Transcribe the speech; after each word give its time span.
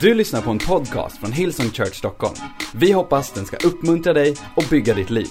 Du 0.00 0.14
lyssnar 0.14 0.42
på 0.42 0.50
en 0.50 0.58
podcast 0.58 1.18
från 1.18 1.32
Hillsong 1.32 1.70
Church 1.70 1.94
Stockholm. 1.94 2.34
Vi 2.74 2.92
hoppas 2.92 3.32
den 3.32 3.46
ska 3.46 3.56
uppmuntra 3.56 4.12
dig 4.12 4.36
och 4.56 4.64
bygga 4.70 4.94
ditt 4.94 5.10
liv. 5.10 5.28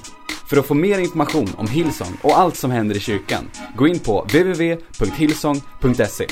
För 0.50 0.58
att 0.58 0.68
få 0.68 0.74
mer 0.74 1.00
information 1.00 1.48
om 1.58 1.68
Hillsong 1.68 2.18
och 2.24 2.38
allt 2.38 2.58
som 2.58 2.72
händer 2.72 2.96
i 2.96 3.00
kyrkan, 3.00 3.52
gå 3.76 3.88
in 3.88 4.00
på 4.00 4.22
www.hillsong.se. 4.22 6.28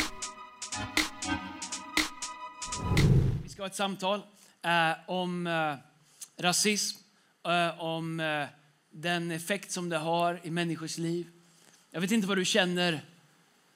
Vi 3.44 3.50
ska 3.50 3.62
ha 3.62 3.68
ett 3.68 3.76
samtal 3.76 4.22
eh, 4.66 4.92
om 5.08 5.48
eh, 5.48 5.76
rasism, 6.44 6.98
eh, 7.48 7.84
om 7.84 8.20
eh, 8.20 8.46
den 8.92 9.32
effekt 9.32 9.72
som 9.72 9.90
det 9.90 9.98
har 9.98 10.40
i 10.44 10.52
människors 10.52 10.98
liv. 10.98 11.28
Jag 11.92 12.02
vet 12.02 12.12
inte 12.12 12.28
vad 12.28 12.38
du 12.38 12.46
känner 12.46 13.02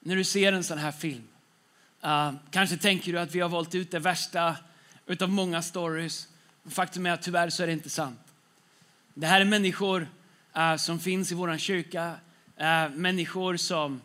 när 0.00 0.16
du 0.16 0.24
ser 0.24 0.52
en 0.52 0.64
sån 0.64 0.78
här 0.78 0.92
film. 0.92 1.28
Uh, 2.04 2.32
kanske 2.50 2.76
tänker 2.76 3.12
du 3.12 3.18
att 3.18 3.34
vi 3.34 3.40
har 3.40 3.48
valt 3.48 3.74
ut 3.74 3.90
det 3.90 3.98
värsta 3.98 4.56
utav 5.06 5.28
många 5.28 5.62
stories. 5.62 6.28
Faktum 6.68 7.06
är 7.06 7.10
att 7.10 7.22
tyvärr 7.22 7.50
så 7.50 7.62
är 7.62 7.66
det 7.66 7.72
inte 7.72 7.90
sant. 7.90 8.20
Det 9.14 9.26
här 9.26 9.40
är 9.40 9.44
människor 9.44 10.08
uh, 10.56 10.76
som 10.76 11.00
finns 11.00 11.32
i 11.32 11.34
vår 11.34 11.58
kyrka. 11.58 12.14
Uh, 12.60 12.96
människor 12.96 13.56
som 13.56 14.00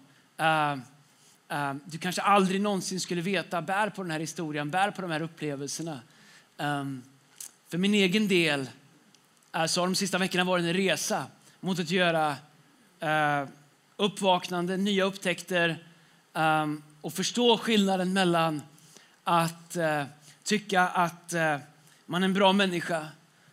du 1.85 1.97
kanske 1.97 2.21
aldrig 2.21 2.61
någonsin 2.61 2.99
skulle 2.99 3.21
veta 3.21 3.61
bär 3.61 3.89
på 3.89 4.01
den 4.03 4.11
här 4.11 4.19
historien, 4.19 4.69
bär 4.69 4.91
på 4.91 5.01
de 5.01 5.11
här 5.11 5.21
upplevelserna. 5.21 5.99
Um, 6.57 7.03
för 7.67 7.77
min 7.77 7.93
egen 7.93 8.27
del 8.27 8.69
så 9.67 9.81
har 9.81 9.87
de 9.87 9.95
sista 9.95 10.17
veckorna 10.17 10.43
varit 10.43 10.65
en 10.65 10.73
resa 10.73 11.25
mot 11.59 11.79
att 11.79 11.91
göra 11.91 12.35
uppvaknande, 13.97 14.77
nya 14.77 15.03
upptäckter 15.03 15.83
um, 16.33 16.83
och 17.03 17.13
förstå 17.13 17.57
skillnaden 17.57 18.13
mellan 18.13 18.61
att 19.23 19.75
eh, 19.75 20.03
tycka 20.43 20.81
att 20.81 21.33
eh, 21.33 21.57
man 22.05 22.23
är 22.23 22.25
en 22.25 22.33
bra 22.33 22.53
människa 22.53 23.07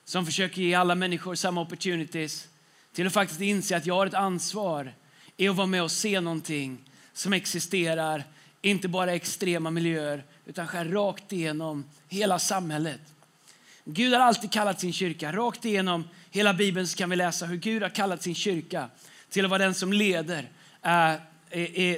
som 0.05 0.27
försöker 0.27 0.63
ge 0.63 0.75
alla 0.75 0.95
människor 0.95 1.35
samma 1.35 1.61
opportunities 1.61 2.49
till 2.93 3.07
att 3.07 3.13
faktiskt 3.13 3.41
inse 3.41 3.77
att 3.77 3.87
jag 3.87 3.95
har 3.95 4.07
ett 4.07 4.15
ansvar 4.15 4.95
i 5.37 5.49
att 5.49 5.57
vara 5.57 5.67
med 5.67 5.83
och 5.83 5.91
se 5.91 6.21
någonting 6.21 6.79
som 7.13 7.33
existerar, 7.33 8.25
inte 8.63 8.89
bara 8.89 9.13
i 9.13 9.17
extrema 9.17 9.71
miljöer 9.71 10.25
utan 10.47 10.69
skär 10.69 10.85
rakt 10.85 11.33
igenom 11.33 11.85
hela 12.09 12.39
samhället. 12.39 13.01
Gud 13.85 14.13
har 14.13 14.21
alltid 14.21 14.53
kallat 14.53 14.81
sin 14.81 14.93
kyrka. 14.93 15.33
Rakt 15.33 15.65
igenom 15.65 16.09
hela 16.31 16.55
Bibeln 16.55 16.89
så 16.89 16.97
kan 16.97 17.11
vi 17.11 17.17
läsa 17.17 17.47
hur 17.47 17.57
Gud 17.57 17.83
har 17.83 17.91
kallat 17.91 18.23
sin 18.23 18.35
kyrka 18.35 18.89
till 19.31 19.45
att 19.45 19.51
vara 19.51 19.63
den 19.63 19.75
som 19.75 19.93
leder 19.93 20.51
eh, 20.83 21.15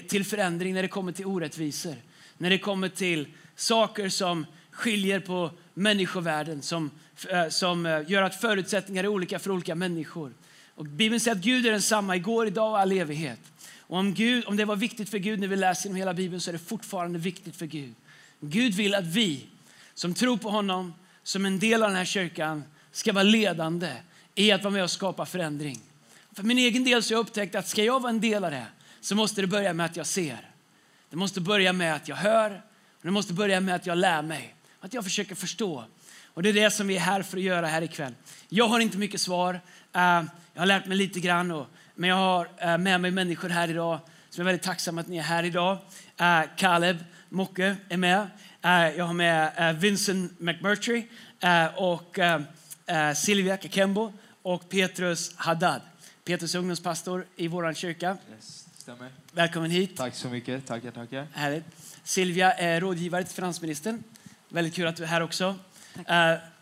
till 0.08 0.24
förändring 0.24 0.74
när 0.74 0.82
det 0.82 0.88
kommer 0.88 1.12
till 1.12 1.26
orättvisor. 1.26 1.96
När 2.38 2.50
det 2.50 2.58
kommer 2.58 2.88
till 2.88 3.26
saker 3.56 4.08
som 4.08 4.46
skiljer 4.70 5.20
på 5.20 5.50
människovärlden, 5.74 6.62
som, 6.62 6.90
eh, 7.28 7.48
som 7.48 7.86
eh, 7.86 8.10
gör 8.10 8.22
att 8.22 8.40
förutsättningar 8.40 9.04
är 9.04 9.08
olika 9.08 9.38
för 9.38 9.50
olika 9.50 9.74
människor. 9.74 10.32
Och 10.74 10.84
Bibeln 10.84 11.20
säger 11.20 11.36
att 11.36 11.42
Gud 11.42 11.66
är 11.66 11.70
densamma 11.70 12.16
igår, 12.16 12.46
idag 12.46 12.70
och 12.70 12.78
all 12.78 12.92
evighet. 12.92 13.40
Och 13.78 13.98
om, 13.98 14.14
Gud, 14.14 14.44
om 14.46 14.56
det 14.56 14.64
var 14.64 14.76
viktigt 14.76 15.08
för 15.08 15.18
Gud 15.18 15.40
när 15.40 15.48
vi 15.48 15.56
läser 15.56 15.84
genom 15.84 15.96
hela 15.96 16.14
Bibeln 16.14 16.40
så 16.40 16.50
är 16.50 16.52
det 16.52 16.58
fortfarande 16.58 17.18
viktigt 17.18 17.56
för 17.56 17.66
Gud. 17.66 17.94
Gud 18.40 18.74
vill 18.74 18.94
att 18.94 19.06
vi 19.06 19.46
som 19.94 20.14
tror 20.14 20.36
på 20.36 20.50
honom, 20.50 20.94
som 21.22 21.46
en 21.46 21.58
del 21.58 21.82
av 21.82 21.88
den 21.88 21.98
här 21.98 22.04
kyrkan, 22.04 22.64
ska 22.92 23.12
vara 23.12 23.24
ledande 23.24 23.92
i 24.34 24.52
att 24.52 24.62
vara 24.62 24.72
med 24.72 24.82
och 24.82 24.90
skapa 24.90 25.26
förändring. 25.26 25.80
För 26.32 26.42
min 26.42 26.58
egen 26.58 26.84
del 26.84 27.02
så 27.02 27.14
har 27.14 27.18
jag 27.18 27.26
upptäckt 27.26 27.54
att 27.54 27.68
ska 27.68 27.84
jag 27.84 28.00
vara 28.00 28.10
en 28.10 28.20
del 28.20 28.44
av 28.44 28.50
det 28.50 28.66
så 29.02 29.14
måste 29.14 29.40
det 29.40 29.46
börja 29.46 29.72
med 29.72 29.86
att 29.86 29.96
jag 29.96 30.06
ser. 30.06 30.50
Det 31.10 31.16
måste 31.16 31.40
börja 31.40 31.72
med 31.72 31.94
att 31.94 32.08
jag 32.08 32.16
hör. 32.16 32.62
Och 32.90 33.02
det 33.02 33.10
måste 33.10 33.32
börja 33.32 33.60
med 33.60 33.74
att 33.74 33.86
jag 33.86 33.98
lär 33.98 34.22
mig. 34.22 34.54
Att 34.80 34.94
jag 34.94 35.04
försöker 35.04 35.34
förstå. 35.34 35.84
Och 36.26 36.42
det 36.42 36.48
är 36.48 36.52
det 36.52 36.70
som 36.70 36.86
vi 36.86 36.96
är 36.96 37.00
här 37.00 37.22
för 37.22 37.36
att 37.36 37.42
göra 37.42 37.66
här 37.66 37.82
ikväll. 37.82 38.14
Jag 38.48 38.68
har 38.68 38.80
inte 38.80 38.98
mycket 38.98 39.20
svar. 39.20 39.60
Eh, 39.92 40.00
jag 40.54 40.60
har 40.60 40.66
lärt 40.66 40.86
mig 40.86 40.96
lite 40.96 41.20
grann. 41.20 41.64
Men 41.94 42.10
jag 42.10 42.16
har 42.16 42.48
eh, 42.58 42.78
med 42.78 43.00
mig 43.00 43.10
människor 43.10 43.48
här 43.48 43.70
idag 43.70 43.98
som 44.30 44.40
är 44.40 44.44
väldigt 44.44 44.62
tacksam 44.62 44.98
att 44.98 45.08
ni 45.08 45.18
är 45.18 45.22
här 45.22 45.44
idag. 45.44 45.78
Eh, 46.16 46.40
Caleb 46.56 46.96
Mocke 47.28 47.58
är 47.88 47.96
med. 47.96 48.30
Jag 48.96 49.04
har 49.04 49.14
med 49.14 49.80
Vincent 49.80 50.40
McMurtry 50.40 51.04
och 51.76 52.18
Silvia 53.16 53.56
Kakembo 53.56 54.12
och 54.42 54.68
Petrus 54.68 55.36
Haddad. 55.36 55.80
Petrus 56.24 56.54
ungdomspastor 56.54 57.26
i 57.36 57.48
vår 57.48 57.74
kyrka. 57.74 58.16
Yes, 58.34 58.61
stämmer. 58.82 59.10
Välkommen 59.32 59.70
hit. 59.70 59.96
Tack 59.96 60.14
så 60.14 60.28
mycket. 60.28 60.66
Tackar, 60.66 60.90
tackar. 60.90 61.26
Härligt. 61.32 61.64
Silvia 62.04 62.52
är 62.52 62.80
rådgivare 62.80 63.24
till 63.24 63.34
finansministern. 63.34 64.02
Väldigt 64.48 64.74
kul 64.74 64.86
att 64.86 64.96
du 64.96 65.02
är 65.02 65.06
här 65.06 65.20
också. 65.20 65.56
Uh, 65.98 66.04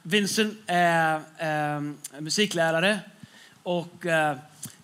Vincent 0.02 0.58
är 0.66 1.16
uh, 1.76 1.92
musiklärare 2.20 3.00
och 3.62 4.04
uh, 4.04 4.38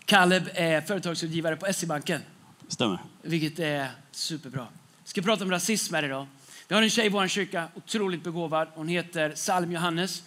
Caleb 0.04 0.42
är 0.54 0.80
företagsrådgivare 0.80 1.56
på 1.56 1.72
SE-banken. 1.72 2.22
Stämmer. 2.68 2.98
Vilket 3.22 3.58
är 3.58 3.88
superbra. 4.10 4.66
Vi 5.04 5.08
ska 5.08 5.22
prata 5.22 5.44
om 5.44 5.50
rasism 5.50 5.94
här 5.94 6.04
idag. 6.04 6.26
Vi 6.68 6.74
har 6.74 6.82
en 6.82 6.90
tjej 6.90 7.06
i 7.06 7.08
vår 7.08 7.28
kyrka, 7.28 7.68
otroligt 7.74 8.24
begåvad. 8.24 8.68
Hon 8.74 8.88
heter 8.88 9.32
Salm 9.34 9.72
Johannes. 9.72 10.22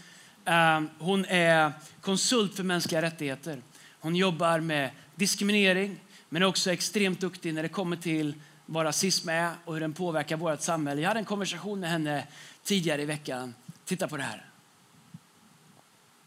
Hon 0.99 1.25
är 1.25 1.71
konsult 2.01 2.55
för 2.55 2.63
mänskliga 2.63 3.01
rättigheter. 3.01 3.61
Hon 3.99 4.15
jobbar 4.15 4.59
med 4.59 4.89
diskriminering, 5.15 5.99
men 6.29 6.41
är 6.41 6.47
också 6.47 6.71
extremt 6.71 7.21
duktig 7.21 7.53
när 7.53 7.63
det 7.63 7.69
kommer 7.69 7.95
till 7.95 8.33
vad 8.65 8.85
rasism 8.85 9.29
är 9.29 9.51
och 9.65 9.73
hur 9.73 9.81
den 9.81 9.93
påverkar 9.93 10.37
vårt 10.37 10.61
samhälle. 10.61 11.01
Jag 11.01 11.07
hade 11.07 11.19
en 11.19 11.25
konversation 11.25 11.79
med 11.79 11.89
henne 11.89 12.27
tidigare 12.63 13.01
i 13.01 13.05
veckan. 13.05 13.55
Titta 13.85 14.07
på 14.07 14.17
det 14.17 14.23
här. 14.23 14.45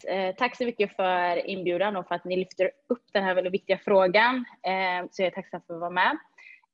Eh, 0.05 0.35
tack 0.35 0.57
så 0.57 0.65
mycket 0.65 0.97
för 0.97 1.47
inbjudan 1.47 1.97
och 1.97 2.09
för 2.09 2.15
att 2.15 2.25
ni 2.25 2.37
lyfter 2.37 2.71
upp 2.89 3.05
den 3.13 3.25
här 3.25 3.35
väldigt 3.35 3.53
viktiga 3.53 3.79
frågan. 3.85 4.37
Eh, 4.63 5.07
så 5.11 5.23
jag 5.23 5.27
är 5.27 5.31
tacksam 5.31 5.61
för 5.67 5.75
att 5.75 5.81
vara 5.81 5.91
med. 5.91 6.19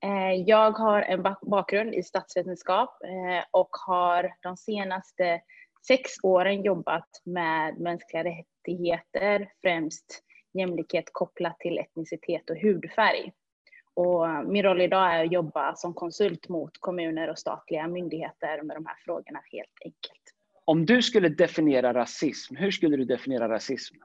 Eh, 0.05 0.33
jag 0.47 0.71
har 0.71 1.03
en 1.03 1.23
bakgrund 1.43 1.95
i 1.95 2.03
statsvetenskap 2.03 3.03
eh, 3.05 3.45
och 3.51 3.71
har 3.87 4.33
de 4.41 4.57
senaste 4.57 5.41
sex 5.87 6.11
åren 6.23 6.63
jobbat 6.63 7.09
med 7.25 7.81
mänskliga 7.81 8.25
rättigheter, 8.25 9.49
främst 9.63 10.25
jämlikhet 10.53 11.05
kopplat 11.13 11.59
till 11.59 11.79
etnicitet 11.79 12.51
och 12.51 12.57
hudfärg. 12.57 13.33
Och 13.95 14.29
min 14.47 14.63
roll 14.63 14.81
idag 14.81 15.15
är 15.15 15.25
att 15.25 15.33
jobba 15.33 15.75
som 15.75 15.95
konsult 15.95 16.49
mot 16.49 16.81
kommuner 16.81 17.31
och 17.31 17.39
statliga 17.39 17.89
myndigheter 17.89 18.63
med 18.63 18.77
de 18.77 18.87
här 18.87 18.97
frågorna 19.05 19.41
helt 19.53 19.79
enkelt. 19.85 20.35
Om 20.65 20.87
du 20.87 21.03
skulle 21.03 21.29
definiera 21.29 21.95
rasism, 21.95 22.57
hur 22.57 22.71
skulle 22.71 22.97
du 22.97 23.05
definiera 23.05 23.49
rasism? 23.49 23.97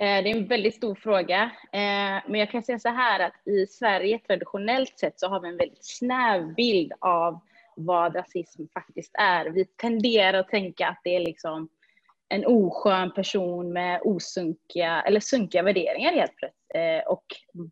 Eh, 0.00 0.22
det 0.22 0.30
är 0.30 0.36
en 0.36 0.46
väldigt 0.46 0.74
stor 0.74 0.94
fråga, 0.94 1.42
eh, 1.72 2.22
men 2.28 2.34
jag 2.34 2.50
kan 2.50 2.62
säga 2.62 2.78
så 2.78 2.88
här 2.88 3.20
att 3.20 3.48
i 3.48 3.66
Sverige 3.66 4.18
traditionellt 4.18 4.98
sett 4.98 5.20
så 5.20 5.28
har 5.28 5.40
vi 5.40 5.48
en 5.48 5.56
väldigt 5.56 5.84
snäv 5.84 6.54
bild 6.54 6.92
av 7.00 7.40
vad 7.76 8.16
rasism 8.16 8.62
faktiskt 8.74 9.14
är. 9.14 9.50
Vi 9.50 9.64
tenderar 9.64 10.38
att 10.38 10.48
tänka 10.48 10.88
att 10.88 11.00
det 11.04 11.16
är 11.16 11.20
liksom 11.20 11.68
en 12.28 12.46
oskön 12.46 13.12
person 13.14 13.72
med 13.72 14.00
osunkiga, 14.04 15.02
eller 15.02 15.20
sunkiga 15.20 15.62
värderingar 15.62 16.12
helt 16.12 16.36
plötsligt. 16.36 16.74
Eh, 16.74 17.12
och 17.12 17.24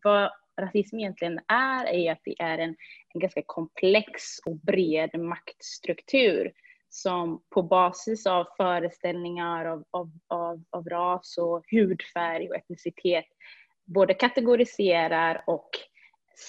vad 0.03 0.31
rasism 0.61 0.99
egentligen 0.99 1.39
är, 1.47 1.85
är 1.85 2.11
att 2.11 2.21
det 2.23 2.35
är 2.39 2.57
en, 2.57 2.75
en 3.13 3.19
ganska 3.21 3.41
komplex 3.45 4.13
och 4.45 4.55
bred 4.55 5.19
maktstruktur 5.19 6.51
som 6.89 7.43
på 7.49 7.63
basis 7.63 8.27
av 8.27 8.47
föreställningar 8.57 9.65
av, 9.65 9.83
av, 9.91 10.11
av, 10.27 10.63
av 10.69 10.89
ras 10.89 11.37
och 11.37 11.63
hudfärg 11.71 12.49
och 12.49 12.55
etnicitet 12.55 13.25
både 13.85 14.13
kategoriserar 14.13 15.43
och 15.47 15.69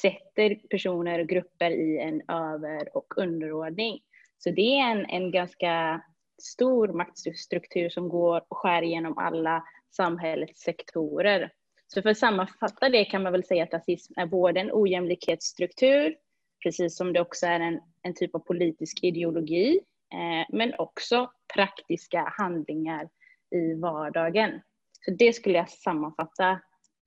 sätter 0.03 0.55
personer 0.55 1.19
och 1.19 1.29
grupper 1.29 1.71
i 1.71 1.99
en 1.99 2.23
över 2.29 2.97
och 2.97 3.19
underordning. 3.19 4.01
Så 4.39 4.51
det 4.51 4.79
är 4.79 4.91
en, 4.91 5.07
en 5.07 5.31
ganska 5.31 6.03
stor 6.39 6.89
maktstruktur 6.89 7.89
som 7.89 8.09
går 8.09 8.45
och 8.49 8.57
skär 8.57 8.83
igenom 8.83 9.19
alla 9.19 9.65
samhällets 9.91 10.61
sektorer. 10.61 11.53
Så 11.87 12.03
för 12.03 12.11
att 12.11 12.19
sammanfatta 12.19 12.89
det 12.89 13.05
kan 13.05 13.23
man 13.23 13.33
väl 13.33 13.45
säga 13.45 13.65
att 13.65 13.75
rasism 13.75 14.13
är 14.17 14.27
både 14.27 14.61
en 14.61 14.71
ojämlikhetsstruktur, 14.73 16.17
precis 16.63 16.97
som 16.97 17.13
det 17.13 17.21
också 17.21 17.47
är 17.47 17.61
en, 17.61 17.81
en 18.03 18.15
typ 18.15 18.35
av 18.35 18.39
politisk 18.39 19.05
ideologi, 19.05 19.81
eh, 20.13 20.57
men 20.57 20.75
också 20.79 21.31
praktiska 21.55 22.33
handlingar 22.39 23.09
i 23.51 23.75
vardagen. 23.75 24.61
Så 25.01 25.11
det 25.11 25.33
skulle 25.33 25.59
jag 25.59 25.71
sammanfatta 25.71 26.61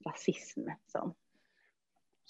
rasism 0.06 0.62
som. 0.88 1.14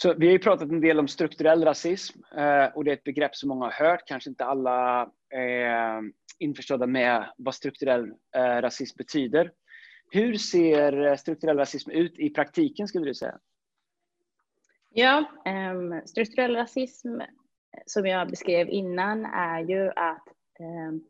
Så 0.01 0.13
vi 0.13 0.25
har 0.25 0.33
ju 0.33 0.39
pratat 0.39 0.69
en 0.69 0.81
del 0.81 0.99
om 0.99 1.07
strukturell 1.07 1.63
rasism 1.63 2.19
eh, 2.37 2.65
och 2.65 2.83
det 2.83 2.91
är 2.91 2.93
ett 2.93 3.03
begrepp 3.03 3.35
som 3.35 3.49
många 3.49 3.65
har 3.65 3.71
hört, 3.71 4.07
kanske 4.07 4.29
inte 4.29 4.45
alla 4.45 5.11
är 5.29 6.01
införstådda 6.39 6.87
med 6.87 7.33
vad 7.37 7.55
strukturell 7.55 8.11
eh, 8.35 8.61
rasism 8.61 8.97
betyder. 8.97 9.51
Hur 10.11 10.37
ser 10.37 11.15
strukturell 11.15 11.57
rasism 11.57 11.91
ut 11.91 12.19
i 12.19 12.29
praktiken 12.29 12.87
skulle 12.87 13.05
du 13.05 13.13
säga? 13.13 13.39
Ja, 14.89 15.25
ehm, 15.45 16.01
strukturell 16.05 16.55
rasism 16.55 17.19
som 17.85 18.05
jag 18.05 18.29
beskrev 18.29 18.69
innan 18.69 19.25
är 19.25 19.59
ju 19.59 19.89
att 19.89 20.27
ehm, 20.59 21.01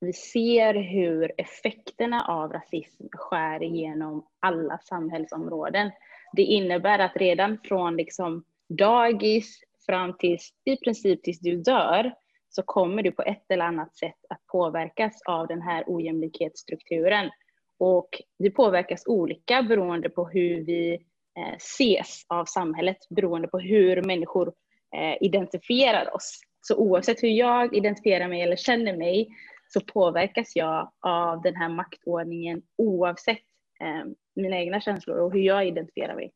vi 0.00 0.12
ser 0.12 0.74
hur 0.74 1.32
effekterna 1.38 2.24
av 2.24 2.52
rasism 2.52 3.04
skär 3.12 3.62
igenom 3.62 4.26
alla 4.40 4.78
samhällsområden. 4.78 5.90
Det 6.36 6.42
innebär 6.42 6.98
att 6.98 7.16
redan 7.16 7.58
från 7.64 7.96
liksom 7.96 8.44
dagis 8.68 9.60
fram 9.86 10.16
till 10.18 10.38
i 10.64 10.76
princip 10.76 11.22
tills 11.22 11.40
du 11.40 11.56
dör 11.56 12.12
så 12.48 12.62
kommer 12.62 13.02
du 13.02 13.12
på 13.12 13.22
ett 13.22 13.50
eller 13.50 13.64
annat 13.64 13.96
sätt 13.96 14.16
att 14.28 14.46
påverkas 14.46 15.22
av 15.26 15.46
den 15.46 15.62
här 15.62 15.84
ojämlikhetsstrukturen. 15.86 17.30
Och 17.78 18.08
vi 18.38 18.50
påverkas 18.50 19.02
olika 19.06 19.62
beroende 19.62 20.08
på 20.08 20.28
hur 20.28 20.64
vi 20.64 20.94
eh, 21.38 21.56
ses 21.56 22.22
av 22.28 22.44
samhället, 22.44 22.96
beroende 23.10 23.48
på 23.48 23.58
hur 23.58 24.02
människor 24.02 24.52
eh, 24.96 25.16
identifierar 25.20 26.14
oss. 26.14 26.40
Så 26.60 26.76
oavsett 26.76 27.22
hur 27.22 27.28
jag 27.28 27.76
identifierar 27.76 28.28
mig 28.28 28.42
eller 28.42 28.56
känner 28.56 28.96
mig 28.96 29.28
så 29.68 29.80
påverkas 29.80 30.56
jag 30.56 30.92
av 31.00 31.42
den 31.42 31.56
här 31.56 31.68
maktordningen 31.68 32.62
oavsett 32.78 33.38
eh, 33.80 34.04
mina 34.36 34.56
egna 34.56 34.80
känslor 34.80 35.18
och 35.18 35.32
hur 35.32 35.40
jag 35.40 35.66
identifierar 35.66 36.14
mig. 36.14 36.32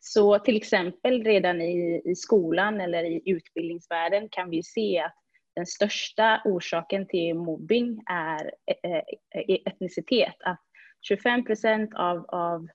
Så 0.00 0.38
till 0.38 0.56
exempel 0.56 1.24
redan 1.24 1.60
i, 1.60 2.02
i 2.04 2.14
skolan 2.14 2.80
eller 2.80 3.04
i 3.04 3.22
utbildningsvärlden 3.24 4.28
kan 4.28 4.50
vi 4.50 4.62
se 4.62 4.98
att 4.98 5.14
den 5.56 5.66
största 5.66 6.42
orsaken 6.44 7.06
till 7.06 7.34
mobbing 7.34 8.02
är 8.10 8.52
eh, 8.66 8.94
eh, 8.94 9.58
etnicitet. 9.66 10.34
Att 10.44 10.60
25 11.00 11.44
procent 11.44 11.94
av, 11.94 12.24
av 12.28 12.68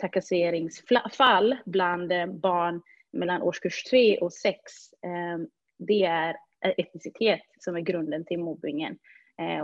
trakasseringsfall 0.00 1.56
bland 1.66 2.12
eh, 2.12 2.26
barn 2.26 2.82
mellan 3.12 3.42
årskurs 3.42 3.84
3 3.84 4.18
och 4.18 4.32
6, 4.32 4.60
det 5.78 6.04
är 6.04 6.36
etnicitet 6.60 7.42
som 7.58 7.76
är 7.76 7.80
grunden 7.80 8.24
till 8.24 8.38
mobbingen. 8.38 8.98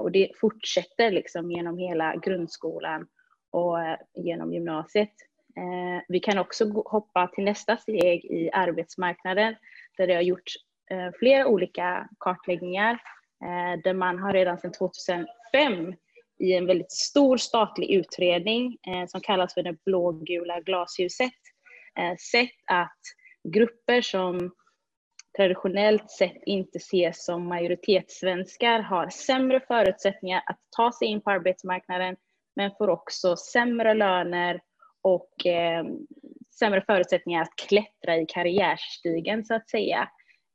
Och 0.01 0.13
det 0.13 0.31
fortsätter 0.41 1.11
liksom 1.11 1.51
genom 1.51 1.79
hela 1.79 2.17
grundskolan 2.17 3.07
och 3.55 3.81
eh, 3.81 3.97
genom 4.15 4.53
gymnasiet. 4.53 5.13
Eh, 5.57 6.03
vi 6.09 6.21
kan 6.21 6.39
också 6.39 6.83
hoppa 6.87 7.27
till 7.27 7.45
nästa 7.45 7.77
steg 7.77 8.25
i 8.25 8.51
arbetsmarknaden 8.53 9.55
där 9.97 10.07
det 10.07 10.15
har 10.15 10.23
gjorts 10.23 10.55
eh, 10.91 11.11
flera 11.19 11.47
olika 11.47 12.09
kartläggningar 12.19 12.99
där 13.85 13.95
man 13.95 14.19
har 14.19 14.33
redan 14.33 14.59
sedan 14.59 14.73
2005 14.73 15.95
i 16.39 16.53
en 16.55 16.67
väldigt 16.67 16.93
stor 16.93 17.37
statlig 17.37 17.91
utredning 17.91 18.79
som 19.09 19.21
kallas 19.21 19.55
för 19.55 19.63
det 19.63 19.85
blågula 19.85 20.61
glashuset 20.61 21.33
sett 22.33 22.51
att 22.67 22.99
grupper 23.49 24.01
som 24.01 24.55
traditionellt 25.37 26.11
sett 26.11 26.43
inte 26.47 26.79
ses 26.79 27.25
som 27.25 27.49
majoritetssvenskar 27.49 28.81
har 28.81 29.09
sämre 29.09 29.61
förutsättningar 29.61 30.43
att 30.47 30.59
ta 30.77 30.93
sig 30.93 31.09
in 31.09 31.21
på 31.21 31.31
arbetsmarknaden 31.31 32.17
men 32.57 32.71
får 32.79 32.89
också 32.89 33.37
sämre 33.37 33.95
löner 33.95 34.61
och 35.03 35.47
eh, 35.47 35.85
sämre 36.59 36.83
förutsättningar 36.87 37.43
att 37.43 37.57
klättra 37.69 38.17
i 38.17 38.27
karriärstigen 38.27 39.45
så 39.45 39.55
att 39.55 39.71
säga. 39.71 40.09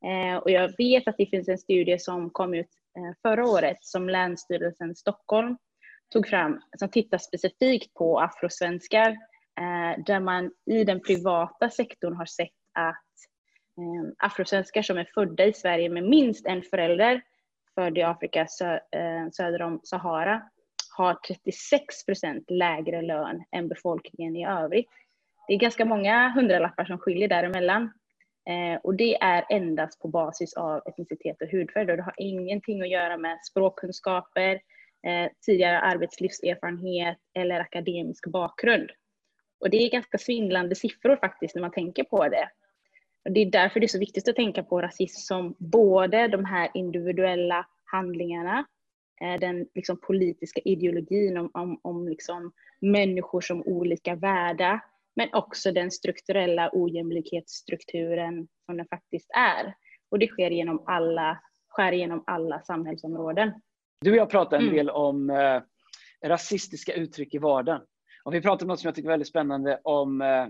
Eh, 0.06 0.38
och 0.38 0.52
jag 0.52 0.78
vet 0.78 1.08
att 1.08 1.18
det 1.18 1.26
finns 1.26 1.50
en 1.50 1.58
studie 1.58 2.00
som 2.00 2.30
kom 2.30 2.54
ut 2.54 2.70
eh, 2.98 3.18
förra 3.22 3.46
året 3.46 3.78
som 3.82 4.10
Länsstyrelsen 4.10 4.96
Stockholm 4.96 5.58
tog 6.14 6.28
fram 6.28 6.62
som 6.78 6.90
tittar 6.90 7.18
specifikt 7.18 7.94
på 7.94 8.20
afrosvenskar 8.20 9.10
eh, 9.60 10.04
där 10.06 10.20
man 10.20 10.52
i 10.66 10.84
den 10.84 11.00
privata 11.00 11.70
sektorn 11.70 12.16
har 12.16 12.26
sett 12.26 12.50
att 12.74 12.96
eh, 13.78 14.12
afrosvenskar 14.18 14.82
som 14.82 14.98
är 14.98 15.10
födda 15.14 15.46
i 15.46 15.54
Sverige 15.54 15.90
med 15.90 16.04
minst 16.04 16.46
en 16.46 16.62
förälder 16.62 17.22
född 17.76 17.98
i 17.98 18.02
Afrika 18.02 18.48
sö, 18.48 18.74
eh, 18.74 19.30
söder 19.32 19.62
om 19.62 19.80
Sahara 19.84 20.42
har 21.00 21.14
36 21.14 22.06
procent 22.06 22.46
lägre 22.50 23.02
lön 23.02 23.44
än 23.52 23.68
befolkningen 23.68 24.36
i 24.36 24.48
övrigt. 24.48 24.90
Det 25.48 25.54
är 25.54 25.58
ganska 25.58 25.86
många 25.86 26.30
hundralappar 26.30 26.86
som 26.86 26.98
skiljer 26.98 27.28
däremellan. 27.28 27.82
Eh, 28.50 28.80
och 28.84 28.96
det 28.96 29.16
är 29.22 29.46
endast 29.50 30.02
på 30.02 30.08
basis 30.08 30.54
av 30.54 30.82
etnicitet 30.86 31.42
och 31.42 31.48
hudfärg. 31.48 31.92
Och 31.92 31.98
det 31.98 32.04
har 32.04 32.14
ingenting 32.18 32.82
att 32.82 32.90
göra 32.90 33.18
med 33.18 33.38
språkkunskaper, 33.46 34.54
eh, 35.08 35.32
tidigare 35.46 35.80
arbetslivserfarenhet 35.80 37.18
eller 37.34 37.60
akademisk 37.60 38.28
bakgrund. 38.28 38.90
Och 39.60 39.70
det 39.70 39.78
är 39.78 39.92
ganska 39.92 40.18
svindlande 40.18 40.76
siffror 40.76 41.16
faktiskt 41.16 41.56
när 41.56 41.62
man 41.62 41.72
tänker 41.72 42.04
på 42.04 42.30
det. 42.30 42.50
Och 43.26 43.32
Det 43.32 43.40
är 43.40 43.52
därför 43.52 43.80
det 43.80 43.86
är 43.86 43.88
så 43.88 44.00
viktigt 44.00 44.28
att 44.30 44.36
tänka 44.36 44.64
på 44.64 44.82
rasism 44.82 45.20
som 45.20 45.56
både 45.60 46.28
de 46.28 46.46
här 46.46 46.70
individuella 46.74 47.68
handlingarna, 47.84 48.66
den 49.20 49.68
liksom 49.76 50.00
politiska 50.02 50.62
ideologin 50.66 51.38
om, 51.38 51.52
om, 51.54 51.80
om 51.84 52.08
liksom 52.08 52.52
människor 52.82 53.42
som 53.42 53.64
olika 53.66 54.16
värda, 54.16 54.82
men 55.16 55.30
också 55.34 55.72
den 55.72 55.92
strukturella 55.92 56.70
ojämlikhetsstrukturen 56.74 58.48
som 58.66 58.78
den 58.78 58.88
faktiskt 58.88 59.30
är. 59.38 59.74
Och 60.12 60.20
det 60.20 60.28
sker 60.28 60.52
genom 60.52 60.84
alla, 60.86 61.40
skär 61.68 61.92
genom 61.92 62.24
alla 62.28 62.62
samhällsområden. 62.62 63.52
Du 64.02 64.12
och 64.12 64.18
jag 64.18 64.30
pratar 64.30 64.58
en 64.58 64.64
mm. 64.64 64.76
del 64.76 64.90
om 64.90 65.30
eh, 65.30 65.62
rasistiska 66.26 66.94
uttryck 66.94 67.34
i 67.34 67.38
vardagen. 67.38 67.82
Och 68.24 68.34
vi 68.34 68.42
pratar 68.42 68.66
om 68.66 68.68
något 68.68 68.80
som 68.80 68.88
jag 68.88 68.96
tycker 68.96 69.10
är 69.10 69.14
väldigt 69.14 69.28
spännande 69.28 69.80
om, 69.84 70.22
eh, 70.22 70.44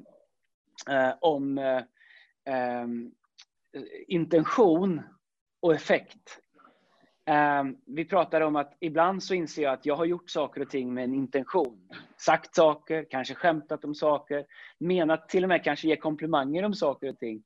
eh 0.97 1.13
om 1.21 1.57
eh, 1.57 1.77
eh, 2.55 2.87
intention 4.07 5.01
och 5.61 5.75
effekt. 5.75 6.39
Eh, 7.29 7.63
vi 7.85 8.05
pratade 8.05 8.45
om 8.45 8.55
att 8.55 8.77
ibland 8.79 9.23
så 9.23 9.33
inser 9.33 9.63
jag 9.63 9.73
att 9.73 9.85
jag 9.85 9.95
har 9.95 10.05
gjort 10.05 10.29
saker 10.29 10.61
och 10.61 10.69
ting 10.69 10.93
med 10.93 11.03
en 11.03 11.13
intention. 11.13 11.89
Sagt 12.17 12.55
saker, 12.55 13.05
kanske 13.09 13.35
skämtat 13.35 13.85
om 13.85 13.95
saker, 13.95 14.45
menat 14.79 15.29
till 15.29 15.43
och 15.43 15.49
med 15.49 15.63
kanske 15.63 15.87
ge 15.87 15.95
komplimanger 15.95 16.63
om 16.63 16.73
saker 16.73 17.09
och 17.09 17.19
ting. 17.19 17.43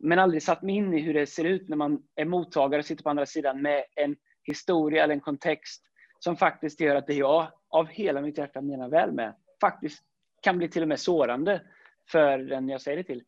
Men 0.00 0.18
aldrig 0.18 0.42
satt 0.42 0.62
mig 0.62 0.74
in 0.74 0.94
i 0.94 1.00
hur 1.00 1.14
det 1.14 1.26
ser 1.26 1.44
ut 1.44 1.68
när 1.68 1.76
man 1.76 2.02
är 2.14 2.24
mottagare 2.24 2.78
och 2.78 2.84
sitter 2.84 3.02
på 3.02 3.10
andra 3.10 3.26
sidan 3.26 3.62
med 3.62 3.84
en 3.94 4.16
historia 4.42 5.04
eller 5.04 5.14
en 5.14 5.20
kontext 5.20 5.82
som 6.18 6.36
faktiskt 6.36 6.80
gör 6.80 6.96
att 6.96 7.06
det 7.06 7.14
jag 7.14 7.46
av 7.68 7.86
hela 7.86 8.20
mitt 8.20 8.38
hjärta 8.38 8.60
menar 8.60 8.88
väl 8.88 9.12
med 9.12 9.34
faktiskt 9.60 10.02
kan 10.42 10.58
bli 10.58 10.68
till 10.68 10.82
och 10.82 10.88
med 10.88 11.00
sårande 11.00 11.62
för 12.10 12.38
den 12.38 12.68
jag 12.68 12.80
säger 12.80 12.96
det 12.96 13.04
till. 13.04 13.22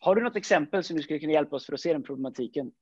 Har 0.00 0.14
du 0.14 0.22
något 0.22 0.36
exempel 0.36 0.84
som 0.84 0.96
du 0.96 1.02
skulle 1.02 1.18
kunna 1.18 1.32
hjälpa 1.32 1.56
oss 1.56 1.66
för 1.66 1.72
att 1.72 1.80
se 1.80 1.92
den 1.92 2.02
problematiken? 2.02 2.72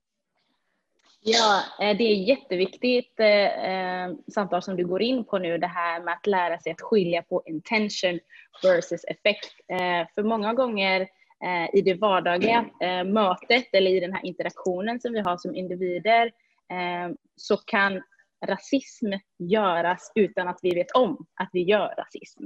Ja, 1.21 1.63
eh, 1.81 1.97
det 1.97 2.05
är 2.05 2.15
jätteviktigt 2.15 3.21
eh, 3.21 3.71
eh, 3.71 4.13
samtal 4.35 4.63
som 4.63 4.77
du 4.77 4.87
går 4.87 5.03
in 5.03 5.25
på 5.25 5.39
nu, 5.39 5.59
det 5.59 5.67
här 5.67 6.01
med 6.01 6.15
att 6.15 6.27
lära 6.27 6.59
sig 6.59 6.73
att 6.73 6.81
skilja 6.81 7.23
på 7.23 7.43
intention 7.47 8.21
versus 8.63 9.05
effekt. 9.05 9.53
Eh, 9.69 10.09
för 10.15 10.23
många 10.23 10.55
gånger 10.55 11.01
eh, 11.45 11.79
i 11.79 11.83
det 11.83 11.95
vardagliga 11.95 12.65
eh, 12.81 13.05
mötet 13.05 13.67
eller 13.73 13.91
i 13.91 14.01
den 14.01 14.13
här 14.13 14.25
interaktionen 14.27 15.01
som 15.01 15.13
vi 15.13 15.21
har 15.21 15.37
som 15.37 15.55
individer 15.55 16.27
eh, 16.73 17.15
så 17.37 17.57
kan 17.57 18.03
rasism 18.47 19.13
göras 19.39 20.13
utan 20.15 20.49
att 20.49 20.59
vi 20.63 20.75
vet 20.75 20.91
om 20.91 21.27
att 21.35 21.51
vi 21.53 21.63
gör 21.63 21.95
rasism. 21.99 22.45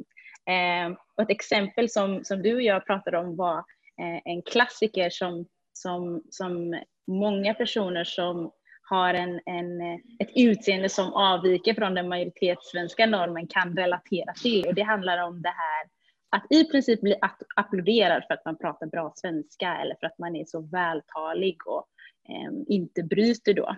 och 1.17 1.23
ett 1.23 1.31
exempel 1.31 1.91
som, 1.91 2.25
som 2.25 2.43
du 2.43 2.55
och 2.55 2.62
jag 2.62 2.87
pratade 2.87 3.19
om 3.19 3.37
var 3.37 3.65
Eh, 4.00 4.21
en 4.25 4.43
klassiker 4.43 5.11
som, 5.11 5.47
som, 5.73 6.23
som 6.31 6.81
många 7.07 7.55
personer 7.55 8.05
som 8.05 8.53
har 8.91 9.15
en, 9.15 9.41
en, 9.47 9.81
eh, 9.81 9.99
ett 10.19 10.31
utseende 10.37 10.89
som 10.89 11.13
avviker 11.13 11.75
från 11.75 11.95
den 11.95 12.09
majoritetssvenska 12.09 13.07
normen 13.07 13.47
kan 13.47 13.77
relatera 13.77 14.33
till. 14.33 14.67
Och 14.67 14.75
det 14.75 14.83
handlar 14.83 15.25
om 15.25 15.43
det 15.43 15.49
här 15.49 15.89
att 16.37 16.47
i 16.51 16.65
princip 16.65 17.01
bli 17.01 17.17
applåderad 17.57 18.25
för 18.27 18.35
att 18.35 18.45
man 18.45 18.59
pratar 18.59 18.87
bra 18.87 19.13
svenska 19.17 19.77
eller 19.77 19.97
för 20.01 20.07
att 20.07 20.19
man 20.19 20.37
är 20.37 20.45
så 20.45 20.61
vältalig 20.61 21.67
och 21.67 21.87
eh, 22.29 22.75
inte 22.77 23.03
bryter 23.03 23.55
då. 23.55 23.69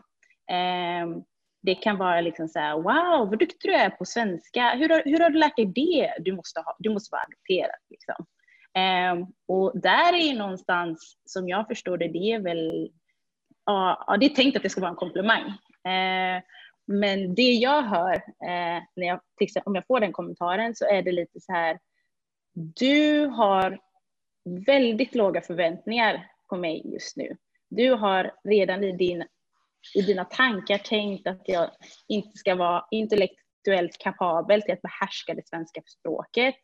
Eh, 0.55 1.23
det 1.63 1.75
kan 1.75 1.99
vara 1.99 2.21
liksom 2.21 2.49
så 2.49 2.59
här, 2.59 2.75
wow, 2.75 3.29
vad 3.29 3.39
duktig 3.39 3.71
du 3.71 3.75
är 3.75 3.91
på 3.91 4.05
svenska. 4.05 4.75
Hur 4.75 4.89
har, 4.89 5.03
hur 5.05 5.19
har 5.21 5.31
du 5.31 5.39
lärt 5.39 5.57
dig 5.57 5.67
det? 5.67 6.15
Du 6.19 6.33
måste, 6.33 6.61
ha, 6.61 6.77
du 6.79 6.91
måste 6.91 7.15
vara 7.15 7.23
adopterad. 7.23 7.81
Liksom. 7.91 8.27
Eh, 8.75 9.29
och 9.49 9.81
där 9.81 10.13
är 10.13 10.33
ju 10.33 10.39
någonstans, 10.39 11.17
som 11.25 11.49
jag 11.49 11.69
förstår 11.69 11.99
det, 11.99 12.09
det 12.09 12.33
är 12.33 12.41
väl, 12.41 12.91
ja, 13.67 14.17
det 14.21 14.27
är 14.27 14.35
tänkt 14.35 14.57
att 14.57 14.63
det 14.63 14.71
ska 14.71 14.81
vara 14.81 14.91
en 14.91 14.97
komplimang. 14.97 15.47
Eh, 15.85 16.43
men 16.87 17.35
det 17.35 17.53
jag 17.53 17.83
hör, 17.83 18.15
eh, 18.15 18.83
när 18.97 19.07
jag, 19.07 19.21
om 19.65 19.75
jag 19.75 19.87
får 19.87 20.01
den 20.01 20.13
kommentaren, 20.13 20.75
så 20.75 20.85
är 20.87 21.03
det 21.03 21.13
lite 21.13 21.41
så 21.41 21.53
här, 21.53 21.79
du 22.55 23.27
har 23.27 23.79
väldigt 24.67 25.15
låga 25.15 25.41
förväntningar 25.41 26.27
på 26.49 26.57
mig 26.57 26.83
just 26.93 27.17
nu. 27.17 27.37
Du 27.71 27.91
har 27.91 28.33
redan 28.45 28.85
i, 28.85 28.93
din, 28.93 29.25
i 29.95 30.03
dina 30.03 30.25
tankar 30.25 30.79
tänkt 30.79 31.27
att 31.27 31.43
jag 31.45 31.71
inte 32.09 32.39
ska 32.39 32.55
vara 32.55 32.85
intellektuellt 32.91 33.99
kapabel 33.99 34.63
till 34.63 34.73
att 34.73 34.83
behärska 34.83 35.35
det 35.35 35.49
svenska 35.49 35.83
språket. 35.87 36.59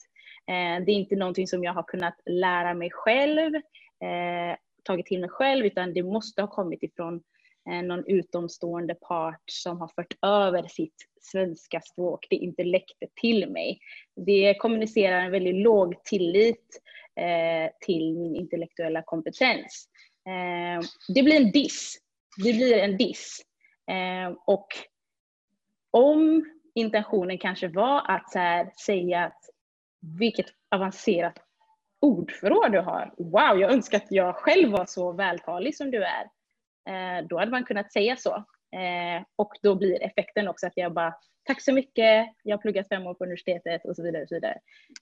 Eh, 0.47 0.85
det 0.85 0.93
är 0.93 0.95
inte 0.95 1.17
någonting 1.17 1.47
som 1.47 1.65
jag 1.65 1.73
har 1.73 1.83
kunnat 1.83 2.21
lära 2.27 2.75
mig 2.75 2.91
själv, 2.93 3.55
eh, 3.55 4.57
tagit 4.89 5.07
till 5.07 5.21
mig 5.21 5.31
själv, 5.31 5.67
utan 5.67 5.95
det 5.95 6.03
måste 6.03 6.43
ha 6.43 6.49
kommit 6.49 6.83
ifrån 6.83 7.23
eh, 7.71 7.83
någon 7.83 8.05
utomstående 8.07 8.95
part 8.95 9.43
som 9.47 9.81
har 9.81 9.89
fört 9.89 10.15
över 10.23 10.69
sitt 10.69 10.95
svenska 11.21 11.81
språk, 11.81 12.27
det 12.31 12.37
intellektet 12.37 13.11
till 13.21 13.51
mig. 13.51 13.79
Det 14.27 14.55
kommunicerar 14.59 15.21
en 15.21 15.31
väldigt 15.31 15.63
låg 15.63 16.05
tillit 16.05 16.81
eh, 17.17 17.71
till 17.81 18.19
min 18.19 18.37
intellektuella 18.37 19.03
kompetens. 19.03 19.89
Eh, 20.27 20.89
det 21.15 21.23
blir 21.23 21.37
en 21.37 21.51
diss. 21.51 21.99
Det 22.45 22.53
blir 22.53 22.79
en 22.79 22.97
diss. 22.97 23.41
Eh, 23.91 24.37
och 24.47 24.67
om 25.91 26.45
intentionen 26.75 27.39
kanske 27.39 27.69
var 27.69 28.11
att 28.11 28.35
här, 28.35 28.71
säga 28.87 29.25
att 29.25 29.41
vilket 30.19 30.47
avancerat 30.71 31.35
ordförråd 32.01 32.73
du 32.73 32.81
har. 32.81 33.15
Wow, 33.17 33.61
jag 33.61 33.73
önskar 33.73 33.99
att 33.99 34.13
jag 34.13 34.37
själv 34.37 34.71
var 34.71 34.87
så 34.87 35.13
vältalig 35.13 35.77
som 35.77 35.91
du 35.91 36.05
är. 36.05 36.25
Eh, 36.89 37.27
då 37.27 37.39
hade 37.39 37.51
man 37.51 37.65
kunnat 37.65 37.93
säga 37.93 38.17
så. 38.17 38.35
Eh, 38.77 39.23
och 39.37 39.53
då 39.63 39.75
blir 39.75 40.03
effekten 40.03 40.49
också 40.49 40.67
att 40.67 40.77
jag 40.77 40.93
bara, 40.93 41.15
tack 41.45 41.63
så 41.63 41.73
mycket, 41.73 42.29
jag 42.43 42.57
har 42.57 42.63
pluggat 42.63 42.89
fem 42.89 43.07
år 43.07 43.15
på 43.15 43.25
universitetet 43.25 43.85
och 43.85 43.97
så 43.97 44.03
vidare. 44.03 44.23
Och 44.23 44.29
så 44.29 44.35
vidare. 44.35 44.59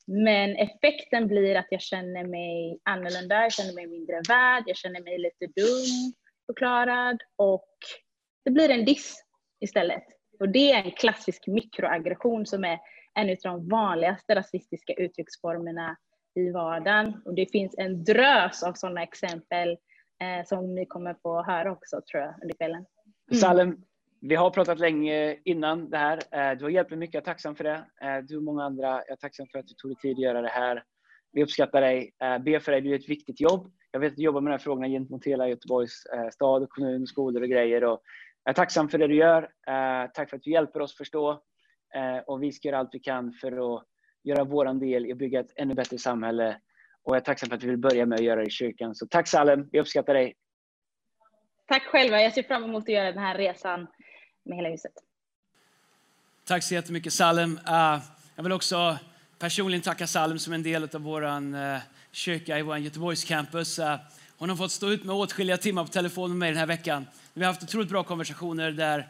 Men 0.06 0.56
effekten 0.56 1.26
blir 1.26 1.56
att 1.56 1.66
jag 1.70 1.80
känner 1.80 2.24
mig 2.24 2.78
annorlunda, 2.82 3.42
jag 3.42 3.52
känner 3.52 3.74
mig 3.74 3.86
mindre 3.86 4.20
värd, 4.28 4.64
jag 4.66 4.76
känner 4.76 5.00
mig 5.00 5.18
lite 5.18 5.46
dum 5.46 6.12
förklarad 6.46 7.22
och 7.36 7.76
det 8.44 8.50
blir 8.50 8.70
en 8.70 8.84
diss 8.84 9.24
istället. 9.60 10.04
Och 10.40 10.48
det 10.48 10.72
är 10.72 10.82
en 10.82 10.90
klassisk 10.90 11.46
mikroaggression 11.46 12.46
som 12.46 12.64
är 12.64 12.78
en 13.14 13.30
av 13.30 13.36
de 13.42 13.68
vanligaste 13.68 14.34
rasistiska 14.34 14.92
uttrycksformerna 14.92 15.96
i 16.36 16.50
vardagen. 16.50 17.22
Och 17.24 17.34
det 17.34 17.52
finns 17.52 17.74
en 17.78 18.04
drös 18.04 18.62
av 18.62 18.72
sådana 18.72 19.02
exempel 19.02 19.70
eh, 20.20 20.46
som 20.46 20.74
ni 20.74 20.86
kommer 20.86 21.14
få 21.22 21.42
höra 21.42 21.72
också 21.72 22.00
tror 22.10 22.22
jag 22.22 22.34
under 22.42 22.54
kvällen. 22.54 22.84
Mm. 23.30 23.40
Salem, 23.40 23.76
vi 24.20 24.34
har 24.34 24.50
pratat 24.50 24.78
länge 24.78 25.38
innan 25.44 25.90
det 25.90 25.96
här. 25.96 26.18
Eh, 26.30 26.58
du 26.58 26.64
har 26.64 26.70
hjälpt 26.70 26.90
mig 26.90 26.98
mycket, 26.98 27.14
jag 27.14 27.20
är 27.20 27.24
tacksam 27.24 27.56
för 27.56 27.64
det. 27.64 27.84
Eh, 28.02 28.18
du 28.28 28.36
och 28.36 28.42
många 28.42 28.64
andra, 28.64 28.86
jag 28.86 29.10
är 29.10 29.16
tacksam 29.16 29.46
för 29.52 29.58
att 29.58 29.66
du 29.66 29.74
tog 29.74 29.90
dig 29.90 29.96
tid 29.96 30.12
att 30.16 30.22
göra 30.22 30.42
det 30.42 30.48
här. 30.48 30.82
Vi 31.32 31.42
uppskattar 31.42 31.80
dig, 31.80 32.12
eh, 32.22 32.38
ber 32.38 32.58
för 32.58 32.72
dig, 32.72 32.80
du 32.80 32.88
gör 32.88 32.98
ett 32.98 33.08
viktigt 33.08 33.40
jobb. 33.40 33.72
Jag 33.90 34.00
vet 34.00 34.10
att 34.10 34.16
du 34.16 34.22
jobbar 34.22 34.40
med 34.40 34.50
de 34.50 34.54
här 34.54 34.58
frågorna 34.58 34.88
gentemot 34.88 35.26
hela 35.26 35.48
Göteborgs 35.48 36.04
stad, 36.32 36.62
och 36.62 36.70
kommun, 36.70 37.06
skolor 37.06 37.42
och 37.42 37.48
grejer. 37.48 37.84
Och 37.84 38.00
jag 38.44 38.50
är 38.50 38.54
tacksam 38.54 38.88
för 38.88 38.98
det 38.98 39.06
du 39.06 39.14
gör. 39.14 39.50
Tack 40.14 40.30
för 40.30 40.36
att 40.36 40.42
du 40.42 40.50
hjälper 40.50 40.80
oss 40.80 40.96
förstå. 40.96 41.42
Och 42.26 42.42
vi 42.42 42.52
ska 42.52 42.68
göra 42.68 42.78
allt 42.78 42.94
vi 42.94 42.98
kan 42.98 43.32
för 43.32 43.76
att 43.76 43.84
göra 44.26 44.44
vår 44.44 44.80
del 44.80 45.06
i 45.06 45.12
att 45.12 45.18
bygga 45.18 45.40
ett 45.40 45.52
ännu 45.56 45.74
bättre 45.74 45.98
samhälle. 45.98 46.56
Och 47.02 47.14
jag 47.14 47.20
är 47.20 47.24
tacksam 47.24 47.48
för 47.48 47.56
att 47.56 47.60
du 47.60 47.66
vill 47.66 47.78
börja 47.78 48.06
med 48.06 48.16
att 48.16 48.24
göra 48.24 48.40
det 48.40 48.46
i 48.46 48.50
kyrkan. 48.50 48.94
Så 48.94 49.06
tack 49.06 49.28
Salem, 49.28 49.68
vi 49.72 49.80
uppskattar 49.80 50.14
dig. 50.14 50.34
Tack 51.66 51.82
själva, 51.82 52.20
jag 52.20 52.32
ser 52.32 52.42
fram 52.42 52.64
emot 52.64 52.82
att 52.82 52.88
göra 52.88 53.12
den 53.12 53.22
här 53.22 53.38
resan 53.38 53.86
med 54.44 54.56
hela 54.56 54.68
huset. 54.68 54.92
Tack 56.44 56.62
så 56.62 56.74
jättemycket 56.74 57.12
Salem. 57.12 57.60
Uh, 57.68 58.02
jag 58.36 58.42
vill 58.42 58.52
också 58.52 58.98
personligen 59.38 59.82
tacka 59.82 60.06
Salem 60.06 60.38
som 60.38 60.52
en 60.52 60.62
del 60.62 60.82
av 60.82 61.00
vår 61.00 61.24
uh, 61.24 61.78
kyrka 62.12 62.58
i 62.58 62.62
vår 62.62 62.78
Göteborgs 62.78 63.24
campus. 63.24 63.78
Uh, 63.78 63.96
hon 64.38 64.48
har 64.48 64.56
fått 64.56 64.72
stå 64.72 64.90
ut 64.90 65.04
med 65.04 65.16
åtskilliga 65.16 65.56
timmar 65.56 65.84
på 65.84 65.90
telefon 65.90 66.30
med 66.30 66.38
mig 66.38 66.50
den 66.50 66.58
här 66.58 66.66
veckan. 66.66 67.06
Vi 67.34 67.44
har 67.44 67.52
haft 67.52 67.62
otroligt 67.62 67.88
bra 67.88 68.04
konversationer 68.04 68.70
där 68.70 69.08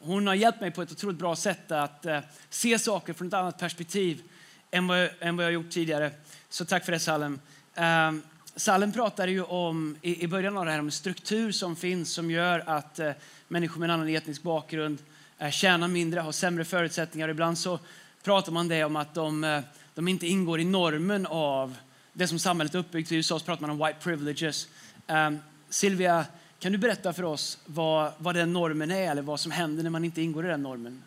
hon 0.00 0.26
har 0.26 0.34
hjälpt 0.34 0.60
mig 0.60 0.70
på 0.70 0.82
ett 0.82 0.92
otroligt 0.92 1.18
bra 1.18 1.36
sätt 1.36 1.70
att 1.70 2.06
se 2.50 2.78
saker 2.78 3.12
från 3.12 3.28
ett 3.28 3.34
annat 3.34 3.58
perspektiv 3.58 4.22
än 4.70 4.86
vad, 4.86 5.02
jag, 5.02 5.10
än 5.20 5.36
vad 5.36 5.46
jag 5.46 5.52
gjort 5.52 5.70
tidigare. 5.70 6.10
Så 6.48 6.64
tack 6.64 6.84
för 6.84 6.92
det 6.92 6.98
Salem. 6.98 7.40
Eh, 7.74 8.12
Salem 8.56 8.92
pratade 8.92 9.32
ju 9.32 9.42
om, 9.42 9.96
i, 10.02 10.24
i 10.24 10.28
början 10.28 10.56
av 10.56 10.64
det 10.64 10.70
här 10.70 10.78
om 10.78 10.90
struktur 10.90 11.52
som 11.52 11.76
finns 11.76 12.12
som 12.12 12.30
gör 12.30 12.62
att 12.66 12.98
eh, 12.98 13.12
människor 13.48 13.80
med 13.80 13.90
en 13.90 13.94
annan 13.94 14.08
etnisk 14.08 14.42
bakgrund 14.42 14.98
eh, 15.38 15.50
tjänar 15.50 15.88
mindre, 15.88 16.20
har 16.20 16.32
sämre 16.32 16.64
förutsättningar. 16.64 17.28
Ibland 17.28 17.58
så 17.58 17.78
pratar 18.22 18.52
man 18.52 18.68
det 18.68 18.84
om 18.84 18.96
att 18.96 19.14
de, 19.14 19.44
eh, 19.44 19.60
de 19.94 20.08
inte 20.08 20.26
ingår 20.26 20.60
i 20.60 20.64
normen 20.64 21.26
av 21.26 21.76
det 22.12 22.28
som 22.28 22.38
samhället 22.38 22.74
är 22.74 22.78
uppbyggt. 22.78 23.12
I 23.12 23.16
USA 23.16 23.38
så 23.38 23.44
pratar 23.44 23.60
man 23.66 23.70
om 23.70 23.86
white 23.86 23.98
privileges. 24.00 24.68
Ehm, 25.06 25.34
um, 25.34 25.40
Silvia, 25.68 26.26
kan 26.58 26.72
du 26.72 26.78
berätta 26.78 27.12
för 27.12 27.22
oss 27.22 27.58
vad, 27.66 28.12
vad 28.18 28.34
den 28.34 28.52
normen 28.52 28.90
är 28.90 29.10
eller 29.10 29.22
vad 29.22 29.40
som 29.40 29.52
händer 29.52 29.82
när 29.82 29.90
man 29.90 30.04
inte 30.04 30.22
ingår 30.22 30.44
i 30.44 30.48
den 30.48 30.62
normen? 30.62 31.02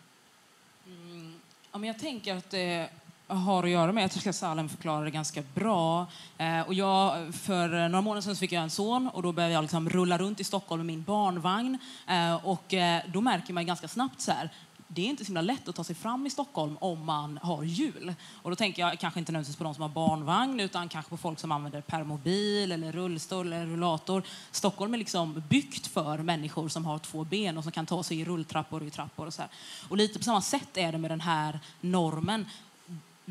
Mm, 0.86 1.34
ja, 1.72 1.78
men 1.78 1.88
jag 1.88 2.00
tänker 2.00 2.36
att 2.36 2.54
eh, 2.54 2.99
har 3.30 3.64
att 3.64 3.70
göra 3.70 3.92
med. 3.92 4.04
Jag 4.04 4.12
tycker 4.12 4.30
att 4.30 4.36
Salem 4.36 4.70
förklarar 4.70 5.06
det 5.06 5.12
ganska 5.12 5.44
bra. 5.56 6.08
Eh, 6.38 6.62
och 6.62 6.74
jag, 6.74 7.34
för 7.36 7.74
eh, 7.74 7.90
några 7.90 8.02
månader 8.02 8.22
sedan 8.22 8.36
fick 8.36 8.52
jag 8.52 8.64
en 8.64 8.70
son 8.70 9.10
och 9.14 9.24
då 9.24 9.32
började 9.32 9.54
jag 9.54 9.62
liksom 9.62 9.90
rulla 9.90 10.18
runt 10.18 10.40
i 10.40 10.44
Stockholm 10.44 10.80
med 10.80 10.86
min 10.86 11.04
barnvagn. 11.04 11.78
Eh, 12.08 12.46
och 12.46 12.74
eh, 12.74 13.02
då 13.08 13.22
märker 13.22 13.54
man 13.54 13.66
ganska 13.66 13.88
snabbt 13.88 14.22
så 14.22 14.32
här, 14.32 14.50
det 14.92 15.02
är 15.02 15.06
inte 15.06 15.26
så 15.26 15.28
himla 15.28 15.42
lätt 15.42 15.68
att 15.68 15.76
ta 15.76 15.84
sig 15.84 15.96
fram 15.96 16.28
i 16.28 16.30
Stockholm 16.30 16.78
om 16.80 17.06
man 17.06 17.40
har 17.44 17.64
hjul. 17.64 18.14
Och 18.34 18.50
då 18.50 18.56
tänker 18.56 18.82
jag 18.82 19.00
kanske 19.00 19.20
inte 19.20 19.32
nödvändigtvis 19.32 19.58
på 19.58 19.64
de 19.64 19.74
som 19.74 19.82
har 19.82 19.90
barnvagn 19.90 20.60
utan 20.60 20.90
kanske 20.90 21.10
på 21.10 21.18
folk 21.18 21.40
som 21.40 21.52
använder 21.52 21.82
permobil 21.82 22.72
eller 22.72 22.92
rullstol 22.92 23.54
eller 23.54 23.66
rullator. 23.66 24.24
Stockholm 24.52 24.94
är 24.94 24.98
liksom 24.98 25.44
byggt 25.50 25.88
för 25.88 26.18
människor 26.18 26.68
som 26.68 26.86
har 26.86 27.00
två 27.00 27.24
ben 27.24 27.58
och 27.58 27.64
som 27.64 27.72
kan 27.72 27.86
ta 27.86 28.04
sig 28.04 28.20
i 28.20 28.26
rulltrappor 28.26 28.82
och 28.82 28.88
i 28.88 28.92
trappor 28.92 29.28
och 29.28 29.34
så 29.34 29.42
här. 29.42 29.52
Och 29.90 29.98
lite 29.98 30.20
på 30.20 30.26
samma 30.26 30.42
sätt 30.42 30.78
är 30.78 30.92
det 30.92 30.98
med 30.98 31.12
den 31.12 31.22
här 31.22 31.60
normen 31.82 32.46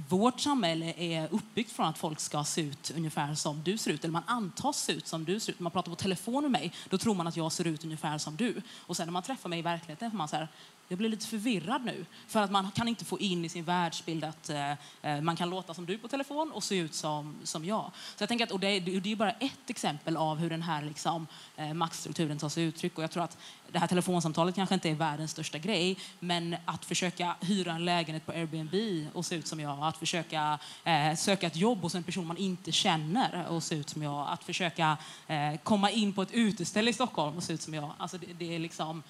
vårt 0.08 0.40
samhälle 0.40 0.94
är 0.96 1.28
uppbyggt 1.30 1.72
från 1.72 1.86
att 1.86 1.98
folk 1.98 2.20
ska 2.20 2.44
se 2.44 2.60
ut 2.60 2.92
ungefär 2.96 3.34
som 3.34 3.62
du 3.62 3.78
ser 3.78 3.90
ut. 3.90 4.04
Eller 4.04 4.12
man 4.12 4.22
antas 4.26 4.82
se 4.82 4.92
ut 4.92 5.06
som 5.06 5.24
du 5.24 5.40
ser 5.40 5.52
ut. 5.52 5.58
När 5.58 5.62
man 5.62 5.72
pratar 5.72 5.90
på 5.90 5.96
telefon 5.96 6.42
med 6.42 6.50
mig, 6.50 6.72
då 6.88 6.98
tror 6.98 7.14
man 7.14 7.26
att 7.26 7.36
jag 7.36 7.52
ser 7.52 7.66
ut 7.66 7.84
ungefär 7.84 8.18
som 8.18 8.36
du. 8.36 8.62
Och 8.86 8.96
sen 8.96 9.06
när 9.06 9.12
man 9.12 9.22
träffar 9.22 9.48
mig 9.48 9.58
i 9.58 9.62
verkligheten 9.62 10.10
får 10.10 10.18
man 10.18 10.28
så 10.28 10.36
här, 10.36 10.48
jag 10.88 10.98
blir 10.98 11.08
lite 11.08 11.26
förvirrad 11.26 11.84
nu. 11.84 12.06
För 12.26 12.40
att 12.42 12.50
man 12.50 12.70
kan 12.70 12.88
inte 12.88 13.04
få 13.04 13.18
in 13.18 13.44
i 13.44 13.48
sin 13.48 13.64
världsbild 13.64 14.24
att 14.24 14.50
eh, 14.50 14.70
eh, 15.02 15.20
man 15.20 15.36
kan 15.36 15.50
låta 15.50 15.74
som 15.74 15.86
du 15.86 15.98
på 15.98 16.08
telefon 16.08 16.52
och 16.52 16.64
se 16.64 16.76
ut 16.76 16.94
som, 16.94 17.36
som 17.44 17.64
jag. 17.64 17.90
Så 18.16 18.22
jag 18.22 18.28
tänker 18.28 18.44
att, 18.44 18.52
och 18.52 18.60
det, 18.60 18.80
det 18.80 19.12
är 19.12 19.16
bara 19.16 19.30
ett 19.30 19.70
exempel 19.70 20.16
av 20.16 20.38
hur 20.38 20.50
den 20.50 20.62
här 20.62 20.82
liksom, 20.82 21.26
eh, 21.56 21.74
maktstrukturen 21.74 22.38
tar 22.38 22.48
sig 22.48 22.64
uttryck. 22.64 22.98
Och 22.98 23.04
jag 23.04 23.10
tror 23.10 23.24
att 23.24 23.38
det 23.72 23.78
här 23.78 23.86
telefonsamtalet 23.86 24.54
kanske 24.54 24.74
inte 24.74 24.90
är 24.90 24.94
världens 24.94 25.30
största 25.30 25.58
grej, 25.58 25.98
men 26.20 26.56
att 26.64 26.84
försöka 26.84 27.36
hyra 27.40 27.72
en 27.72 27.84
lägenhet 27.84 28.26
på 28.26 28.32
Airbnb 28.32 29.06
och 29.14 29.26
se 29.26 29.34
ut 29.34 29.46
som 29.46 29.60
jag, 29.60 29.82
att 29.82 29.96
försöka 29.96 30.58
eh, 30.84 31.14
söka 31.14 31.46
ett 31.46 31.56
jobb 31.56 31.82
hos 31.82 31.94
en 31.94 32.02
person 32.02 32.26
man 32.26 32.36
inte 32.36 32.72
känner 32.72 33.46
och 33.48 33.62
se 33.62 33.74
ut 33.74 33.88
som 33.88 34.02
jag, 34.02 34.26
att 34.28 34.44
försöka 34.44 34.96
eh, 35.26 35.56
komma 35.62 35.90
in 35.90 36.12
på 36.12 36.22
ett 36.22 36.32
uteställe 36.32 36.90
i 36.90 36.92
Stockholm 36.92 37.36
och 37.36 37.42
se 37.42 37.52
ut 37.52 37.62
som 37.62 37.74
jag. 37.74 37.92
Alltså 37.98 38.18
det, 38.18 38.26
det 38.38 38.54
är 38.54 38.58
liksom 38.58 39.02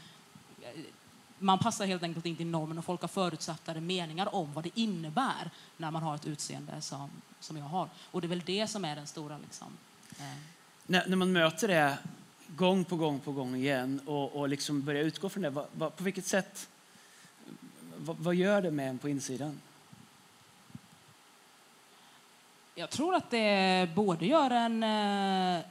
man 1.39 1.59
passar 1.59 1.87
helt 1.87 2.03
enkelt 2.03 2.27
inte 2.27 2.43
i 2.43 2.47
normen 2.47 2.79
och 2.79 2.85
folk 2.85 3.01
har 3.01 3.09
förutsattade 3.09 3.81
meningar 3.81 4.35
om 4.35 4.53
vad 4.53 4.65
det 4.65 4.71
innebär 4.75 5.51
när 5.77 5.91
man 5.91 6.03
har 6.03 6.15
ett 6.15 6.27
utseende 6.27 6.81
som, 6.81 7.11
som 7.41 7.57
jag 7.57 7.65
har. 7.65 7.89
Och 8.11 8.21
det 8.21 8.27
är 8.27 8.29
väl 8.29 8.43
det 8.47 8.67
som 8.67 8.85
är 8.85 8.97
den 8.97 9.07
stora 9.07 9.39
liksom, 9.39 9.67
eh. 10.19 10.25
när, 10.87 11.07
när, 11.07 11.17
man 11.17 11.33
möter 11.33 11.69
det 11.69 11.99
gång 12.47 12.85
på 12.85 12.97
gång 12.97 13.21
på 13.21 13.33
gång 13.33 13.57
igen 13.57 14.01
och, 14.07 14.37
och 14.37 14.49
liksom 14.49 14.83
börjar 14.83 15.03
utgå 15.03 15.29
från 15.29 15.43
det, 15.43 15.51
vad, 15.51 15.67
vad, 15.73 15.97
på 15.97 16.05
vilket 16.05 16.27
sätt, 16.27 16.69
vad, 17.97 18.17
vad 18.17 18.35
gör 18.35 18.63
det 18.63 18.71
med 18.71 18.91
en 18.91 18.99
på 18.99 19.09
insidan? 19.09 19.61
Jag 22.75 22.91
tror 22.91 23.15
att 23.15 23.31
det 23.31 23.89
både 23.95 24.27
gör 24.27 24.51
en 24.51 24.83
eh, 24.83 25.65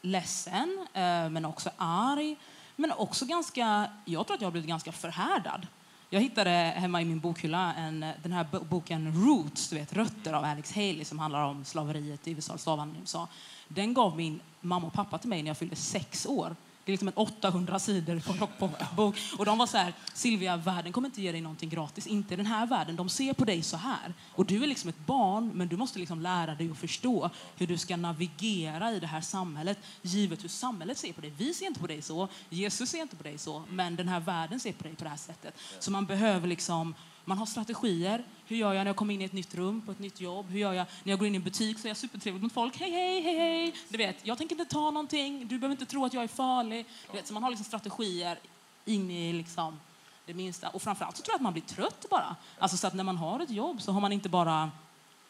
ledsen, 0.00 0.86
eh, 0.92 1.28
men 1.30 1.44
också 1.44 1.70
arg. 1.76 2.36
Men 2.76 2.92
också 2.92 3.26
ganska, 3.26 3.90
jag 4.04 4.26
tror 4.26 4.34
att 4.34 4.40
jag 4.40 4.46
har 4.46 4.52
blivit 4.52 4.68
ganska 4.68 4.92
förhärdad. 4.92 5.66
Jag 6.10 6.20
hittade 6.20 6.50
hemma 6.50 7.02
i 7.02 7.04
min 7.04 7.20
bokhylla 7.20 7.74
en, 7.74 8.00
den 8.22 8.32
här 8.32 8.46
boken 8.64 9.26
Roots, 9.26 9.68
du 9.68 9.76
vet, 9.76 9.92
Rötter 9.92 10.32
av 10.32 10.44
Alex 10.44 10.72
Haley 10.72 11.04
som 11.04 11.18
handlar 11.18 11.44
om 11.44 11.64
slaveriet 11.64 12.28
i 12.28 12.30
USA, 12.30 12.58
slavhandeln 12.58 12.98
i 12.98 13.00
USA. 13.00 13.28
Den 13.68 13.94
gav 13.94 14.16
min 14.16 14.40
mamma 14.60 14.86
och 14.86 14.92
pappa 14.92 15.18
till 15.18 15.28
mig 15.28 15.42
när 15.42 15.50
jag 15.50 15.58
fyllde 15.58 15.76
sex 15.76 16.26
år. 16.26 16.56
Det 16.86 16.90
är 16.90 16.92
liksom 16.92 17.08
en 17.08 17.14
800 17.14 17.78
sidor 17.78 18.20
på 18.20 18.32
en 18.32 18.38
rockbok. 18.38 19.16
Och 19.38 19.44
de 19.44 19.58
var 19.58 19.66
så 19.66 19.76
här, 19.76 19.94
Silvia, 20.14 20.56
världen 20.56 20.92
kommer 20.92 21.08
inte 21.08 21.22
ge 21.22 21.32
dig 21.32 21.40
någonting 21.40 21.68
gratis. 21.68 22.06
Inte 22.06 22.36
den 22.36 22.46
här 22.46 22.66
världen. 22.66 22.96
De 22.96 23.08
ser 23.08 23.32
på 23.32 23.44
dig 23.44 23.62
så 23.62 23.76
här. 23.76 24.14
Och 24.32 24.46
du 24.46 24.62
är 24.62 24.66
liksom 24.66 24.90
ett 24.90 25.06
barn, 25.06 25.50
men 25.54 25.68
du 25.68 25.76
måste 25.76 25.98
liksom 25.98 26.20
lära 26.20 26.54
dig 26.54 26.70
att 26.70 26.78
förstå 26.78 27.30
hur 27.56 27.66
du 27.66 27.78
ska 27.78 27.96
navigera 27.96 28.92
i 28.92 29.00
det 29.00 29.06
här 29.06 29.20
samhället, 29.20 29.78
givet 30.02 30.44
hur 30.44 30.48
samhället 30.48 30.98
ser 30.98 31.12
på 31.12 31.20
dig. 31.20 31.32
Vi 31.38 31.54
ser 31.54 31.66
inte 31.66 31.80
på 31.80 31.86
dig 31.86 32.02
så, 32.02 32.28
Jesus 32.50 32.90
ser 32.90 33.02
inte 33.02 33.16
på 33.16 33.22
dig 33.22 33.38
så, 33.38 33.62
men 33.70 33.96
den 33.96 34.08
här 34.08 34.20
världen 34.20 34.60
ser 34.60 34.72
på 34.72 34.82
dig 34.82 34.94
på 34.94 35.04
det 35.04 35.10
här 35.10 35.16
sättet. 35.16 35.54
Så 35.78 35.90
man 35.90 36.06
behöver 36.06 36.48
liksom 36.48 36.94
man 37.28 37.38
har 37.38 37.46
strategier. 37.46 38.24
Hur 38.46 38.56
gör 38.56 38.72
jag 38.72 38.80
när 38.80 38.86
jag 38.86 38.96
kommer 38.96 39.14
in 39.14 39.22
i 39.22 39.24
ett 39.24 39.32
nytt 39.32 39.54
rum, 39.54 39.82
på 39.82 39.92
ett 39.92 39.98
nytt 39.98 40.20
jobb? 40.20 40.50
Hur 40.50 40.58
gör 40.58 40.72
jag 40.72 40.86
när 41.04 41.12
jag 41.12 41.18
går 41.18 41.28
in 41.28 41.34
i 41.34 41.36
en 41.36 41.42
butik 41.42 41.78
så 41.78 41.86
är 41.86 41.90
jag 41.90 41.96
supertrevlig 41.96 42.42
mot 42.42 42.52
folk? 42.52 42.76
Hej, 42.76 42.90
hej, 42.90 43.20
hej, 43.20 43.38
hej. 43.38 43.74
Du 43.88 43.98
vet, 43.98 44.16
jag 44.26 44.38
tänker 44.38 44.60
inte 44.60 44.72
ta 44.74 44.90
någonting. 44.90 45.48
Du 45.48 45.58
behöver 45.58 45.72
inte 45.72 45.86
tro 45.86 46.04
att 46.04 46.14
jag 46.14 46.24
är 46.24 46.28
farlig. 46.28 46.86
Du 47.10 47.16
vet, 47.16 47.26
så 47.26 47.34
man 47.34 47.42
har 47.42 47.50
liksom 47.50 47.64
strategier 47.64 48.38
in 48.84 49.10
i 49.10 49.32
liksom 49.32 49.80
det 50.26 50.34
minsta. 50.34 50.68
Och 50.68 50.82
framförallt 50.82 51.16
så 51.16 51.22
tror 51.22 51.32
jag 51.32 51.36
att 51.36 51.42
man 51.42 51.52
blir 51.52 51.62
trött 51.62 52.06
bara. 52.10 52.36
Alltså 52.58 52.76
så 52.76 52.86
att 52.86 52.94
när 52.94 53.04
man 53.04 53.16
har 53.16 53.40
ett 53.40 53.50
jobb 53.50 53.82
så 53.82 53.92
har 53.92 54.00
man 54.00 54.12
inte 54.12 54.28
bara 54.28 54.70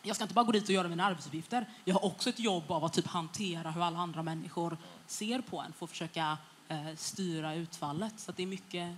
jag 0.02 0.16
ska 0.16 0.24
inte 0.24 0.34
bara 0.34 0.44
gå 0.44 0.52
dit 0.52 0.64
och 0.64 0.70
göra 0.70 0.88
mina 0.88 1.04
arbetsuppgifter. 1.04 1.66
Jag 1.84 1.94
har 1.94 2.04
också 2.04 2.28
ett 2.28 2.38
jobb 2.38 2.70
av 2.72 2.84
att 2.84 2.92
typ 2.92 3.06
hantera 3.06 3.70
hur 3.70 3.82
alla 3.82 3.98
andra 3.98 4.22
människor 4.22 4.78
ser 5.06 5.40
på 5.40 5.60
en. 5.60 5.72
För 5.72 5.84
att 5.84 5.90
försöka 5.90 6.38
eh, 6.68 6.94
styra 6.96 7.54
utfallet. 7.54 8.20
Så 8.20 8.32
det 8.32 8.42
är 8.42 8.46
mycket, 8.46 8.96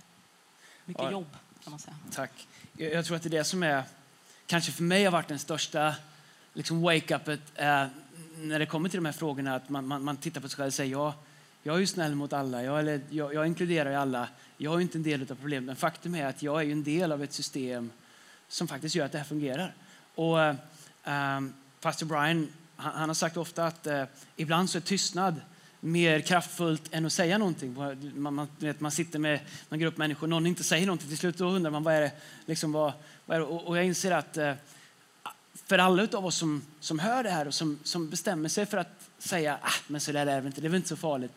mycket 0.85 1.03
Ja. 1.03 1.11
jobb 1.11 1.37
kan 1.63 1.71
man 1.71 1.79
säga. 1.79 1.95
Tack. 2.11 2.47
Jag, 2.77 2.93
jag 2.93 3.05
tror 3.05 3.17
att 3.17 3.23
det 3.23 3.29
är 3.29 3.37
det 3.37 3.43
som 3.43 3.63
är, 3.63 3.83
kanske 4.45 4.71
för 4.71 4.83
mig 4.83 5.03
har 5.03 5.11
varit 5.11 5.27
den 5.27 5.39
största 5.39 5.95
liksom 6.53 6.85
wake-upet 6.85 7.39
eh, 7.55 7.87
när 8.37 8.59
det 8.59 8.65
kommer 8.65 8.89
till 8.89 8.97
de 8.97 9.05
här 9.05 9.13
frågorna. 9.13 9.55
Att 9.55 9.69
man, 9.69 9.87
man, 9.87 10.03
man 10.03 10.17
tittar 10.17 10.41
på 10.41 10.49
sig 10.49 10.57
själv 10.57 10.67
och 10.67 10.73
säger 10.73 10.91
ja, 10.91 11.15
jag 11.63 11.75
är 11.75 11.79
ju 11.79 11.87
snäll 11.87 12.15
mot 12.15 12.33
alla, 12.33 12.63
jag, 12.63 12.79
eller, 12.79 13.01
jag, 13.09 13.33
jag 13.33 13.47
inkluderar 13.47 13.89
ju 13.89 13.95
alla. 13.95 14.27
Jag 14.57 14.73
är 14.73 14.77
ju 14.77 14.81
inte 14.81 14.97
en 14.97 15.03
del 15.03 15.21
av 15.21 15.35
problemet, 15.35 15.63
men 15.63 15.75
faktum 15.75 16.15
är 16.15 16.25
att 16.25 16.43
jag 16.43 16.59
är 16.59 16.65
ju 16.65 16.71
en 16.71 16.83
del 16.83 17.11
av 17.11 17.23
ett 17.23 17.33
system 17.33 17.91
som 18.47 18.67
faktiskt 18.67 18.95
gör 18.95 19.05
att 19.05 19.11
det 19.11 19.17
här 19.17 19.25
fungerar. 19.25 19.75
Och 20.15 20.41
eh, 20.41 20.55
eh 21.03 21.41
Pastor 21.81 22.05
Brian, 22.05 22.47
han, 22.75 22.93
han 22.93 23.09
har 23.09 23.13
sagt 23.13 23.37
ofta 23.37 23.67
att 23.67 23.87
eh, 23.87 24.03
ibland 24.35 24.69
så 24.69 24.77
är 24.77 24.81
tystnad 24.81 25.41
mer 25.79 26.19
kraftfullt 26.19 26.83
än 26.91 27.05
att 27.05 27.13
säga 27.13 27.37
någonting. 27.37 27.73
Man, 28.15 28.33
man, 28.33 28.47
vet, 28.59 28.79
man 28.79 28.91
sitter 28.91 29.19
med 29.19 29.39
en 29.69 29.79
grupp 29.79 29.97
människor, 29.97 30.27
någon 30.27 30.47
inte 30.47 30.63
säger 30.63 30.85
någonting. 30.85 31.09
Till 31.09 31.17
slut 31.17 31.37
då 31.37 31.49
undrar 31.49 31.71
man 31.71 31.83
vad 31.83 31.93
är 31.93 32.01
det, 32.01 32.11
liksom, 32.45 32.71
vad, 32.71 32.93
vad 33.25 33.37
är 33.37 33.41
det? 33.41 33.47
Och, 33.47 33.67
och 33.67 33.77
jag 33.77 33.85
inser 33.85 34.11
att 34.11 34.37
eh, 34.37 34.53
för 35.65 35.77
alla 35.77 36.07
av 36.13 36.25
oss 36.25 36.35
som, 36.35 36.61
som 36.79 36.99
hör 36.99 37.23
det 37.23 37.29
här 37.29 37.47
och 37.47 37.53
som, 37.53 37.79
som 37.83 38.09
bestämmer 38.09 38.49
sig 38.49 38.65
för 38.65 38.77
att 38.77 39.09
säga 39.19 39.59
ah, 39.61 39.73
men 39.87 40.01
så 40.01 40.11
där 40.11 40.27
är 40.27 40.41
det 40.41 40.47
inte, 40.47 40.61
det 40.61 40.67
är 40.67 40.69
väl 40.69 40.77
inte 40.77 40.89
så 40.89 40.95
farligt. 40.95 41.31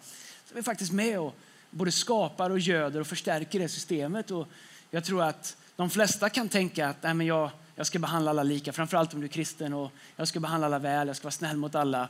Så 0.45 0.55
är 0.55 0.57
vi 0.57 0.63
faktiskt 0.63 0.93
med 0.93 1.21
och 1.21 1.35
både 1.71 1.93
skapar 1.93 2.51
och 2.51 2.59
göder 2.59 3.01
och 3.01 3.07
förstärker 3.07 3.59
det 3.59 3.69
systemet. 3.69 4.31
Och 4.31 4.49
jag 4.91 5.05
tror 5.05 5.23
att 5.23 5.57
de 5.77 5.91
flesta 5.91 6.29
kan 6.29 6.49
tänka 6.49 6.89
att 6.89 7.03
Nej, 7.03 7.15
men 7.15 7.27
jag, 7.27 7.51
jag 7.77 7.87
ska 7.87 7.99
behandla 7.99 8.31
alla 8.31 8.43
lika, 8.43 8.73
framförallt 8.73 9.15
om 9.15 9.21
du 9.21 9.27
är 9.27 9.31
kristen. 9.31 9.75
och 9.75 9.93
Jag 10.17 10.29
ska 10.29 10.41
behandla 10.41 10.67
alla 10.67 10.79
väl, 10.79 11.07
jag 11.07 11.17
ska 11.17 11.25
vara 11.25 11.33
snäll 11.33 11.57
mot 11.57 11.75
alla. 11.75 12.09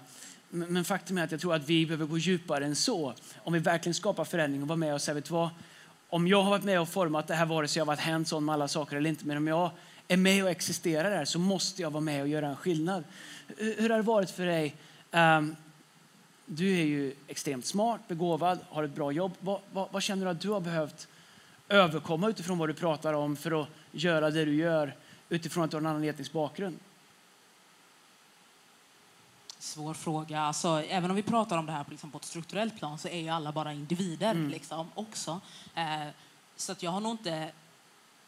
Men, 0.55 0.85
faktum 0.85 1.19
är 1.19 1.25
att 1.25 1.31
jag 1.31 1.41
tror 1.41 1.55
att 1.55 1.69
vi 1.69 1.87
behöver 1.87 2.07
gå 2.07 2.19
djupare 2.19 2.65
än 2.65 2.77
så. 2.77 3.15
Om 3.37 3.53
vi 3.53 3.59
verkligen 3.59 3.95
skapar 3.95 4.25
förändring 4.25 4.63
och 4.63 4.69
vara 4.69 4.77
med 4.77 4.95
och 4.95 5.03
säga, 5.03 5.15
vet 5.15 5.31
vad? 5.31 5.51
Om 6.09 6.29
jag 6.29 6.43
har 6.43 6.51
varit 6.51 6.65
med 6.65 6.81
och 6.81 6.89
format 6.89 7.29
det 7.29 7.35
här, 7.35 7.47
vare 7.47 7.69
sig 7.69 7.81
jag 7.81 7.85
har 7.85 7.87
varit 7.87 8.01
hands-on 8.01 8.45
med 8.45 8.53
alla 8.53 8.69
saker 8.69 8.97
eller 8.97 9.11
inte, 9.11 9.27
men 9.27 9.37
om 9.37 9.47
jag 9.47 9.71
är 10.09 10.17
med 10.17 10.45
och 10.45 10.51
existerar 10.51 11.11
där 11.11 11.25
så 11.25 11.39
måste 11.39 11.83
jag 11.83 11.91
vara 11.91 12.01
med 12.01 12.23
och 12.23 12.29
göra 12.29 12.49
en 12.49 12.57
skillnad. 12.57 13.05
Hur 13.57 13.91
har 13.91 13.97
det 13.97 14.03
varit 14.03 14.31
för 14.31 14.47
dig? 14.47 14.75
Um, 15.11 15.57
du 16.47 16.79
är 16.79 16.85
ju 16.85 17.15
extremt 17.27 17.67
smart, 17.67 18.01
begåvad, 18.09 18.59
har 18.69 18.85
ett 18.85 18.95
bra 18.95 19.13
jobb. 19.13 19.33
Vad, 19.41 19.61
vad, 19.73 19.89
vad 19.93 20.03
känner 20.03 20.25
du 20.25 20.31
att 20.31 20.41
du 20.41 20.51
har 20.51 20.61
behövt 20.61 21.09
överkomma 21.69 22.29
utifrån 22.29 22.59
vad 22.59 22.69
du 22.69 22.75
pratar 22.75 23.13
om 23.13 23.37
för 23.37 23.63
att 23.63 23.69
göra 23.93 24.31
det 24.31 24.45
du 24.45 24.55
gör 24.55 24.95
utifrån 25.29 25.65
att 25.65 25.71
du 25.71 25.77
har 25.77 25.81
en 25.81 25.87
annan 25.87 26.05
etnisk 26.05 26.33
bakgrund? 26.33 26.79
Svår 29.63 29.95
fråga. 29.95 30.41
Alltså, 30.41 30.83
även 30.89 31.11
om 31.11 31.17
vi 31.17 31.23
pratar 31.23 31.59
om 31.59 31.67
det 31.67 31.73
här 31.73 31.85
på, 31.85 31.91
liksom, 31.91 32.11
på 32.11 32.19
ett 32.19 32.25
strukturellt 32.25 32.79
plan 32.79 32.99
så 32.99 33.09
är 33.09 33.21
ju 33.21 33.29
alla 33.29 33.53
bara 33.53 33.73
individer 33.73 34.31
Mm. 34.31 34.49
liksom, 34.49 34.91
också. 34.95 35.41
Eh, 35.75 36.07
så 36.57 36.73
att 36.73 36.83
jag 36.83 36.91
har 36.91 37.01
nog 37.01 37.13
inte 37.13 37.53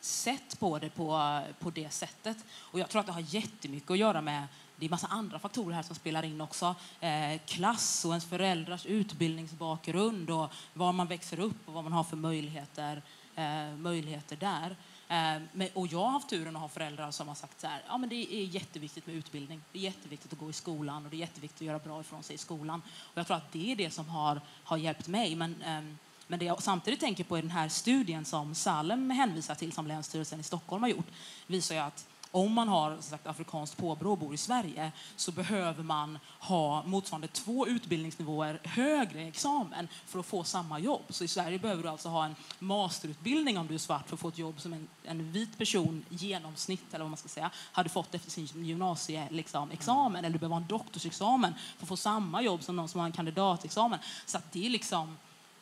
sett 0.00 0.60
på 0.60 0.78
det 0.78 0.90
på, 0.90 1.40
på 1.58 1.70
det 1.70 1.92
sättet. 1.92 2.36
Och 2.58 2.78
jag 2.78 2.88
tror 2.88 3.00
att 3.00 3.06
det 3.06 3.12
har 3.12 3.34
jättemycket 3.34 3.90
att 3.90 3.98
göra 3.98 4.20
med 4.20 4.46
det 4.76 4.86
är 4.86 4.90
massa 4.90 5.06
andra 5.06 5.38
faktorer 5.38 5.74
här 5.74 5.82
som 5.82 5.96
spelar 5.96 6.24
in 6.24 6.40
också. 6.40 6.74
Eh, 7.00 7.40
klass 7.46 8.04
och 8.04 8.10
ens 8.10 8.24
föräldrars 8.24 8.86
utbildningsbakgrund 8.86 10.30
och 10.30 10.52
var 10.72 10.92
man 10.92 11.06
växer 11.06 11.40
upp 11.40 11.68
och 11.68 11.74
vad 11.74 11.84
man 11.84 11.92
har 11.92 12.04
för 12.04 12.16
möjligheter, 12.16 13.02
eh, 13.34 13.76
möjligheter 13.76 14.36
där. 14.36 14.76
Eh, 15.08 15.68
och 15.74 15.86
jag 15.86 15.98
har 15.98 16.10
haft 16.10 16.28
turen 16.28 16.56
att 16.56 16.62
ha 16.62 16.68
föräldrar 16.68 17.10
som 17.10 17.28
har 17.28 17.34
sagt 17.34 17.60
så 17.60 17.66
här, 17.66 17.82
ja 17.88 17.98
men 17.98 18.08
det 18.08 18.34
är 18.34 18.44
jätteviktigt 18.44 19.06
med 19.06 19.16
utbildning. 19.16 19.62
Det 19.72 19.78
är 19.78 19.82
jätteviktigt 19.82 20.32
att 20.32 20.38
gå 20.38 20.50
i 20.50 20.52
skolan 20.52 21.04
och 21.04 21.10
det 21.10 21.16
är 21.16 21.18
jätteviktigt 21.18 21.60
att 21.60 21.66
göra 21.66 21.78
bra 21.78 22.00
ifrån 22.00 22.22
sig 22.22 22.34
i 22.34 22.38
skolan. 22.38 22.82
Och 22.86 23.18
jag 23.18 23.26
tror 23.26 23.36
att 23.36 23.52
det 23.52 23.72
är 23.72 23.76
det 23.76 23.90
som 23.90 24.08
har, 24.08 24.40
har 24.64 24.76
hjälpt 24.76 25.08
mig. 25.08 25.34
Men, 25.34 25.62
ehm, 25.62 25.98
men 26.26 26.38
det 26.38 26.44
jag 26.44 26.62
samtidigt 26.62 27.00
tänker 27.00 27.24
på 27.24 27.38
i 27.38 27.40
den 27.40 27.50
här 27.50 27.68
studien 27.68 28.24
som 28.24 28.54
Salem 28.54 29.10
hänvisar 29.10 29.54
till, 29.54 29.72
som 29.72 29.86
Länsstyrelsen 29.86 30.40
i 30.40 30.42
Stockholm 30.42 30.82
har 30.82 30.90
gjort, 30.90 31.10
visar 31.46 31.74
ju 31.74 31.80
att 31.80 32.06
om 32.34 32.52
man 32.52 32.68
har 32.68 32.96
sagt, 33.00 33.26
afrikanskt 33.26 33.76
påbrå 33.76 34.10
och 34.10 34.18
bor 34.18 34.34
i 34.34 34.36
Sverige 34.36 34.92
så 35.16 35.32
behöver 35.32 35.82
man 35.82 36.18
ha 36.40 36.82
motsvarande 36.82 37.28
två 37.28 37.66
utbildningsnivåer 37.66 38.60
högre 38.64 39.22
examen 39.22 39.88
för 40.06 40.18
att 40.18 40.26
få 40.26 40.44
samma 40.44 40.78
jobb. 40.78 41.02
Så 41.08 41.24
i 41.24 41.28
Sverige 41.28 41.58
behöver 41.58 41.82
du 41.82 41.88
alltså 41.88 42.08
ha 42.08 42.24
en 42.24 42.34
masterutbildning 42.58 43.58
om 43.58 43.66
du 43.66 43.74
är 43.74 43.78
svart 43.78 44.08
för 44.08 44.16
att 44.16 44.20
få 44.20 44.28
ett 44.28 44.38
jobb 44.38 44.60
som 44.60 44.72
en, 44.72 44.88
en 45.04 45.32
vit 45.32 45.58
person 45.58 46.04
genomsnitt 46.08 46.94
eller 46.94 47.04
vad 47.04 47.10
man 47.10 47.16
ska 47.16 47.28
säga 47.28 47.50
hade 47.72 47.88
fått 47.88 48.14
efter 48.14 48.30
sin 48.30 48.64
gymnasieexamen. 48.64 49.68
Liksom, 49.68 50.16
eller 50.16 50.30
du 50.30 50.38
behöver 50.38 50.54
ha 50.54 50.62
en 50.62 50.68
doktorsexamen 50.68 51.54
för 51.76 51.84
att 51.84 51.88
få 51.88 51.96
samma 51.96 52.42
jobb 52.42 52.62
som 52.62 52.76
någon 52.76 52.88
som 52.88 53.00
har 53.00 53.06
en 53.06 53.12
kandidatexamen. 53.12 53.98
Så 54.26 54.38
att 54.38 54.52
det 54.52 54.66
är 54.66 54.70
liksom, 54.70 55.16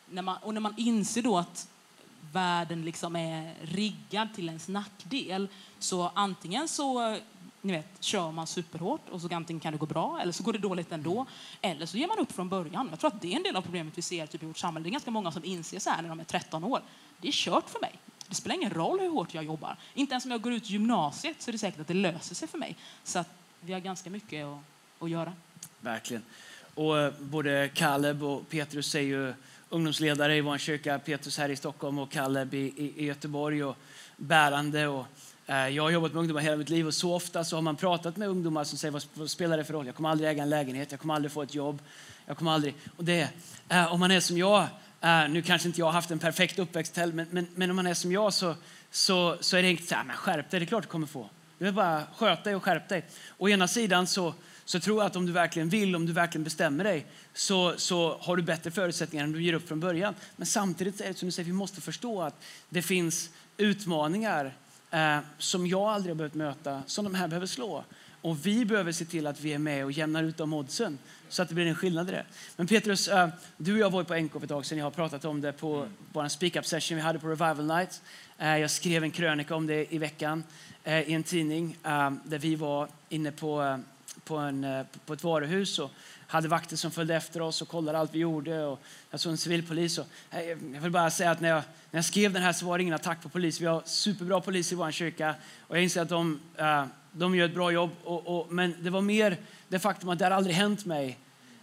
när 0.09 0.21
man, 0.21 0.37
och 0.37 0.53
när 0.53 0.61
man 0.61 0.73
inser 0.77 1.21
då 1.21 1.37
att 1.37 1.67
världen 2.33 2.85
liksom 2.85 3.15
är 3.15 3.53
riggad 3.61 4.33
till 4.35 4.47
ens 4.47 4.67
nackdel. 4.67 5.47
Så 5.79 6.11
antingen 6.13 6.67
så 6.67 7.17
ni 7.61 7.73
vet, 7.73 8.03
kör 8.03 8.31
man 8.31 8.47
superhårt 8.47 9.09
och 9.09 9.21
så 9.21 9.35
antingen 9.35 9.59
kan 9.59 9.73
det 9.73 9.79
gå 9.79 9.85
bra 9.85 10.19
eller 10.21 10.31
så 10.31 10.43
går 10.43 10.53
det 10.53 10.59
dåligt 10.59 10.91
ändå. 10.91 11.25
Eller 11.61 11.85
så 11.85 11.97
ger 11.97 12.07
man 12.07 12.19
upp 12.19 12.31
från 12.31 12.49
början. 12.49 12.87
Jag 12.89 12.99
tror 12.99 13.13
att 13.15 13.21
det 13.21 13.33
är 13.33 13.37
en 13.37 13.43
del 13.43 13.55
av 13.55 13.61
problemet 13.61 13.97
vi 13.97 14.01
ser 14.01 14.27
typ, 14.27 14.43
i 14.43 14.45
vårt 14.45 14.57
samhälle. 14.57 14.83
Det 14.83 14.89
är 14.89 14.91
ganska 14.91 15.11
många 15.11 15.31
som 15.31 15.45
inser 15.45 15.79
så 15.79 15.89
här 15.89 16.01
när 16.01 16.09
de 16.09 16.19
är 16.19 16.23
13 16.23 16.63
år. 16.63 16.81
Det 17.21 17.27
är 17.27 17.31
kört 17.31 17.69
för 17.69 17.79
mig. 17.79 17.99
Det 18.27 18.35
spelar 18.35 18.55
ingen 18.55 18.69
roll 18.69 18.99
hur 18.99 19.09
hårt 19.09 19.33
jag 19.33 19.43
jobbar. 19.43 19.77
Inte 19.93 20.13
ens 20.13 20.25
om 20.25 20.31
jag 20.31 20.41
går 20.41 20.53
ut 20.53 20.69
gymnasiet 20.69 21.41
så 21.41 21.51
är 21.51 21.51
det 21.51 21.57
säkert 21.57 21.79
att 21.79 21.87
det 21.87 21.93
löser 21.93 22.35
sig 22.35 22.47
för 22.47 22.57
mig. 22.57 22.75
Så 23.03 23.19
att 23.19 23.29
vi 23.61 23.73
har 23.73 23.79
ganska 23.79 24.09
mycket 24.09 24.45
att, 24.45 24.59
att 24.99 25.09
göra. 25.09 25.33
Verkligen. 25.79 26.23
Och 26.75 26.99
eh, 26.99 27.13
både 27.19 27.69
Caleb 27.73 28.23
och 28.23 28.49
Petrus 28.49 28.95
är 28.95 28.99
ju 28.99 29.33
ungdomsledare 29.73 30.35
i 30.35 30.41
vår 30.41 30.57
kyrka. 30.57 30.99
Petrus 30.99 31.37
här 31.37 31.49
i 31.49 31.55
Stockholm 31.55 31.99
och 31.99 32.11
Kalle 32.11 32.47
i, 32.51 32.57
i, 32.57 32.93
i 32.95 33.05
Göteborg 33.05 33.63
och 33.63 33.77
bärande. 34.17 34.87
Och, 34.87 35.05
eh, 35.45 35.67
jag 35.67 35.83
har 35.83 35.89
jobbat 35.89 36.13
med 36.13 36.19
ungdomar 36.19 36.41
hela 36.41 36.55
mitt 36.55 36.69
liv 36.69 36.87
och 36.87 36.93
så 36.93 37.13
ofta 37.13 37.43
så 37.43 37.57
har 37.57 37.61
man 37.61 37.75
pratat 37.75 38.17
med 38.17 38.27
ungdomar 38.27 38.63
som 38.63 38.77
säger 38.77 38.91
vad, 38.91 39.03
vad 39.13 39.29
spelar 39.29 39.57
det 39.57 39.63
för 39.63 39.73
roll? 39.73 39.85
Jag 39.85 39.95
kommer 39.95 40.09
aldrig 40.09 40.29
äga 40.29 40.43
en 40.43 40.49
lägenhet, 40.49 40.91
jag 40.91 40.99
kommer 40.99 41.13
aldrig 41.13 41.31
få 41.31 41.41
ett 41.41 41.55
jobb. 41.55 41.81
Jag 42.25 42.37
kommer 42.37 42.51
aldrig... 42.51 42.75
Och 42.97 43.03
det, 43.03 43.29
eh, 43.69 43.93
om 43.93 43.99
man 43.99 44.11
är 44.11 44.19
som 44.19 44.37
jag, 44.37 44.67
eh, 45.01 45.29
nu 45.29 45.41
kanske 45.41 45.67
inte 45.67 45.79
jag 45.79 45.85
har 45.85 45.93
haft 45.93 46.11
en 46.11 46.19
perfekt 46.19 46.59
uppväxt 46.59 46.97
heller, 46.97 47.13
men, 47.13 47.27
men, 47.31 47.47
men 47.55 47.69
om 47.69 47.75
man 47.75 47.87
är 47.87 47.93
som 47.93 48.11
jag 48.11 48.33
så, 48.33 48.55
så, 48.91 49.37
så 49.39 49.57
är 49.57 49.61
det 49.61 49.67
enkelt 49.67 49.89
så 49.89 49.95
här, 49.95 50.03
men 50.03 50.15
skärp 50.15 50.49
dig, 50.49 50.59
det 50.59 50.63
är 50.63 50.67
klart 50.67 50.83
du 50.83 50.89
kommer 50.89 51.07
få. 51.07 51.29
Du 51.57 51.65
vill 51.65 51.73
bara 51.73 52.03
sköta 52.15 52.43
dig 52.43 52.55
och 52.55 52.63
skärp 52.63 52.89
dig. 52.89 53.05
Å 53.37 53.49
ena 53.49 53.67
sidan 53.67 54.07
så, 54.07 54.33
så 54.65 54.79
tror 54.79 54.97
jag 54.97 55.05
att 55.05 55.15
om 55.15 55.25
du 55.25 55.31
verkligen 55.31 55.69
vill, 55.69 55.95
om 55.95 56.05
du 56.05 56.13
verkligen 56.13 56.43
bestämmer 56.43 56.83
dig, 56.83 57.05
så, 57.33 57.73
så 57.77 58.17
har 58.21 58.37
du 58.37 58.43
bättre 58.43 58.71
förutsättningar 58.71 59.23
än 59.23 59.31
du 59.31 59.43
ger 59.43 59.53
upp 59.53 59.67
från 59.67 59.79
början. 59.79 60.15
Men 60.35 60.45
samtidigt 60.45 61.01
är 61.01 61.07
det 61.07 61.13
som 61.13 61.27
du 61.27 61.31
säger, 61.31 61.47
vi 61.47 61.53
måste 61.53 61.81
förstå 61.81 62.21
att 62.21 62.43
det 62.69 62.81
finns 62.81 63.29
utmaningar 63.57 64.53
eh, 64.91 65.17
som 65.37 65.67
jag 65.67 65.81
aldrig 65.81 66.11
har 66.11 66.17
behövt 66.17 66.33
möta, 66.33 66.83
som 66.85 67.05
de 67.05 67.15
här 67.15 67.27
behöver 67.27 67.47
slå. 67.47 67.83
Och 68.21 68.45
vi 68.45 68.65
behöver 68.65 68.91
se 68.91 69.05
till 69.05 69.27
att 69.27 69.41
vi 69.41 69.53
är 69.53 69.57
med 69.57 69.85
och 69.85 69.91
jämnar 69.91 70.23
ut 70.23 70.37
de 70.37 70.53
oddsen 70.53 70.97
så 71.29 71.41
att 71.41 71.49
det 71.49 71.55
blir 71.55 71.65
en 71.65 71.75
skillnad 71.75 72.09
i 72.09 72.11
det. 72.11 72.25
Men 72.55 72.67
Petrus, 72.67 73.07
eh, 73.07 73.29
du 73.57 73.73
och 73.73 73.79
jag 73.79 73.89
var 73.89 74.01
ju 74.01 74.05
på 74.05 74.15
NK 74.15 74.31
för 74.31 74.43
ett 74.43 74.49
tag 74.49 74.65
sedan. 74.65 74.77
Jag 74.77 74.85
har 74.85 74.91
pratat 74.91 75.25
om 75.25 75.41
det 75.41 75.51
på 75.51 75.87
vår 76.13 76.27
speak-up 76.27 76.65
session 76.65 76.95
vi 76.95 77.01
hade 77.01 77.19
på 77.19 77.27
Revival 77.27 77.65
Night. 77.65 78.01
Eh, 78.37 78.57
jag 78.57 78.71
skrev 78.71 79.03
en 79.03 79.11
krönika 79.11 79.55
om 79.55 79.67
det 79.67 79.93
i 79.93 79.97
veckan 79.97 80.43
eh, 80.83 81.09
i 81.09 81.13
en 81.13 81.23
tidning 81.23 81.77
eh, 81.83 82.11
där 82.25 82.37
vi 82.37 82.55
var 82.55 82.87
inne 83.09 83.31
på, 83.31 83.63
eh, 83.63 83.77
på, 84.25 84.37
en, 84.37 84.63
eh, 84.63 84.85
på 85.05 85.13
ett 85.13 85.23
varuhus 85.23 85.79
och 85.79 85.91
hade 86.27 86.47
vakter 86.47 86.75
som 86.75 86.91
följde 86.91 87.15
efter 87.15 87.41
oss 87.41 87.61
och 87.61 87.67
kollade 87.67 87.97
allt 87.97 88.13
vi 88.13 88.19
gjorde. 88.19 88.63
Och 88.63 88.79
jag 89.11 89.19
såg 89.19 89.31
en 89.31 89.37
civilpolis. 89.37 89.97
Och, 89.97 90.05
eh, 90.31 90.41
jag 90.49 90.81
vill 90.81 90.91
bara 90.91 91.09
säga 91.09 91.31
att 91.31 91.41
när 91.41 91.49
jag, 91.49 91.63
när 91.91 91.97
jag 91.97 92.05
skrev 92.05 92.33
den 92.33 92.43
här 92.43 92.53
så 92.53 92.65
var 92.65 92.77
det 92.77 92.81
ingen 92.81 92.93
attack 92.93 93.21
på 93.21 93.29
polis. 93.29 93.61
Vi 93.61 93.65
har 93.65 93.81
superbra 93.85 94.41
polis 94.41 94.71
i 94.71 94.75
vår 94.75 94.91
kyrka 94.91 95.35
och 95.67 95.77
jag 95.77 95.83
inser 95.83 96.01
att 96.01 96.09
de, 96.09 96.39
eh, 96.57 96.85
de 97.11 97.35
gör 97.35 97.45
ett 97.45 97.53
bra 97.53 97.71
jobb. 97.71 97.91
Och, 98.03 98.39
och, 98.39 98.53
men 98.53 98.75
det 98.79 98.89
var 98.89 99.01
mer 99.01 99.37
det 99.67 99.79
faktum 99.79 100.09
att 100.09 100.19
det 100.19 100.25
har 100.25 100.31
aldrig 100.31 100.55
hänt 100.55 100.85
mig 100.85 101.17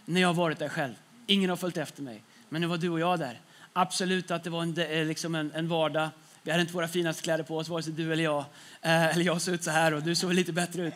när 0.05 0.21
jag 0.21 0.27
har 0.27 0.33
varit 0.33 0.59
där 0.59 0.69
själv. 0.69 0.93
Ingen 1.27 1.49
har 1.49 1.57
följt 1.57 1.77
efter 1.77 2.01
mig. 2.01 2.23
Men 2.49 2.61
nu 2.61 2.67
var 2.67 2.77
du 2.77 2.89
och 2.89 2.99
jag 2.99 3.19
där. 3.19 3.39
Absolut 3.73 4.31
att 4.31 4.43
det 4.43 4.49
var 4.49 4.61
en, 4.61 5.07
liksom 5.07 5.35
en, 5.35 5.51
en 5.51 5.67
vardag. 5.67 6.09
Vi 6.43 6.51
hade 6.51 6.61
inte 6.61 6.73
våra 6.73 6.87
finaste 6.87 7.23
kläder 7.23 7.43
på 7.43 7.57
oss, 7.57 7.69
vare 7.69 7.83
sig 7.83 7.93
du 7.93 8.13
eller 8.13 8.23
jag. 8.23 8.45
Eh, 8.81 9.05
eller 9.05 9.25
jag 9.25 9.41
såg 9.41 9.53
ut 9.53 9.63
så 9.63 9.71
här 9.71 9.93
och 9.93 10.03
du 10.03 10.15
såg 10.15 10.33
lite 10.33 10.53
bättre 10.53 10.87
ut. 10.87 10.93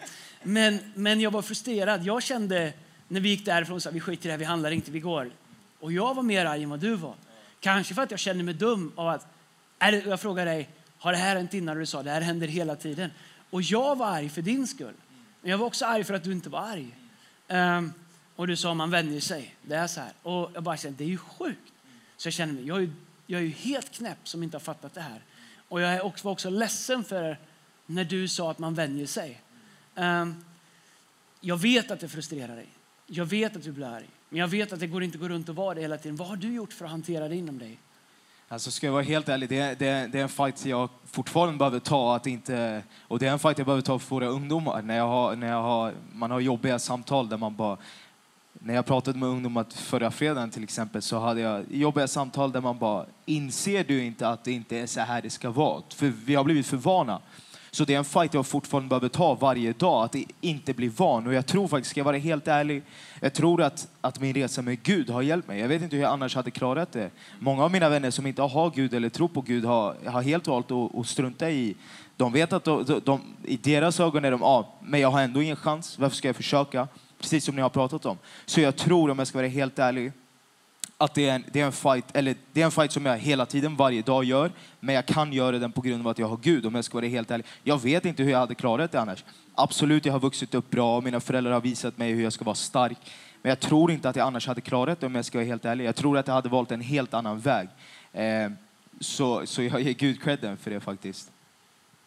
Men, 0.47 0.79
men 0.93 1.21
jag 1.21 1.31
var 1.31 1.41
frustrerad. 1.41 2.03
Jag 2.03 2.23
kände 2.23 2.73
när 3.07 3.19
vi 3.19 3.29
gick 3.29 3.45
därifrån 3.45 3.81
så 3.81 3.91
vi 3.91 3.99
skiter 3.99 4.25
i 4.25 4.27
det 4.27 4.31
här, 4.31 4.37
vi 4.37 4.45
handlar 4.45 4.71
inte, 4.71 4.91
vi 4.91 4.99
går. 4.99 5.31
Och 5.79 5.91
jag 5.91 6.15
var 6.15 6.23
mer 6.23 6.45
arg 6.45 6.63
än 6.63 6.69
vad 6.69 6.79
du 6.79 6.95
var. 6.95 7.15
Kanske 7.59 7.93
för 7.93 8.01
att 8.01 8.11
jag 8.11 8.19
kände 8.19 8.43
mig 8.43 8.53
dum 8.53 8.91
av 8.95 9.07
att, 9.07 9.27
är 9.79 9.91
det, 9.91 10.05
jag 10.05 10.19
frågar 10.19 10.45
dig, 10.45 10.69
har 10.97 11.11
det 11.11 11.17
här 11.17 11.35
hänt 11.35 11.53
innan? 11.53 11.79
Du 11.79 11.85
sa, 11.85 12.03
det 12.03 12.11
här 12.11 12.21
händer 12.21 12.47
hela 12.47 12.75
tiden. 12.75 13.11
Och 13.49 13.61
jag 13.61 13.97
var 13.97 14.07
arg 14.07 14.29
för 14.29 14.41
din 14.41 14.67
skull. 14.67 14.93
Men 15.41 15.51
jag 15.51 15.57
var 15.57 15.65
också 15.65 15.85
arg 15.85 16.03
för 16.03 16.13
att 16.13 16.23
du 16.23 16.31
inte 16.31 16.49
var 16.49 16.59
arg. 16.59 16.97
Um, 17.47 17.93
och 18.35 18.47
du 18.47 18.55
sa, 18.55 18.73
man 18.73 18.91
vänjer 18.91 19.19
sig. 19.19 19.55
Det 19.61 19.75
är 19.75 19.87
så 19.87 19.99
här. 19.99 20.13
Och 20.21 20.51
jag 20.53 20.63
bara 20.63 20.77
kände, 20.77 20.97
det 20.97 21.03
är 21.03 21.07
ju 21.09 21.17
sjukt. 21.17 21.73
Så 22.17 22.27
jag 22.27 22.33
kände 22.33 22.53
mig, 22.53 22.67
jag 22.67 22.83
är, 22.83 22.89
jag 23.27 23.41
är 23.41 23.45
ju 23.45 23.51
helt 23.51 23.91
knäpp 23.91 24.27
som 24.27 24.43
inte 24.43 24.57
har 24.57 24.61
fattat 24.61 24.93
det 24.93 25.01
här. 25.01 25.21
Och 25.69 25.81
jag 25.81 26.13
var 26.23 26.31
också 26.31 26.49
ledsen 26.49 27.03
för 27.03 27.37
när 27.85 28.03
du 28.03 28.27
sa 28.27 28.51
att 28.51 28.59
man 28.59 28.73
vänjer 28.73 29.05
sig. 29.05 29.41
Ehm, 29.95 30.35
jag 31.41 31.57
vet 31.57 31.91
att 31.91 31.99
det 31.99 32.07
frustrerar 32.07 32.55
dig. 32.55 32.67
Jag 33.07 33.25
vet 33.25 33.55
att 33.55 33.63
du 33.63 33.71
blir 33.71 33.85
arg. 33.85 34.09
Men 34.29 34.35
Men 34.35 34.39
jag 34.39 34.47
vet 34.47 34.73
att 34.73 34.79
det 34.79 34.87
går 34.87 35.03
inte 35.03 35.15
att 35.15 35.21
gå 35.21 35.27
runt 35.29 35.49
och 35.49 35.55
vara 35.55 35.75
det 35.75 35.81
hela 35.81 35.97
tiden. 35.97 36.15
Vad 36.15 36.27
har 36.27 36.35
du 36.35 36.53
gjort 36.53 36.73
för 36.73 36.85
att 36.85 36.91
hantera 36.91 37.27
det 37.27 37.35
inom 37.35 37.57
dig? 37.57 37.79
Alltså 38.47 38.71
ska 38.71 38.87
jag 38.87 38.93
vara 38.93 39.03
helt 39.03 39.29
ärlig, 39.29 39.49
det 39.49 39.57
är, 39.57 39.75
det, 39.75 39.87
är, 39.87 40.07
det 40.07 40.19
är 40.19 40.23
en 40.23 40.29
fight 40.29 40.65
jag 40.65 40.89
fortfarande 41.05 41.57
behöver 41.57 41.79
ta. 41.79 42.15
Att 42.15 42.27
inte, 42.27 42.83
och 43.01 43.19
det 43.19 43.27
är 43.27 43.31
en 43.31 43.39
fight 43.39 43.57
jag 43.57 43.65
behöver 43.65 43.81
ta 43.81 43.99
för 43.99 44.15
våra 44.15 44.27
ungdomar. 44.27 44.81
När 44.81 44.97
jag 44.97 45.07
har, 45.07 45.35
när 45.35 45.47
jag 45.47 45.61
har, 45.61 45.93
man 46.13 46.31
har 46.31 46.39
jobbiga 46.39 46.79
samtal 46.79 47.29
där 47.29 47.37
man 47.37 47.55
bara... 47.55 47.77
När 48.59 48.73
jag 48.73 48.85
pratade 48.85 49.19
med 49.19 49.29
ungdomar 49.29 49.65
förra 49.75 50.11
fredagen 50.11 50.51
till 50.51 50.63
exempel 50.63 51.01
så 51.01 51.19
hade 51.19 51.41
jag 51.41 51.65
jobbiga 51.69 52.07
samtal 52.07 52.51
där 52.51 52.61
man 52.61 52.77
bara 52.77 53.05
inser 53.25 53.83
du 53.83 54.03
inte 54.03 54.27
att 54.27 54.43
det 54.43 54.51
inte 54.51 54.77
är 54.77 54.87
så 54.87 54.99
här 54.99 55.21
det 55.21 55.29
ska 55.29 55.49
vara? 55.49 55.83
För 55.89 56.07
vi 56.07 56.35
har 56.35 56.43
blivit 56.43 56.67
för 56.67 56.77
vana. 56.77 57.21
Så 57.75 57.85
det 57.85 57.93
är 57.93 57.97
en 57.97 58.05
fight 58.05 58.33
jag 58.33 58.45
fortfarande 58.45 58.89
behöver 58.89 59.09
ta 59.09 59.33
varje 59.33 59.73
dag, 59.73 60.03
att 60.03 60.15
inte 60.41 60.73
bli 60.73 60.87
van. 60.87 61.27
Och 61.27 61.33
jag 61.33 61.45
tror 61.45 61.67
faktiskt, 61.67 61.91
ska 61.91 61.99
jag 61.99 62.05
vara 62.05 62.17
helt 62.17 62.47
ärlig, 62.47 62.83
jag 63.19 63.33
tror 63.33 63.61
att, 63.61 63.87
att 64.01 64.19
min 64.19 64.33
resa 64.33 64.61
med 64.61 64.83
Gud 64.83 65.09
har 65.09 65.21
hjälpt 65.21 65.47
mig. 65.47 65.59
Jag 65.59 65.67
vet 65.67 65.81
inte 65.81 65.95
hur 65.95 66.03
jag 66.03 66.11
annars 66.11 66.35
hade 66.35 66.51
klarat 66.51 66.91
det. 66.91 67.09
Många 67.39 67.63
av 67.63 67.71
mina 67.71 67.89
vänner 67.89 68.11
som 68.11 68.25
inte 68.25 68.41
har 68.41 68.71
Gud 68.75 68.93
eller 68.93 69.09
tror 69.09 69.27
på 69.27 69.41
Gud 69.41 69.65
har, 69.65 69.95
har 70.05 70.21
helt 70.21 70.47
valt 70.47 70.71
att, 70.71 70.95
att 70.95 71.07
strunta 71.07 71.51
i 71.51 71.75
de 72.17 72.33
vet 72.33 72.53
att 72.53 72.63
de, 72.63 72.83
de, 72.85 73.01
de, 73.05 73.21
i 73.43 73.57
deras 73.57 73.99
ögon 73.99 74.25
är 74.25 74.31
de, 74.31 74.41
ja, 74.41 74.73
men 74.81 74.99
jag 74.99 75.11
har 75.11 75.21
ändå 75.21 75.41
ingen 75.41 75.55
chans, 75.55 75.99
varför 75.99 76.15
ska 76.15 76.27
jag 76.27 76.35
försöka? 76.35 76.87
Precis 77.19 77.45
som 77.45 77.55
ni 77.55 77.61
har 77.61 77.69
pratat 77.69 78.05
om. 78.05 78.17
Så 78.45 78.61
jag 78.61 78.75
tror, 78.75 79.09
om 79.09 79.19
jag 79.19 79.27
ska 79.27 79.37
vara 79.37 79.47
helt 79.47 79.79
ärlig, 79.79 80.11
att 80.97 81.13
det 81.13 81.29
är, 81.29 81.35
en, 81.35 81.43
det, 81.51 81.61
är 81.61 81.65
en 81.65 81.71
fight, 81.71 82.05
eller 82.13 82.35
det 82.53 82.61
är 82.61 82.65
en 82.65 82.71
fight 82.71 82.91
som 82.91 83.05
jag 83.05 83.17
hela 83.17 83.45
tiden, 83.45 83.75
varje 83.75 84.01
dag 84.01 84.23
gör, 84.23 84.51
men 84.79 84.95
jag 84.95 85.05
kan 85.05 85.33
göra 85.33 85.59
den 85.59 85.71
på 85.71 85.81
grund 85.81 86.01
av 86.01 86.07
att 86.07 86.19
jag 86.19 86.27
har 86.27 86.37
Gud, 86.37 86.65
om 86.65 86.75
jag 86.75 86.85
ska 86.85 86.97
vara 86.97 87.07
helt 87.07 87.31
ärlig. 87.31 87.45
Jag 87.63 87.81
vet 87.81 88.05
inte 88.05 88.23
hur 88.23 88.31
jag 88.31 88.39
hade 88.39 88.55
klarat 88.55 88.91
det 88.91 88.99
annars. 88.99 89.23
Absolut, 89.55 90.05
jag 90.05 90.13
har 90.13 90.19
vuxit 90.19 90.53
upp 90.53 90.69
bra, 90.69 91.01
mina 91.01 91.19
föräldrar 91.19 91.51
har 91.51 91.61
visat 91.61 91.97
mig 91.97 92.11
hur 92.11 92.23
jag 92.23 92.33
ska 92.33 92.45
vara 92.45 92.55
stark. 92.55 92.97
Men 93.41 93.49
jag 93.49 93.59
tror 93.59 93.91
inte 93.91 94.09
att 94.09 94.15
jag 94.15 94.27
annars 94.27 94.47
hade 94.47 94.61
klarat 94.61 94.99
det 94.99 95.05
om 95.05 95.15
jag 95.15 95.25
ska 95.25 95.37
vara 95.37 95.45
helt 95.45 95.65
ärlig. 95.65 95.85
Jag 95.85 95.95
tror 95.95 96.17
att 96.17 96.27
jag 96.27 96.33
hade 96.33 96.49
valt 96.49 96.71
en 96.71 96.81
helt 96.81 97.13
annan 97.13 97.39
väg. 97.39 97.67
Eh, 98.13 98.51
så, 98.99 99.45
så 99.45 99.63
jag 99.63 99.81
ger 99.81 99.93
Gud 99.93 100.23
credden 100.23 100.57
för 100.57 100.71
det 100.71 100.79
faktiskt. 100.79 101.31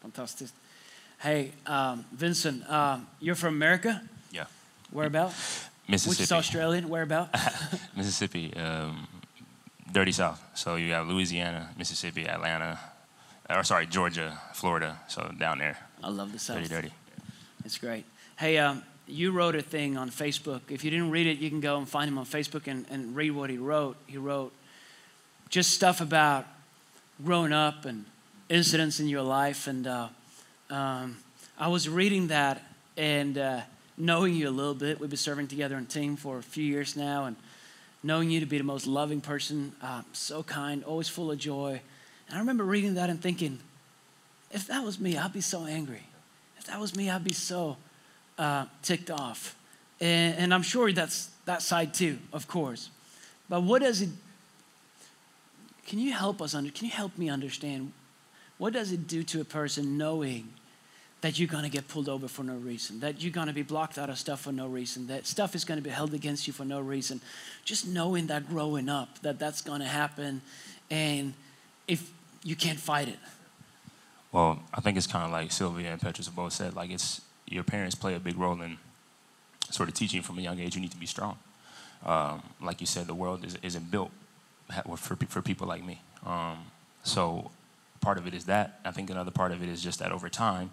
Fantastiskt. 0.03 0.55
Hey, 1.19 1.51
um, 1.67 2.05
Vincent, 2.11 2.63
um, 2.69 3.07
you're 3.21 3.35
from 3.35 3.63
America? 3.63 4.01
Yeah. 4.33 4.47
Where 4.91 5.07
about? 5.07 5.33
Mississippi. 5.89 6.13
Which 6.13 6.21
is 6.21 6.33
Australian? 6.33 6.89
Where 6.89 7.03
about? 7.03 7.35
Mississippi, 7.97 8.55
um, 8.57 9.09
dirty 9.91 10.13
South. 10.13 10.43
So 10.55 10.77
you 10.77 10.93
have 10.93 11.09
Louisiana, 11.09 11.71
Mississippi, 11.79 12.29
Atlanta, 12.29 12.79
or 13.49 13.65
sorry, 13.65 13.87
Georgia, 13.87 14.39
Florida. 14.53 14.99
So 15.09 15.33
down 15.39 15.59
there, 15.59 15.79
I 16.03 16.11
love 16.11 16.33
the 16.33 16.39
South. 16.39 16.57
dirty, 16.57 16.69
dirty. 16.69 16.93
It's 17.65 17.79
great. 17.79 18.05
Hey, 18.39 18.59
um, 18.59 18.83
you 19.07 19.33
wrote 19.33 19.57
a 19.57 19.63
thing 19.63 19.97
on 19.97 20.11
Facebook. 20.11 20.61
If 20.69 20.85
you 20.85 20.91
didn't 20.91 21.11
read 21.11 21.27
it, 21.27 21.39
you 21.39 21.49
can 21.49 21.61
go 21.61 21.79
and 21.79 21.89
find 21.89 22.09
him 22.09 22.19
on 22.19 22.27
Facebook 22.27 22.67
and, 22.67 22.85
and 22.91 23.17
read 23.17 23.31
what 23.31 23.49
he 23.51 23.57
wrote. 23.57 23.97
He 24.07 24.19
wrote 24.19 24.53
just 25.49 25.71
stuff 25.71 26.01
about 26.01 26.47
growing 27.25 27.53
up 27.53 27.87
and 27.87 28.05
incidents 28.49 29.01
in 29.01 29.09
your 29.09 29.23
life. 29.23 29.67
And 29.67 29.87
uh, 29.87 30.09
um, 30.71 31.17
I 31.59 31.69
was 31.69 31.89
reading 31.89 32.29
that 32.29 32.63
and 32.97 33.39
uh, 33.39 33.61
knowing 33.99 34.35
you 34.35 34.49
a 34.49 34.51
little 34.51 34.75
bit. 34.75 35.01
We've 35.01 35.11
been 35.11 35.17
serving 35.17 35.49
together 35.49 35.77
on 35.77 35.87
team 35.87 36.17
for 36.17 36.39
a 36.39 36.43
few 36.43 36.65
years 36.65 36.97
now, 36.97 37.25
and 37.25 37.37
knowing 38.03 38.31
you 38.31 38.41
to 38.41 38.47
be 38.47 38.59
the 38.59 38.65
most 38.65 38.87
loving 38.87 39.21
person, 39.21 39.73
uh, 39.83 40.03
so 40.13 40.43
kind, 40.43 40.85
always 40.85 41.09
full 41.09 41.31
of 41.31 41.39
joy. 41.39 41.81
And 42.29 42.37
I 42.37 42.41
remember 42.41 42.65
reading 42.65 42.95
that 42.95 43.11
and 43.11 43.21
thinking, 43.21 43.59
if 44.51 44.67
that 44.69 44.85
was 44.85 45.01
me, 45.01 45.19
I'd 45.19 45.33
be 45.33 45.41
so 45.41 45.67
angry. 45.67 46.03
If 46.59 46.65
that 46.67 46.81
was 46.81 46.95
me, 46.97 47.11
I'd 47.11 47.25
be 47.25 47.33
so 47.33 47.77
uh, 48.39 48.67
ticked 48.83 49.11
off. 49.11 49.57
And, 50.01 50.37
and 50.39 50.55
I'm 50.55 50.63
sure 50.63 50.93
that's 50.93 51.31
that 51.45 51.63
side 51.63 51.93
too, 51.93 52.19
of 52.33 52.47
course. 52.47 52.91
But 53.49 53.63
what 53.63 53.83
does 53.83 54.01
it? 54.01 54.11
Can 55.87 55.99
you 55.99 56.13
help 56.13 56.41
us 56.41 56.55
under? 56.55 56.71
Can 56.71 56.87
you 56.87 56.93
help 56.93 57.17
me 57.19 57.31
understand? 57.31 57.93
What 58.59 58.75
does 58.75 58.93
it 58.93 59.07
do 59.07 59.23
to 59.25 59.41
a 59.41 59.45
person 59.45 59.97
knowing 59.97 60.53
that 61.21 61.39
you're 61.39 61.49
going 61.49 61.65
to 61.65 61.71
get 61.71 61.89
pulled 61.89 62.09
over 62.09 62.29
for 62.29 62.45
no 62.45 62.55
reason, 62.55 63.01
that 63.01 63.21
you're 63.21 63.33
going 63.33 63.49
to 63.49 63.53
be 63.53 63.63
blocked 63.63 63.99
out 63.99 64.09
of 64.09 64.19
stuff 64.19 64.43
for 64.43 64.53
no 64.53 64.69
reason, 64.69 65.09
that 65.09 65.27
stuff 65.27 65.55
is 65.55 65.65
going 65.65 65.79
to 65.79 65.83
be 65.83 65.91
held 65.91 66.15
against 66.15 66.47
you 66.47 66.53
for 66.53 66.65
no 66.65 66.81
reason. 66.81 67.21
Just 67.65 67.87
knowing 67.87 68.29
that 68.29 68.49
growing 68.49 68.89
up, 68.89 69.19
that 69.23 69.39
that's 69.39 69.61
going 69.61 69.81
to 69.81 69.87
happen, 69.87 70.41
and 70.91 71.35
if 71.89 72.13
you 72.45 72.55
can't 72.55 72.79
fight 72.79 73.09
it. 73.09 73.19
Well, 74.31 74.61
I 74.73 74.81
think 74.81 74.97
it's 74.97 75.07
kind 75.07 75.25
of 75.25 75.33
like 75.33 75.51
Sylvia 75.51 75.91
and 75.91 76.01
Petrus 76.01 76.27
have 76.27 76.37
both 76.37 76.53
said. 76.53 76.77
Like 76.77 76.91
it's 76.91 77.23
your 77.47 77.65
parents 77.65 77.95
play 77.95 78.15
a 78.15 78.21
big 78.21 78.37
role 78.37 78.61
in 78.61 78.79
sort 79.71 79.89
of 79.89 79.95
teaching 79.95 80.23
from 80.23 80.39
a 80.39 80.43
young 80.43 80.59
age 80.61 80.75
you 80.75 80.81
need 80.81 80.93
to 80.93 80.99
be 80.99 81.07
strong. 81.07 81.39
Um, 82.05 82.43
like 82.63 82.81
you 82.81 82.87
said, 82.87 83.07
the 83.07 83.15
world 83.15 83.45
is, 83.45 83.59
isn't 83.63 83.91
built 83.91 84.11
for 84.97 85.17
for 85.17 85.43
people 85.43 85.67
like 85.67 85.85
me. 85.85 86.01
Um, 86.25 86.59
so 87.03 87.51
part 88.01 88.19
of 88.19 88.27
it 88.27 88.35
is 88.35 88.45
that. 88.45 88.81
I 88.85 88.93
think 88.93 89.11
another 89.11 89.31
part 89.31 89.51
of 89.51 89.63
it 89.63 89.69
is 89.69 89.83
just 89.83 89.99
that 89.99 90.13
over 90.13 90.29
time 90.29 90.71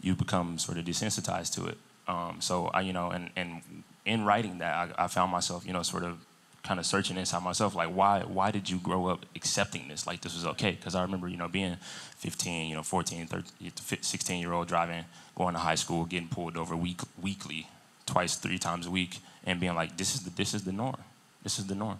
you 0.00 0.14
become 0.14 0.58
sort 0.58 0.78
of 0.78 0.84
desensitized 0.84 1.54
to 1.54 1.66
it. 1.66 1.78
Um, 2.08 2.36
so 2.40 2.66
I, 2.68 2.80
you 2.80 2.92
know, 2.92 3.10
and 3.10 3.30
and 3.36 3.62
in 4.04 4.24
writing 4.24 4.58
that, 4.58 4.94
I, 4.98 5.04
I 5.04 5.06
found 5.06 5.30
myself, 5.30 5.66
you 5.66 5.72
know, 5.72 5.82
sort 5.82 6.04
of 6.04 6.18
kind 6.62 6.78
of 6.78 6.86
searching 6.86 7.16
inside 7.16 7.42
myself, 7.42 7.74
like 7.74 7.88
why 7.88 8.20
why 8.20 8.50
did 8.50 8.68
you 8.68 8.78
grow 8.78 9.06
up 9.06 9.24
accepting 9.34 9.88
this? 9.88 10.06
Like 10.06 10.20
this 10.20 10.34
was 10.34 10.46
okay? 10.46 10.72
Because 10.72 10.94
I 10.94 11.02
remember, 11.02 11.28
you 11.28 11.36
know, 11.36 11.48
being 11.48 11.76
15, 12.16 12.68
you 12.68 12.76
know, 12.76 12.82
14, 12.82 13.26
13, 13.26 13.72
16 14.00 14.40
year 14.40 14.52
old 14.52 14.68
driving, 14.68 15.04
going 15.34 15.54
to 15.54 15.60
high 15.60 15.74
school, 15.74 16.04
getting 16.04 16.28
pulled 16.28 16.56
over 16.56 16.76
week 16.76 17.00
weekly, 17.20 17.68
twice, 18.06 18.36
three 18.36 18.58
times 18.58 18.86
a 18.86 18.90
week, 18.90 19.18
and 19.44 19.60
being 19.60 19.74
like, 19.74 19.96
this 19.96 20.14
is 20.14 20.22
the 20.22 20.30
this 20.30 20.54
is 20.54 20.64
the 20.64 20.72
norm. 20.72 20.96
This 21.42 21.58
is 21.58 21.66
the 21.66 21.74
norm. 21.74 21.98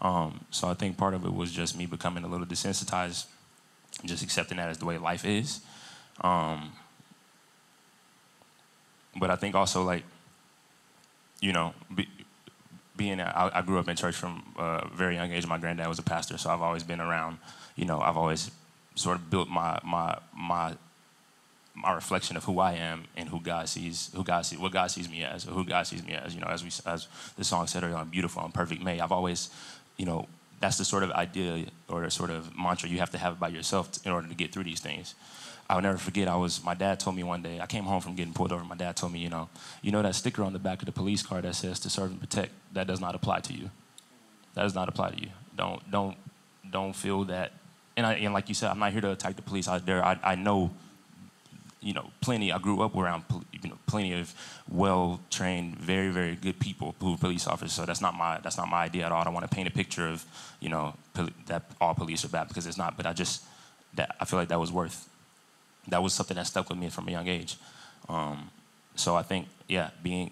Um, 0.00 0.44
so 0.50 0.68
I 0.68 0.74
think 0.74 0.96
part 0.96 1.14
of 1.14 1.24
it 1.24 1.34
was 1.34 1.50
just 1.50 1.76
me 1.76 1.84
becoming 1.84 2.24
a 2.24 2.28
little 2.28 2.46
desensitized, 2.46 3.26
just 4.04 4.22
accepting 4.22 4.58
that 4.58 4.68
as 4.68 4.78
the 4.78 4.86
way 4.86 4.96
life 4.96 5.24
is. 5.24 5.60
Um, 6.20 6.72
but 9.18 9.30
I 9.30 9.36
think 9.36 9.54
also 9.54 9.82
like, 9.82 10.04
you 11.40 11.52
know, 11.52 11.74
be, 11.94 12.08
being 12.96 13.20
I, 13.20 13.50
I 13.54 13.62
grew 13.62 13.78
up 13.78 13.88
in 13.88 13.96
church 13.96 14.16
from 14.16 14.42
a 14.58 14.88
very 14.92 15.14
young 15.14 15.32
age. 15.32 15.46
My 15.46 15.58
granddad 15.58 15.88
was 15.88 15.98
a 15.98 16.02
pastor, 16.02 16.36
so 16.36 16.50
I've 16.50 16.62
always 16.62 16.82
been 16.82 17.00
around. 17.00 17.38
You 17.76 17.84
know, 17.84 18.00
I've 18.00 18.16
always 18.16 18.50
sort 18.94 19.16
of 19.16 19.30
built 19.30 19.48
my 19.48 19.78
my 19.84 20.18
my 20.36 20.74
my 21.74 21.94
reflection 21.94 22.36
of 22.36 22.44
who 22.44 22.58
I 22.58 22.72
am 22.72 23.04
and 23.16 23.28
who 23.28 23.40
God 23.40 23.68
sees, 23.68 24.10
who 24.14 24.24
God 24.24 24.44
sees, 24.44 24.58
what 24.58 24.72
God 24.72 24.90
sees 24.90 25.08
me 25.08 25.22
as, 25.22 25.44
who 25.44 25.64
God 25.64 25.86
sees 25.86 26.04
me 26.04 26.14
as. 26.14 26.34
You 26.34 26.40
know, 26.40 26.48
as 26.48 26.62
we 26.62 26.70
as 26.86 27.06
the 27.36 27.44
song 27.44 27.66
said 27.66 27.84
earlier, 27.84 27.96
"I'm 27.96 28.08
beautiful, 28.08 28.42
I'm 28.42 28.52
perfect, 28.52 28.82
made." 28.82 29.00
I've 29.00 29.12
always, 29.12 29.50
you 29.96 30.04
know, 30.04 30.26
that's 30.60 30.76
the 30.76 30.84
sort 30.84 31.04
of 31.04 31.12
idea 31.12 31.66
or 31.88 32.08
sort 32.10 32.30
of 32.30 32.56
mantra 32.58 32.88
you 32.88 32.98
have 32.98 33.10
to 33.10 33.18
have 33.18 33.34
about 33.34 33.52
yourself 33.52 33.90
in 34.04 34.10
order 34.10 34.28
to 34.28 34.34
get 34.34 34.52
through 34.52 34.64
these 34.64 34.80
things. 34.80 35.14
I'll 35.70 35.82
never 35.82 35.98
forget. 35.98 36.28
I 36.28 36.36
was 36.36 36.64
my 36.64 36.74
dad 36.74 36.98
told 36.98 37.14
me 37.16 37.22
one 37.22 37.42
day. 37.42 37.60
I 37.60 37.66
came 37.66 37.84
home 37.84 38.00
from 38.00 38.14
getting 38.14 38.32
pulled 38.32 38.52
over. 38.52 38.64
My 38.64 38.76
dad 38.76 38.96
told 38.96 39.12
me, 39.12 39.18
you 39.18 39.28
know, 39.28 39.50
you 39.82 39.92
know 39.92 40.00
that 40.00 40.14
sticker 40.14 40.42
on 40.42 40.54
the 40.54 40.58
back 40.58 40.80
of 40.80 40.86
the 40.86 40.92
police 40.92 41.22
car 41.22 41.42
that 41.42 41.54
says 41.54 41.78
"to 41.80 41.90
serve 41.90 42.10
and 42.10 42.20
protect." 42.20 42.52
That 42.72 42.86
does 42.86 43.00
not 43.00 43.14
apply 43.14 43.40
to 43.40 43.52
you. 43.52 43.70
That 44.54 44.62
does 44.62 44.74
not 44.74 44.88
apply 44.88 45.10
to 45.10 45.20
you. 45.20 45.28
Don't 45.56 45.90
don't 45.90 46.16
don't 46.70 46.94
feel 46.94 47.24
that. 47.24 47.52
And 47.98 48.06
I 48.06 48.14
and 48.14 48.32
like 48.32 48.48
you 48.48 48.54
said, 48.54 48.70
I'm 48.70 48.78
not 48.78 48.92
here 48.92 49.02
to 49.02 49.10
attack 49.10 49.36
the 49.36 49.42
police 49.42 49.68
out 49.68 49.84
there. 49.84 50.02
I 50.02 50.18
I 50.22 50.34
know, 50.36 50.70
you 51.82 51.92
know, 51.92 52.10
plenty. 52.22 52.50
I 52.50 52.58
grew 52.58 52.80
up 52.80 52.96
around 52.96 53.24
you 53.52 53.68
know 53.68 53.76
plenty 53.86 54.18
of 54.18 54.32
well 54.70 55.20
trained, 55.28 55.76
very 55.76 56.08
very 56.08 56.34
good 56.34 56.58
people 56.58 56.94
who 56.98 57.12
are 57.12 57.18
police 57.18 57.46
officers. 57.46 57.74
So 57.74 57.84
that's 57.84 58.00
not 58.00 58.14
my 58.14 58.38
that's 58.40 58.56
not 58.56 58.68
my 58.68 58.84
idea 58.84 59.04
at 59.04 59.12
all. 59.12 59.20
I 59.20 59.24
don't 59.24 59.34
want 59.34 59.48
to 59.50 59.54
paint 59.54 59.68
a 59.68 59.72
picture 59.72 60.08
of 60.08 60.24
you 60.60 60.70
know 60.70 60.94
that 61.44 61.64
all 61.78 61.94
police 61.94 62.24
are 62.24 62.28
bad 62.28 62.48
because 62.48 62.66
it's 62.66 62.78
not. 62.78 62.96
But 62.96 63.04
I 63.04 63.12
just 63.12 63.42
that 63.96 64.16
I 64.18 64.24
feel 64.24 64.38
like 64.38 64.48
that 64.48 64.60
was 64.60 64.72
worth 64.72 65.08
that 65.88 66.02
was 66.02 66.14
something 66.14 66.36
that 66.36 66.46
stuck 66.46 66.68
with 66.68 66.78
me 66.78 66.88
from 66.88 67.08
a 67.08 67.10
young 67.10 67.28
age. 67.28 67.56
Um, 68.08 68.50
so 68.94 69.14
I 69.16 69.22
think, 69.22 69.48
yeah, 69.68 69.90
being 70.02 70.30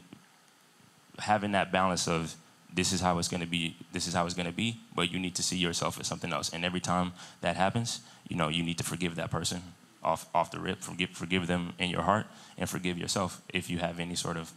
having 1.18 1.52
that 1.52 1.72
balance 1.72 2.08
of 2.08 2.34
this 2.72 2.92
is 2.92 3.00
how 3.00 3.18
it's 3.18 3.28
going 3.28 3.40
to 3.40 3.46
be, 3.46 3.76
this 3.92 4.06
is 4.06 4.14
how 4.14 4.26
it's 4.26 4.34
going 4.34 4.46
to 4.46 4.52
be, 4.52 4.80
but 4.94 5.10
you 5.10 5.18
need 5.18 5.34
to 5.36 5.42
see 5.42 5.56
yourself 5.56 5.98
as 5.98 6.06
something 6.06 6.32
else. 6.32 6.50
And 6.52 6.64
every 6.64 6.80
time 6.80 7.12
that 7.40 7.56
happens, 7.56 8.00
you 8.28 8.36
know, 8.36 8.48
you 8.48 8.62
need 8.62 8.78
to 8.78 8.84
forgive 8.84 9.14
that 9.16 9.30
person 9.30 9.62
off 10.02 10.26
off 10.34 10.50
the 10.50 10.60
rip, 10.60 10.82
forgive 10.82 11.10
forgive 11.10 11.46
them 11.46 11.72
in 11.78 11.90
your 11.90 12.02
heart, 12.02 12.26
and 12.58 12.68
forgive 12.68 12.98
yourself 12.98 13.40
if 13.52 13.68
you 13.70 13.78
have 13.78 13.98
any 13.98 14.14
sort 14.14 14.36
of 14.36 14.52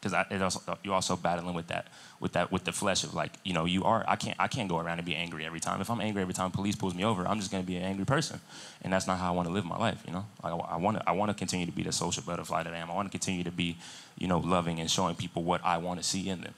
because 0.00 0.56
you're 0.82 0.94
also 0.94 1.16
battling 1.16 1.54
with 1.54 1.66
that 1.66 1.88
with 2.20 2.32
that 2.32 2.50
with 2.50 2.64
the 2.64 2.72
flesh 2.72 3.04
of 3.04 3.12
like 3.12 3.32
you 3.44 3.52
know 3.52 3.64
you 3.66 3.84
are 3.84 4.04
I 4.08 4.16
can't 4.16 4.36
I 4.38 4.48
can't 4.48 4.68
go 4.68 4.78
around 4.78 4.98
and 4.98 5.06
be 5.06 5.14
angry 5.14 5.44
every 5.44 5.60
time. 5.60 5.80
If 5.80 5.90
I'm 5.90 6.00
angry 6.00 6.22
every 6.22 6.34
time 6.34 6.50
police 6.50 6.74
pulls 6.74 6.94
me 6.94 7.04
over 7.04 7.26
I'm 7.26 7.38
just 7.38 7.50
going 7.50 7.62
to 7.62 7.66
be 7.66 7.76
an 7.76 7.82
angry 7.82 8.04
person. 8.04 8.40
And 8.82 8.92
that's 8.92 9.06
not 9.06 9.18
how 9.18 9.32
I 9.32 9.36
want 9.36 9.48
to 9.48 9.54
live 9.54 9.64
my 9.64 9.78
life 9.78 10.02
you 10.06 10.12
know? 10.12 10.26
Like, 10.42 10.52
I 10.52 10.76
want 10.76 10.98
to 10.98 11.08
I 11.08 11.12
want 11.12 11.30
to 11.30 11.34
continue 11.34 11.66
to 11.66 11.72
be 11.72 11.82
the 11.82 11.92
social 11.92 12.22
butterfly 12.22 12.62
that 12.62 12.72
I 12.72 12.78
am. 12.78 12.90
I 12.90 12.94
want 12.94 13.10
to 13.10 13.18
continue 13.18 13.44
to 13.44 13.50
be 13.50 13.76
you 14.18 14.28
know 14.28 14.38
loving 14.38 14.80
and 14.80 14.90
showing 14.90 15.16
people 15.16 15.42
what 15.42 15.60
I 15.64 15.78
want 15.78 16.00
to 16.00 16.06
see 16.06 16.28
in 16.28 16.40
them. 16.40 16.54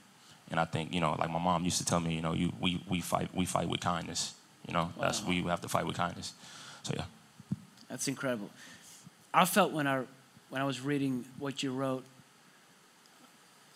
And 0.49 0.59
I 0.59 0.65
think 0.65 0.93
you 0.93 1.01
know 1.01 1.15
like 1.19 1.29
my 1.29 1.39
mom 1.39 1.65
used 1.65 1.79
to 1.79 1.85
tell 1.85 1.99
me 1.99 2.15
you 2.15 2.21
know 2.21 2.33
you 2.33 2.53
we 2.61 2.81
we 2.89 3.01
fight 3.01 3.29
we 3.33 3.45
fight 3.45 3.67
with 3.67 3.81
kindness 3.81 4.33
you 4.67 4.73
know? 4.73 4.91
That's 4.99 5.23
we 5.23 5.41
have 5.43 5.61
to 5.61 5.69
fight 5.69 5.85
with 5.85 5.97
kindness. 5.97 6.33
So 6.83 6.93
yeah. 6.95 7.05
That's 7.89 8.07
incredible. 8.07 8.49
I 9.33 9.45
felt 9.45 9.71
when 9.71 9.87
I 9.87 10.03
when 10.49 10.61
I 10.61 10.65
was 10.65 10.81
reading 10.81 11.25
what 11.39 11.63
you 11.63 11.73
wrote, 11.73 12.05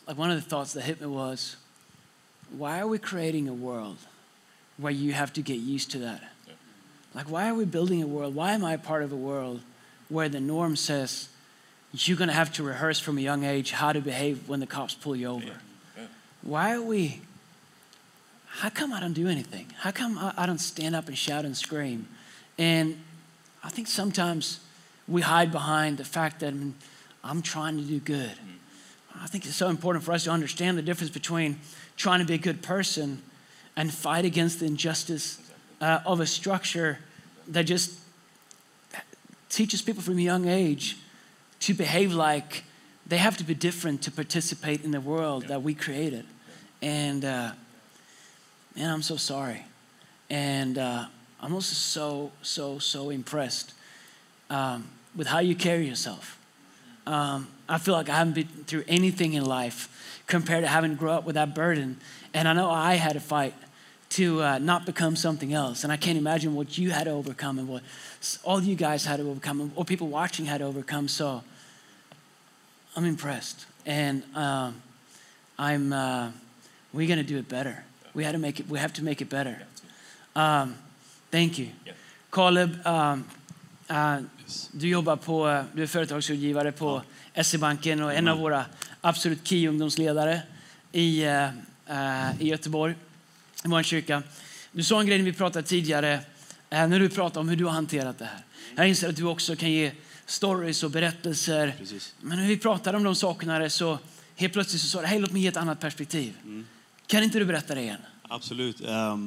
like 0.07 0.17
one 0.17 0.31
of 0.31 0.41
the 0.41 0.49
thoughts 0.49 0.73
that 0.73 0.81
hit 0.81 1.01
me 1.01 1.07
was, 1.07 1.57
why 2.55 2.79
are 2.79 2.87
we 2.87 2.97
creating 2.97 3.47
a 3.47 3.53
world 3.53 3.97
where 4.77 4.91
you 4.91 5.13
have 5.13 5.33
to 5.33 5.41
get 5.41 5.59
used 5.59 5.91
to 5.91 5.99
that? 5.99 6.23
Like, 7.13 7.29
why 7.29 7.49
are 7.49 7.55
we 7.55 7.65
building 7.65 8.01
a 8.03 8.07
world? 8.07 8.35
Why 8.35 8.53
am 8.53 8.63
I 8.63 8.77
part 8.77 9.03
of 9.03 9.11
a 9.11 9.17
world 9.17 9.61
where 10.07 10.29
the 10.29 10.39
norm 10.39 10.75
says 10.75 11.29
you're 11.91 12.17
going 12.17 12.27
to 12.27 12.33
have 12.33 12.53
to 12.53 12.63
rehearse 12.63 12.99
from 12.99 13.17
a 13.17 13.21
young 13.21 13.43
age 13.43 13.71
how 13.71 13.91
to 13.91 13.99
behave 13.99 14.47
when 14.47 14.59
the 14.59 14.67
cops 14.67 14.93
pull 14.93 15.15
you 15.15 15.27
over? 15.27 15.53
Why 16.43 16.73
are 16.73 16.81
we? 16.81 17.21
How 18.47 18.69
come 18.69 18.93
I 18.93 18.99
don't 18.99 19.13
do 19.13 19.27
anything? 19.27 19.67
How 19.79 19.91
come 19.91 20.17
I, 20.17 20.33
I 20.37 20.45
don't 20.45 20.59
stand 20.59 20.95
up 20.95 21.07
and 21.07 21.17
shout 21.17 21.43
and 21.43 21.57
scream? 21.57 22.07
And 22.57 23.01
I 23.63 23.69
think 23.69 23.87
sometimes 23.87 24.59
we 25.07 25.21
hide 25.21 25.51
behind 25.51 25.97
the 25.97 26.05
fact 26.05 26.39
that 26.41 26.53
I'm, 26.53 26.75
I'm 27.23 27.41
trying 27.41 27.77
to 27.77 27.83
do 27.83 27.99
good. 27.99 28.31
Mm. 28.31 28.56
I 29.21 29.27
think 29.27 29.45
it's 29.45 29.55
so 29.55 29.69
important 29.69 30.03
for 30.03 30.11
us 30.11 30.25
to 30.25 30.31
understand 30.31 30.77
the 30.77 30.81
difference 30.81 31.11
between 31.11 31.59
trying 31.95 32.19
to 32.19 32.25
be 32.25 32.35
a 32.35 32.39
good 32.39 32.61
person 32.61 33.21
and 33.75 33.93
fight 33.93 34.25
against 34.25 34.59
the 34.59 34.65
injustice 34.65 35.39
uh, 35.81 35.99
of 36.05 36.19
a 36.19 36.25
structure 36.25 36.99
that 37.47 37.63
just 37.63 37.99
teaches 39.49 39.81
people 39.81 40.01
from 40.01 40.17
a 40.17 40.21
young 40.21 40.47
age 40.47 40.97
to 41.59 41.73
behave 41.73 42.13
like 42.13 42.63
they 43.05 43.17
have 43.17 43.37
to 43.37 43.43
be 43.43 43.53
different 43.53 44.01
to 44.03 44.11
participate 44.11 44.83
in 44.83 44.91
the 44.91 45.01
world 45.01 45.47
that 45.47 45.63
we 45.63 45.73
created. 45.73 46.25
And 46.81 47.23
uh, 47.23 47.51
man, 48.75 48.91
I'm 48.91 49.01
so 49.01 49.15
sorry. 49.15 49.65
And 50.29 50.77
uh, 50.77 51.05
I'm 51.39 51.53
also 51.53 51.73
so, 51.73 52.31
so, 52.41 52.79
so 52.79 53.09
impressed 53.09 53.73
um, 54.49 54.89
with 55.15 55.27
how 55.27 55.39
you 55.39 55.55
carry 55.55 55.87
yourself. 55.87 56.37
Um, 57.05 57.47
I 57.69 57.77
feel 57.77 57.93
like 57.93 58.09
I 58.09 58.15
haven't 58.15 58.33
been 58.33 58.47
through 58.65 58.83
anything 58.87 59.33
in 59.33 59.45
life 59.45 60.21
compared 60.27 60.63
to 60.63 60.67
having 60.67 60.91
to 60.91 60.97
grow 60.97 61.13
up 61.13 61.25
with 61.25 61.35
that 61.35 61.55
burden. 61.55 61.97
And 62.33 62.47
I 62.47 62.53
know 62.53 62.69
I 62.69 62.95
had 62.95 63.13
to 63.13 63.19
fight 63.19 63.53
to 64.09 64.41
uh, 64.41 64.57
not 64.57 64.85
become 64.85 65.15
something 65.15 65.53
else. 65.53 65.83
And 65.83 65.91
I 65.91 65.97
can't 65.97 66.17
imagine 66.17 66.55
what 66.55 66.77
you 66.77 66.91
had 66.91 67.05
to 67.05 67.11
overcome 67.11 67.59
and 67.59 67.67
what 67.67 67.83
all 68.43 68.61
you 68.61 68.75
guys 68.75 69.05
had 69.05 69.17
to 69.17 69.29
overcome, 69.29 69.71
or 69.75 69.85
people 69.85 70.07
watching 70.07 70.45
had 70.45 70.59
to 70.59 70.65
overcome. 70.65 71.07
So 71.07 71.43
I'm 72.95 73.05
impressed. 73.05 73.65
And 73.85 74.23
um, 74.35 74.81
I'm, 75.59 75.91
uh, 75.91 76.31
we're 76.93 77.07
going 77.07 77.19
to 77.19 77.25
do 77.25 77.37
it 77.37 77.49
better. 77.49 77.83
We, 78.13 78.23
had 78.23 78.31
to 78.31 78.37
make 78.37 78.59
it, 78.59 78.69
we 78.69 78.79
have 78.79 78.93
to 78.93 79.03
make 79.03 79.21
it 79.21 79.29
better. 79.29 79.61
Um, 80.35 80.75
thank 81.31 81.57
you. 81.57 81.69
Caleb, 82.33 82.85
um, 82.85 83.25
uh, 83.91 84.17
du 84.71 84.87
jobbar 84.87 85.15
på, 85.15 85.63
du 85.73 85.83
är 85.83 85.87
företagsrådgivare 85.87 86.71
på 86.71 87.01
SE-banken 87.43 88.03
och 88.03 88.13
en 88.13 88.27
av 88.27 88.37
våra 88.37 88.65
absolut 89.01 89.47
key 89.47 89.67
ungdomsledare 89.67 90.41
i, 90.91 91.25
uh, 91.25 92.41
i 92.41 92.47
Göteborg, 92.47 92.95
i 93.65 93.67
vår 93.67 93.83
kyrka. 93.83 94.23
Du 94.71 94.83
sa 94.83 94.99
en 94.99 95.07
grej 95.07 95.17
när 95.17 95.25
vi 95.25 95.33
pratade 95.33 95.67
tidigare, 95.67 96.13
uh, 96.15 96.87
när 96.87 96.99
du 96.99 97.09
pratade 97.09 97.39
om 97.39 97.49
hur 97.49 97.55
du 97.55 97.65
har 97.65 97.71
hanterat 97.71 98.19
det 98.19 98.25
här. 98.25 98.43
Jag 98.75 98.87
inser 98.87 99.09
att 99.09 99.15
du 99.15 99.23
också 99.23 99.55
kan 99.55 99.71
ge 99.71 99.91
stories 100.25 100.83
och 100.83 100.91
berättelser. 100.91 101.75
Precis. 101.77 102.15
Men 102.21 102.39
när 102.39 102.47
vi 102.47 102.57
pratade 102.57 102.97
om 102.97 103.03
de 103.03 103.15
sakerna 103.15 103.69
så 103.69 103.99
helt 104.35 104.53
plötsligt 104.53 104.81
så 104.81 104.87
sa 104.87 105.01
du, 105.01 105.07
hej 105.07 105.19
låt 105.19 105.31
mig 105.31 105.41
ge 105.41 105.47
ett 105.47 105.57
annat 105.57 105.79
perspektiv. 105.79 106.33
Kan 107.07 107.23
inte 107.23 107.39
du 107.39 107.45
berätta 107.45 107.75
det 107.75 107.81
igen? 107.81 107.99
Absolut. 108.21 108.81
Eh, 108.81 109.17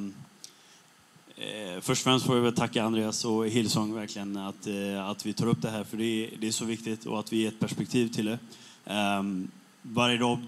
Eh, 1.41 1.81
först 1.81 2.01
och 2.01 2.03
främst 2.03 2.25
får 2.25 2.35
jag 2.35 2.43
väl 2.43 2.53
tacka 2.53 2.83
Andreas 2.83 3.25
och 3.25 3.47
Hillsong 3.47 3.93
verkligen 3.93 4.37
att, 4.37 4.67
eh, 4.67 5.09
att 5.09 5.25
vi 5.25 5.33
tar 5.33 5.47
upp 5.47 5.61
det 5.61 5.69
här 5.69 5.83
för 5.83 5.97
det 5.97 6.05
är, 6.05 6.29
det 6.39 6.47
är 6.47 6.51
så 6.51 6.65
viktigt 6.65 7.05
och 7.05 7.19
att 7.19 7.33
vi 7.33 7.37
ger 7.37 7.47
ett 7.47 7.59
perspektiv 7.59 8.07
till 8.07 8.25
det. 8.25 8.39
Ehm, 8.85 9.51
varje 9.81 10.17
dag 10.17 10.39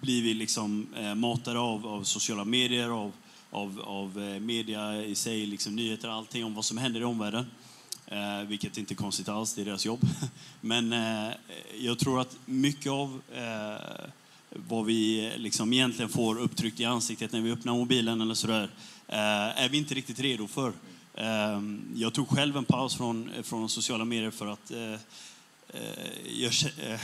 blir 0.00 0.22
vi 0.22 0.34
liksom 0.34 0.86
eh, 0.96 1.14
matade 1.14 1.58
av, 1.58 1.86
av 1.86 2.02
sociala 2.02 2.44
medier, 2.44 2.88
av, 2.88 3.12
av, 3.50 3.80
av 3.84 4.18
media 4.40 5.04
i 5.04 5.14
sig, 5.14 5.46
liksom 5.46 5.76
nyheter, 5.76 6.08
allting 6.08 6.44
om 6.44 6.54
vad 6.54 6.64
som 6.64 6.78
händer 6.78 7.00
i 7.00 7.04
omvärlden. 7.04 7.46
Eh, 8.06 8.48
vilket 8.48 8.78
inte 8.78 8.94
är 8.94 8.96
konstigt 8.96 9.28
alls, 9.28 9.54
det 9.54 9.60
är 9.60 9.64
deras 9.64 9.86
jobb. 9.86 10.00
Men 10.60 10.92
eh, 10.92 11.32
jag 11.78 11.98
tror 11.98 12.20
att 12.20 12.36
mycket 12.44 12.92
av 12.92 13.20
eh, 13.34 14.08
vad 14.50 14.84
vi 14.84 15.32
liksom 15.36 15.72
egentligen 15.72 16.08
får 16.08 16.38
upptryckt 16.38 16.80
i 16.80 16.84
ansiktet 16.84 17.32
när 17.32 17.40
vi 17.40 17.52
öppnar 17.52 17.72
mobilen 17.72 18.20
eller 18.20 18.34
sådär, 18.34 18.62
eh, 18.62 18.68
är 19.08 19.68
vi 19.68 19.78
inte 19.78 19.94
riktigt 19.94 20.20
redo 20.20 20.46
för. 20.46 20.72
Eh, 21.14 21.62
jag 21.94 22.14
tog 22.14 22.28
själv 22.28 22.56
en 22.56 22.64
paus 22.64 22.96
från, 22.96 23.30
från 23.42 23.68
sociala 23.68 24.04
medier 24.04 24.30
för 24.30 24.46
att 24.46 24.70
eh, 24.70 24.92
eh, 25.68 26.26
jag, 26.26 26.52
eh, 26.78 27.00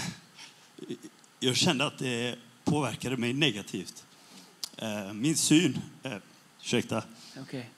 jag 1.40 1.56
kände 1.56 1.86
att 1.86 1.98
det 1.98 2.38
påverkade 2.64 3.16
mig 3.16 3.32
negativt. 3.32 4.04
Eh, 4.76 5.12
min 5.12 5.36
syn, 5.36 5.78
eh, 6.02 6.16
ursäkta, 6.62 7.02
Okej. 7.40 7.70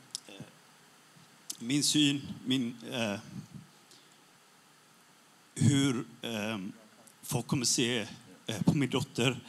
min 1.58 1.82
syn, 1.82 2.22
min, 2.44 2.76
eh, 2.92 3.18
hur 5.54 6.04
eh, 6.22 6.58
folk 7.22 7.46
kommer 7.46 7.64
se 7.64 8.06
eh, 8.46 8.62
på 8.62 8.74
min 8.74 8.90
dotter 8.90 9.40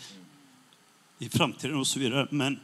i 1.19 1.29
framtiden 1.29 1.77
och 1.77 1.87
så 1.87 1.99
vidare. 1.99 2.27
Men 2.31 2.59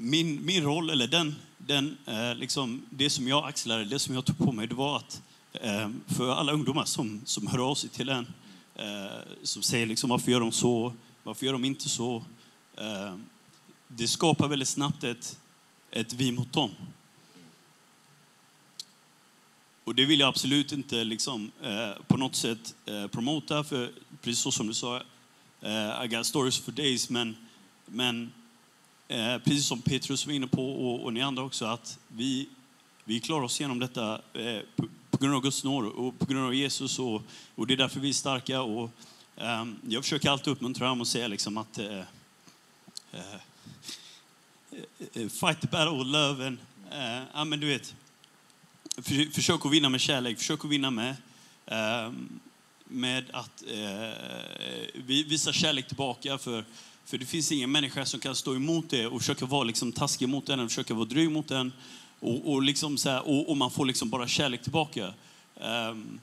min, 0.00 0.44
min 0.44 0.64
roll, 0.64 0.90
eller 0.90 1.06
den, 1.06 1.36
den, 1.58 1.96
eh, 2.06 2.34
liksom, 2.34 2.82
det 2.90 3.10
som 3.10 3.28
jag 3.28 3.48
axlade, 3.48 3.84
det 3.84 3.98
som 3.98 4.14
jag 4.14 4.24
tog 4.24 4.38
på 4.38 4.52
mig, 4.52 4.66
det 4.66 4.74
var 4.74 4.96
att 4.96 5.22
eh, 5.52 5.90
för 6.06 6.32
alla 6.32 6.52
ungdomar 6.52 6.84
som, 6.84 7.20
som 7.24 7.46
hör 7.46 7.70
av 7.70 7.74
sig 7.74 7.90
till 7.90 8.08
en, 8.08 8.26
eh, 8.74 9.18
som 9.42 9.62
säger 9.62 9.86
liksom, 9.86 10.10
varför 10.10 10.32
gör 10.32 10.40
de 10.40 10.52
så, 10.52 10.92
varför 11.22 11.46
gör 11.46 11.52
de 11.52 11.64
inte 11.64 11.88
så? 11.88 12.24
Eh, 12.76 13.14
det 13.88 14.08
skapar 14.08 14.48
väldigt 14.48 14.68
snabbt 14.68 15.04
ett, 15.04 15.38
ett 15.90 16.12
vi 16.12 16.32
mot 16.32 16.52
dem. 16.52 16.70
Och 19.84 19.94
det 19.94 20.04
vill 20.04 20.20
jag 20.20 20.28
absolut 20.28 20.72
inte 20.72 21.04
liksom, 21.04 21.50
eh, 21.62 22.02
på 22.06 22.16
något 22.16 22.34
sätt 22.34 22.74
eh, 22.86 23.06
promota, 23.06 23.64
för 23.64 23.92
precis 24.22 24.40
så 24.40 24.52
som 24.52 24.66
du 24.66 24.74
sa, 24.74 24.96
eh, 25.60 26.04
I 26.04 26.08
got 26.08 26.26
stories 26.26 26.58
for 26.58 26.72
days, 26.72 27.10
men, 27.10 27.36
men 27.86 28.32
eh, 29.10 29.38
precis 29.38 29.66
som 29.66 29.82
Petrus 29.82 30.26
var 30.26 30.32
inne 30.32 30.46
på 30.46 30.72
och, 30.72 31.04
och 31.04 31.12
ni 31.12 31.22
andra 31.22 31.42
också, 31.42 31.64
att 31.64 31.98
vi, 32.08 32.48
vi 33.04 33.20
klarar 33.20 33.42
oss 33.42 33.60
igenom 33.60 33.78
detta 33.78 34.20
eh, 34.32 34.60
på, 34.76 34.88
på 35.10 35.18
grund 35.18 35.34
av 35.34 35.42
Guds 35.42 35.64
nåd 35.64 35.84
och 35.84 36.18
på 36.18 36.26
grund 36.26 36.46
av 36.46 36.54
Jesus 36.54 36.98
och, 36.98 37.22
och 37.54 37.66
det 37.66 37.74
är 37.74 37.76
därför 37.76 38.00
vi 38.00 38.08
är 38.08 38.12
starka. 38.12 38.62
Och, 38.62 38.90
eh, 39.36 39.64
jag 39.88 40.02
försöker 40.02 40.30
alltid 40.30 40.52
uppmuntra 40.52 40.88
dem 40.88 41.00
och 41.00 41.06
säga 41.06 41.28
liksom 41.28 41.58
att 41.58 41.78
eh, 41.78 41.98
eh, 43.12 43.34
eh, 45.12 45.28
fight 45.28 45.60
the 45.60 45.66
battle 45.66 45.98
with 45.98 46.10
love. 46.10 46.46
And, 46.46 46.58
eh, 46.92 47.22
ja, 47.34 47.44
men 47.44 47.60
du 47.60 47.66
vet, 47.66 47.94
för, 48.96 49.32
försök 49.32 49.66
att 49.66 49.72
vinna 49.72 49.88
med 49.88 50.00
kärlek, 50.00 50.38
försök 50.38 50.64
att 50.64 50.70
vinna 50.70 50.90
med, 50.90 51.16
ehm, 51.66 52.40
med 52.84 53.24
att 53.32 53.62
eh, 53.70 55.04
visa 55.04 55.52
kärlek 55.52 55.86
tillbaka. 55.86 56.38
För, 56.38 56.64
för 57.10 57.18
det 57.18 57.26
finns 57.26 57.52
ingen 57.52 57.72
människa 57.72 58.04
som 58.04 58.20
kan 58.20 58.34
stå 58.34 58.54
emot 58.54 58.90
det 58.90 59.06
och 59.06 59.20
försöka 59.20 59.46
vara 59.46 59.64
liksom 59.64 59.92
taskig 59.92 60.28
mot 60.28 60.46
den, 60.46 60.60
och 60.60 60.68
försöka 60.68 60.94
vara 60.94 61.04
dryg 61.04 61.30
mot 61.30 61.48
den. 61.48 61.72
Och, 62.20 62.52
och, 62.52 62.62
liksom 62.62 62.98
så 62.98 63.10
här, 63.10 63.28
och, 63.28 63.48
och 63.48 63.56
man 63.56 63.70
får 63.70 63.86
liksom 63.86 64.10
bara 64.10 64.28
kärlek 64.28 64.62
tillbaka. 64.62 65.14
Um, 65.90 66.20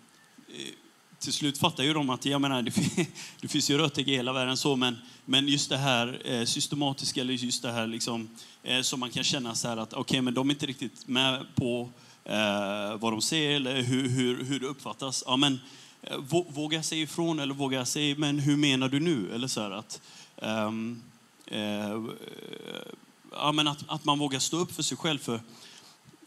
till 1.19 1.33
slut 1.33 1.57
fattar 1.57 1.83
ju 1.83 1.93
de 1.93 2.09
att 2.09 2.25
jag 2.25 2.41
menar, 2.41 2.61
det, 2.61 2.71
det 3.41 3.47
finns 3.47 3.69
ju 3.69 3.77
rötägg 3.77 4.09
i 4.09 4.15
hela 4.15 4.33
världen 4.33 4.57
så, 4.57 4.75
men, 4.75 4.97
men 5.25 5.47
just 5.47 5.69
det 5.69 5.77
här 5.77 6.21
eh, 6.25 6.45
systematiska, 6.45 7.21
eller 7.21 7.33
just 7.33 7.61
det 7.61 7.71
här 7.71 7.87
liksom, 7.87 8.29
eh, 8.63 8.81
som 8.81 8.99
man 8.99 9.09
kan 9.09 9.23
känna 9.23 9.55
så 9.55 9.67
här 9.67 9.77
att 9.77 9.93
okej, 9.93 10.21
men 10.21 10.33
de 10.33 10.49
är 10.49 10.53
inte 10.53 10.65
riktigt 10.65 11.07
med 11.07 11.45
på 11.55 11.89
eh, 12.25 12.97
vad 12.99 13.13
de 13.13 13.21
ser 13.21 13.51
eller 13.51 13.81
hur, 13.81 14.09
hur, 14.09 14.43
hur 14.43 14.59
det 14.59 14.67
uppfattas. 14.67 15.23
Ja, 15.27 15.37
men, 15.37 15.59
eh, 16.01 16.17
våga 16.49 16.83
säga 16.83 17.03
ifrån 17.03 17.39
eller 17.39 17.53
våga 17.53 17.85
säga, 17.85 18.15
men 18.17 18.39
hur 18.39 18.57
menar 18.57 18.89
du 18.89 18.99
nu? 18.99 19.31
Eller 19.33 19.47
så 19.47 19.61
här 19.61 19.71
att, 19.71 20.01
Um, 20.41 21.03
uh, 21.51 22.11
ja, 23.31 23.51
men 23.51 23.67
att, 23.67 23.83
att 23.87 24.05
man 24.05 24.19
vågar 24.19 24.39
stå 24.39 24.57
upp 24.57 24.71
för 24.71 24.83
sig 24.83 24.97
själv. 24.97 25.19
för 25.19 25.41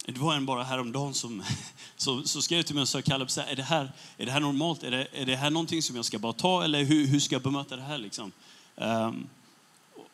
det 0.06 0.18
var 0.18 0.34
en 0.34 0.46
bara 0.46 0.64
häromdagen 0.64 1.14
som, 1.14 1.42
så, 1.96 2.22
så 2.22 2.42
skrev 2.42 2.62
till 2.62 2.74
mig 2.74 2.82
och 2.82 2.88
sa, 2.88 3.02
Kalle, 3.02 3.28
så 3.28 3.40
här, 3.40 3.52
är, 3.52 3.56
det 3.56 3.62
här, 3.62 3.92
är 4.16 4.26
det 4.26 4.32
här 4.32 4.40
normalt? 4.40 4.82
Är 4.82 4.90
det, 4.90 5.06
är 5.12 5.26
det 5.26 5.36
här 5.36 5.50
någonting 5.50 5.82
som 5.82 5.96
jag 5.96 6.04
ska 6.04 6.18
bara 6.18 6.32
ta 6.32 6.64
eller 6.64 6.84
hur, 6.84 7.06
hur 7.06 7.20
ska 7.20 7.34
jag 7.34 7.42
bemöta 7.42 7.76
det 7.76 7.82
här? 7.82 7.98
Liksom? 7.98 8.32
Um, 8.76 9.28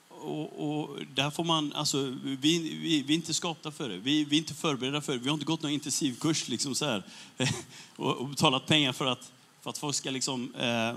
och, 0.09 0.81
och 0.81 0.99
där 1.15 1.31
får 1.31 1.45
man, 1.45 1.73
alltså, 1.73 2.15
vi, 2.25 2.37
vi, 2.37 3.03
vi 3.03 3.15
är 3.15 3.17
inte 3.17 3.35
skapta 3.35 3.71
för 3.71 3.89
det. 3.89 3.97
Vi, 3.97 4.25
vi 4.25 4.37
är 4.37 4.39
inte 4.39 4.55
förberedda 4.55 5.01
för 5.01 5.13
det. 5.13 5.19
Vi 5.19 5.29
har 5.29 5.35
inte 5.35 5.47
gått 5.47 5.63
någon 5.63 5.73
intensivkurs 5.73 6.49
liksom 6.49 6.75
så 6.75 6.85
här, 6.85 7.03
och, 7.97 8.17
och 8.17 8.29
betalat 8.29 8.67
pengar 8.67 8.93
för 8.93 9.07
att, 9.07 9.33
för 9.63 9.71
att 9.71 9.79
folk 9.79 9.97
ska 9.97 10.11
liksom, 10.11 10.55
eh, 10.55 10.97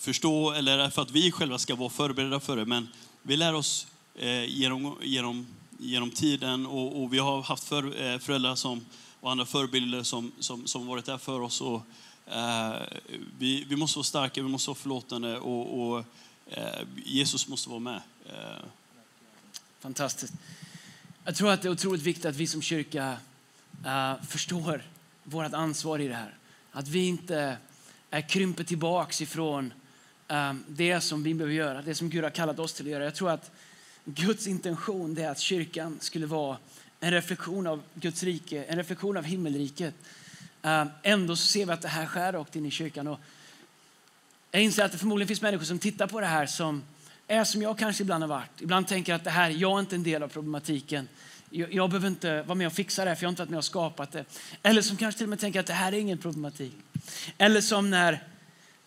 förstå 0.00 0.52
eller 0.52 0.90
för 0.90 1.02
att 1.02 1.10
vi 1.10 1.32
själva 1.32 1.58
ska 1.58 1.74
vara 1.74 1.90
förberedda 1.90 2.40
för 2.40 2.56
det. 2.56 2.64
Men 2.64 2.88
vi 3.22 3.36
lär 3.36 3.54
oss 3.54 3.86
eh, 4.14 4.44
genom, 4.44 4.96
genom, 5.02 5.46
genom 5.78 6.10
tiden 6.10 6.66
och, 6.66 7.02
och 7.02 7.12
vi 7.12 7.18
har 7.18 7.42
haft 7.42 7.64
för, 7.64 8.02
eh, 8.02 8.18
föräldrar 8.18 8.54
som, 8.54 8.84
och 9.20 9.30
andra 9.30 9.46
förebilder 9.46 10.02
som, 10.02 10.32
som, 10.38 10.66
som 10.66 10.86
varit 10.86 11.04
där 11.04 11.18
för 11.18 11.40
oss. 11.40 11.60
Och, 11.60 11.82
Eh, 12.30 12.82
vi, 13.38 13.64
vi 13.64 13.76
måste 13.76 13.98
vara 13.98 14.04
starka, 14.04 14.42
vi 14.42 14.48
måste 14.48 14.70
vara 14.70 14.78
förlåtande 14.78 15.38
och, 15.38 15.80
och 15.80 16.04
eh, 16.46 16.82
Jesus 17.04 17.48
måste 17.48 17.70
vara 17.70 17.80
med. 17.80 18.00
Eh, 18.26 18.64
Fantastiskt. 19.80 20.34
Jag 21.24 21.36
tror 21.36 21.50
att 21.50 21.62
det 21.62 21.68
är 21.68 21.72
otroligt 21.72 22.02
viktigt 22.02 22.24
att 22.24 22.36
vi 22.36 22.46
som 22.46 22.62
kyrka 22.62 23.16
eh, 23.86 24.22
förstår 24.28 24.82
vårt 25.24 25.52
ansvar 25.52 25.98
i 25.98 26.08
det 26.08 26.14
här. 26.14 26.34
Att 26.72 26.88
vi 26.88 27.06
inte 27.06 27.56
krymper 28.28 28.64
tillbaks 28.64 29.20
ifrån 29.20 29.72
Ehm, 30.30 30.64
det 30.68 31.00
som 31.00 31.22
vi 31.22 31.34
behöver 31.34 31.54
göra, 31.54 31.82
det 31.82 31.94
som 31.94 32.10
Gud 32.10 32.24
har 32.24 32.30
kallat 32.30 32.58
oss 32.58 32.72
till 32.72 32.86
att 32.86 32.92
göra. 32.92 33.04
Jag 33.04 33.14
tror 33.14 33.30
att 33.30 33.50
Guds 34.04 34.46
intention 34.46 35.18
är 35.18 35.28
att 35.28 35.38
kyrkan 35.38 35.98
skulle 36.00 36.26
vara 36.26 36.56
en 37.00 37.10
reflektion 37.10 37.66
av 37.66 37.82
Guds 37.94 38.22
rike, 38.22 38.64
en 38.64 38.76
reflektion 38.76 39.16
av 39.16 39.24
himmelriket. 39.24 39.94
Ehm, 40.62 40.88
ändå 41.02 41.36
så 41.36 41.46
ser 41.46 41.66
vi 41.66 41.72
att 41.72 41.82
det 41.82 41.88
här 41.88 42.06
skär 42.06 42.32
rakt 42.32 42.56
in 42.56 42.66
i 42.66 42.70
kyrkan. 42.70 43.06
Och 43.06 43.20
jag 44.50 44.62
inser 44.62 44.84
att 44.84 44.92
det 44.92 44.98
förmodligen 44.98 45.28
finns 45.28 45.42
människor 45.42 45.64
som 45.64 45.78
tittar 45.78 46.06
på 46.06 46.20
det 46.20 46.26
här 46.26 46.46
som 46.46 46.82
är 47.26 47.44
som 47.44 47.62
jag 47.62 47.78
kanske 47.78 48.02
ibland 48.02 48.22
har 48.22 48.28
varit. 48.28 48.60
Ibland 48.60 48.88
tänker 48.88 49.14
att 49.14 49.24
det 49.24 49.30
här, 49.30 49.50
jag 49.50 49.76
är 49.76 49.80
inte 49.80 49.94
en 49.94 50.02
del 50.02 50.22
av 50.22 50.28
problematiken. 50.28 51.08
Jag, 51.50 51.74
jag 51.74 51.90
behöver 51.90 52.08
inte 52.08 52.42
vara 52.42 52.54
med 52.54 52.66
och 52.66 52.72
fixa 52.72 53.04
det 53.04 53.10
här 53.10 53.14
för 53.14 53.22
jag 53.22 53.28
har 53.28 53.32
inte 53.32 53.42
varit 53.42 53.50
med 53.50 53.58
och 53.58 53.64
skapat 53.64 54.12
det. 54.12 54.24
Eller 54.62 54.82
som 54.82 54.96
kanske 54.96 55.18
till 55.18 55.24
och 55.24 55.30
med 55.30 55.40
tänker 55.40 55.60
att 55.60 55.66
det 55.66 55.72
här 55.72 55.92
är 55.92 55.98
ingen 55.98 56.18
problematik. 56.18 56.74
Eller 57.38 57.60
som 57.60 57.90
när, 57.90 58.22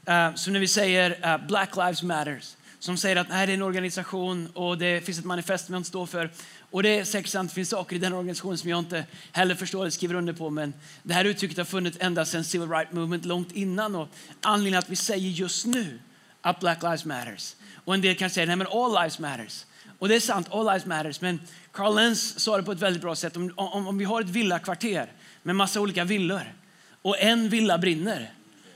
Eh, 0.05 0.27
uh, 0.27 0.35
som 0.35 0.53
när 0.53 0.59
vi 0.59 0.67
säger 0.67 1.11
uh, 1.11 1.47
Black 1.47 1.75
Lives 1.75 2.03
Matters. 2.03 2.55
Som 2.79 2.97
säger 2.97 3.15
att 3.15 3.29
nej, 3.29 3.47
det 3.47 3.53
är 3.53 3.55
en 3.55 3.61
organisation 3.61 4.47
och 4.53 4.77
det 4.77 5.05
finns 5.05 5.19
ett 5.19 5.25
manifest 5.25 5.65
som 5.65 5.73
jag 5.73 5.79
inte 5.79 5.89
står 5.89 6.05
för. 6.05 6.29
Och 6.71 6.83
det 6.83 6.99
är 6.99 7.03
säkert 7.03 7.31
sant, 7.31 7.51
det 7.51 7.55
finns 7.55 7.69
saker 7.69 7.95
i 7.95 7.99
den 7.99 8.13
organisationen 8.13 8.57
som 8.57 8.69
jag 8.69 8.79
inte 8.79 9.05
heller 9.31 9.55
förstår 9.55 9.81
eller 9.81 9.91
skriver 9.91 10.15
under 10.15 10.33
på. 10.33 10.49
Men 10.49 10.73
det 11.03 11.13
här 11.13 11.25
uttrycket 11.25 11.57
har 11.57 11.65
funnits 11.65 11.97
ända 12.01 12.25
sedan 12.25 12.43
Civil 12.43 12.69
Rights 12.69 12.91
Movement 12.91 13.25
långt 13.25 13.51
innan. 13.51 13.95
Och 13.95 14.07
anledningen 14.41 14.79
att 14.79 14.89
vi 14.89 14.95
säger 14.95 15.29
just 15.29 15.65
nu 15.65 15.99
att 16.41 16.59
Black 16.59 16.83
Lives 16.83 17.05
Matters. 17.05 17.55
Och 17.85 17.93
en 17.93 18.01
del 18.01 18.15
kan 18.15 18.29
säga 18.29 18.45
nej, 18.45 18.55
men 18.55 18.67
all 18.67 18.93
lives 18.93 19.19
matters. 19.19 19.65
Och 19.99 20.07
det 20.09 20.15
är 20.15 20.19
sant, 20.19 20.47
all 20.51 20.65
lives 20.65 20.85
matters. 20.85 21.21
Men 21.21 21.39
Carl 21.71 21.95
Lenz 21.95 22.39
sa 22.39 22.57
det 22.57 22.63
på 22.63 22.71
ett 22.71 22.79
väldigt 22.79 23.01
bra 23.01 23.15
sätt. 23.15 23.37
Om, 23.37 23.53
om, 23.55 23.87
om 23.87 23.97
vi 23.97 24.05
har 24.05 24.21
ett 24.21 24.29
villakvarter 24.29 25.11
med 25.43 25.55
massa 25.55 25.81
olika 25.81 26.03
villor 26.03 26.53
och 27.01 27.19
en 27.19 27.49
villa 27.49 27.77
brinner 27.77 28.31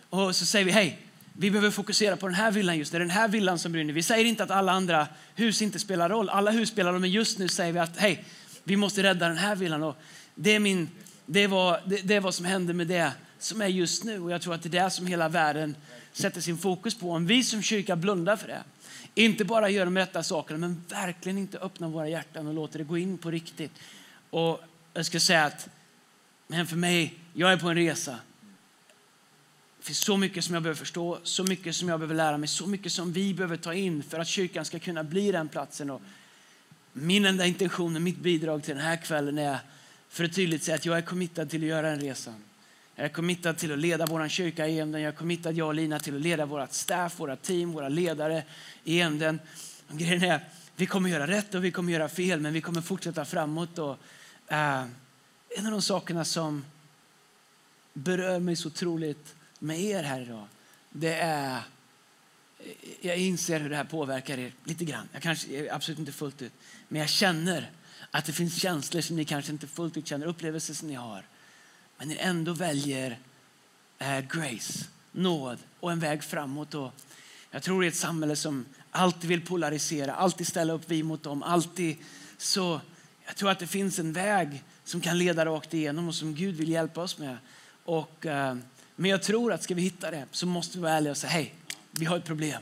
och 0.10 0.36
så 0.36 0.46
säger 0.46 0.66
vi 0.66 0.72
hej, 0.72 1.07
vi 1.40 1.52
behöver 1.52 1.72
fokusera 1.72 2.18
på 2.18 2.28
den 2.28 2.36
här 2.36 2.52
villan 2.52 2.78
just 2.78 2.94
nu. 2.94 3.00
den 3.00 3.10
här 3.10 3.28
villan 3.28 3.60
som 3.60 3.72
brinner. 3.72 3.94
Vi 3.94 4.04
säger 4.04 4.26
inte 4.26 4.44
att 4.44 4.52
alla 4.52 4.72
andra 4.72 5.08
hus 5.36 5.62
inte 5.62 5.80
spelar 5.80 6.10
roll. 6.10 6.30
Alla 6.30 6.52
hus 6.52 6.70
spelar 6.70 6.92
roll, 6.92 7.02
men 7.02 7.12
just 7.12 7.40
nu 7.40 7.48
säger 7.48 7.74
vi 7.74 7.80
att 7.80 7.98
hej, 7.98 8.24
vi 8.64 8.76
måste 8.76 9.04
rädda 9.04 9.28
den 9.28 9.38
här 9.38 9.56
villan. 9.56 9.84
Och 9.84 9.96
det, 10.36 10.56
är 10.56 10.60
min, 10.60 10.90
det, 11.26 11.48
var, 11.48 11.82
det, 11.86 12.02
det 12.02 12.16
är 12.16 12.20
vad 12.20 12.36
som 12.36 12.46
händer 12.46 12.74
med 12.74 12.88
det 12.88 13.12
som 13.40 13.62
är 13.62 13.68
just 13.68 14.04
nu. 14.04 14.20
Och 14.20 14.32
jag 14.32 14.42
tror 14.42 14.54
att 14.54 14.64
det 14.64 14.70
är 14.70 14.84
det 14.84 14.90
som 14.90 15.08
hela 15.08 15.30
världen 15.30 15.76
sätter 16.14 16.42
sin 16.42 16.58
fokus 16.58 16.96
på. 16.96 17.12
Om 17.12 17.28
vi 17.28 17.44
som 17.44 17.62
kyrka 17.62 17.96
blundar 17.96 18.36
för 18.36 18.48
det, 18.48 18.64
inte 19.16 19.46
bara 19.46 19.70
gör 19.70 19.86
de 19.86 19.98
rätta 19.98 20.24
sakerna, 20.24 20.58
men 20.60 20.84
verkligen 20.90 21.38
inte 21.38 21.58
öppnar 21.58 21.88
våra 21.88 22.10
hjärtan 22.10 22.48
och 22.48 22.54
låter 22.54 22.80
det 22.80 22.86
gå 22.86 22.98
in 22.98 23.18
på 23.18 23.32
riktigt. 23.32 23.72
Och 24.30 24.62
jag 24.94 25.06
ska 25.06 25.20
säga 25.20 25.46
att, 25.46 25.70
men 26.48 26.68
för 26.68 26.76
mig, 26.76 27.14
jag 27.34 27.52
är 27.52 27.58
på 27.58 27.70
en 27.70 27.76
resa. 27.76 28.20
Det 29.88 29.90
finns 29.90 30.00
så 30.00 30.18
mycket 30.18 30.44
som 30.44 30.54
jag 30.54 30.64
behöver 30.64 30.80
förstå, 30.80 31.20
så 31.24 31.44
mycket 31.44 31.76
som 31.76 31.90
jag 31.90 32.00
behöver 32.00 32.16
lära 32.16 32.38
mig, 32.38 32.48
så 32.48 32.68
mycket 32.68 32.92
som 32.92 33.14
vi 33.14 33.34
behöver 33.34 33.58
ta 33.58 33.74
in 33.74 34.04
för 34.04 34.20
att 34.20 34.28
kyrkan 34.28 34.66
ska 34.66 34.80
kunna 34.80 35.04
bli 35.04 35.32
den 35.32 35.48
platsen. 35.48 35.90
Och 35.90 36.02
min 36.94 37.26
enda 37.26 37.46
intention 37.46 37.96
och 37.96 38.02
mitt 38.02 38.18
bidrag 38.18 38.64
till 38.64 38.76
den 38.76 38.84
här 38.84 38.98
kvällen 38.98 39.38
är 39.38 39.58
för 40.10 40.24
att 40.24 40.36
tydligt 40.36 40.64
säga 40.64 40.76
att 40.76 40.86
jag 40.86 40.98
är 40.98 41.02
committad 41.02 41.50
till 41.50 41.62
att 41.62 41.68
göra 41.68 41.90
den 41.90 42.00
resan. 42.00 42.34
Jag 42.96 43.06
är 43.06 43.10
committad 43.10 43.58
till 43.58 43.72
att 43.74 43.80
leda 43.80 44.06
vår 44.06 44.28
kyrka 44.28 44.68
i 44.68 44.80
Emden. 44.80 45.02
Jag 45.02 45.14
är 45.14 45.18
committad, 45.18 45.56
jag 45.56 45.68
och 45.68 45.76
Lina, 45.76 46.00
till 46.00 46.16
att 46.16 46.22
leda 46.22 46.46
vårt 46.46 46.74
staff, 46.74 47.20
våra 47.20 47.36
team, 47.36 47.72
våra 47.72 47.90
ledare 47.90 48.44
i 48.84 49.02
Emden. 49.02 49.40
Grejen 49.92 50.24
är, 50.24 50.40
vi 50.76 50.86
kommer 50.86 51.10
göra 51.10 51.28
rätt 51.28 51.56
och 51.56 51.66
vi 51.66 51.72
kommer 51.72 51.94
göra 51.94 52.10
fel, 52.10 52.40
men 52.40 52.54
vi 52.54 52.62
kommer 52.62 52.82
fortsätta 52.82 53.26
framåt. 53.26 53.80
Och, 53.80 53.98
uh, 54.52 54.86
en 55.58 55.66
av 55.66 55.72
de 55.72 55.82
sakerna 55.82 56.26
som 56.26 56.66
berör 57.94 58.40
mig 58.40 58.56
så 58.56 58.68
otroligt 58.68 59.37
med 59.60 59.82
er 59.82 60.04
här 60.04 60.22
idag, 60.22 60.48
det 60.90 61.14
är 61.14 61.62
jag 63.02 63.18
inser 63.18 63.60
hur 63.60 63.70
det 63.70 63.76
här 63.76 63.84
påverkar 63.84 64.38
er 64.38 64.54
lite 64.64 64.86
grann. 64.86 65.10
Jag 65.14 65.22
kanske 65.22 65.74
absolut 65.74 66.00
inte 66.00 66.12
fullt 66.12 66.42
ut, 66.42 66.54
men 66.88 67.02
jag 67.02 67.10
känner 67.10 67.72
att 68.12 68.26
det 68.26 68.34
finns 68.34 68.62
känslor 68.62 69.02
som 69.02 69.16
ni 69.16 69.26
kanske 69.26 69.52
inte 69.52 69.68
fullt 69.68 69.98
ut 69.98 70.08
känner, 70.08 70.26
upplevelser 70.26 70.74
som 70.74 70.88
ni 70.88 70.94
har. 70.94 71.26
Men 71.98 72.08
ni 72.08 72.18
ändå 72.20 72.54
väljer 72.54 73.20
eh, 74.00 74.20
grace, 74.20 74.86
nåd 75.12 75.58
och 75.80 75.92
en 75.92 76.00
väg 76.00 76.24
framåt. 76.24 76.74
Och 76.74 76.92
jag 77.52 77.64
tror 77.64 77.86
i 77.86 77.88
ett 77.88 77.96
samhälle 77.96 78.36
som 78.36 78.66
alltid 78.92 79.30
vill 79.30 79.46
polarisera, 79.46 80.14
alltid 80.14 80.48
ställa 80.48 80.74
upp 80.74 80.84
vi 80.86 81.04
mot 81.04 81.24
dem, 81.24 81.44
alltid 81.44 81.98
så 82.38 82.82
jag 83.26 83.36
tror 83.36 83.50
att 83.50 83.60
det 83.60 83.68
finns 83.68 84.00
en 84.00 84.14
väg 84.14 84.64
som 84.84 85.02
kan 85.02 85.18
leda 85.18 85.46
rakt 85.46 85.74
igenom 85.74 86.08
och 86.08 86.16
som 86.16 86.36
Gud 86.36 86.56
vill 86.56 86.70
hjälpa 86.70 87.02
oss 87.02 87.18
med. 87.18 87.38
Och, 87.86 88.26
eh, 88.26 88.56
men 89.00 89.12
jag 89.12 89.24
tror 89.24 89.54
att 89.54 89.64
ska 89.64 89.76
vi 89.76 89.82
hitta 89.82 90.12
det 90.12 90.26
så 90.32 90.46
måste 90.46 90.78
vi 90.78 90.82
vara 90.82 90.94
ärliga 90.94 91.12
och 91.12 91.18
säga 91.18 91.32
hej, 91.32 91.54
vi 91.92 92.06
har 92.06 92.18
ett 92.18 92.26
problem. 92.26 92.62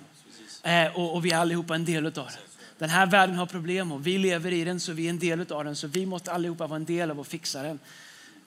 Eh, 0.63 0.97
och, 0.97 1.15
och, 1.15 1.25
vi 1.25 1.31
är 1.31 1.37
allihopa 1.37 1.75
en 1.75 1.85
del 1.85 2.05
av 2.05 2.13
det. 2.13 2.37
Den 2.77 2.89
här 2.89 3.05
världen 3.05 3.35
har 3.35 3.45
problem 3.45 3.91
och 3.91 4.07
vi 4.07 4.17
lever 4.17 4.53
i 4.53 4.63
den 4.63 4.79
så 4.79 4.93
vi 4.93 5.05
är 5.05 5.09
en 5.09 5.19
del 5.19 5.51
av 5.51 5.65
den. 5.65 5.75
Så 5.75 5.87
vi 5.87 6.05
måste 6.05 6.31
allihopa 6.31 6.67
vara 6.67 6.75
en 6.75 6.85
del 6.85 7.11
av 7.11 7.19
att 7.19 7.27
fixa 7.27 7.63
den. 7.63 7.79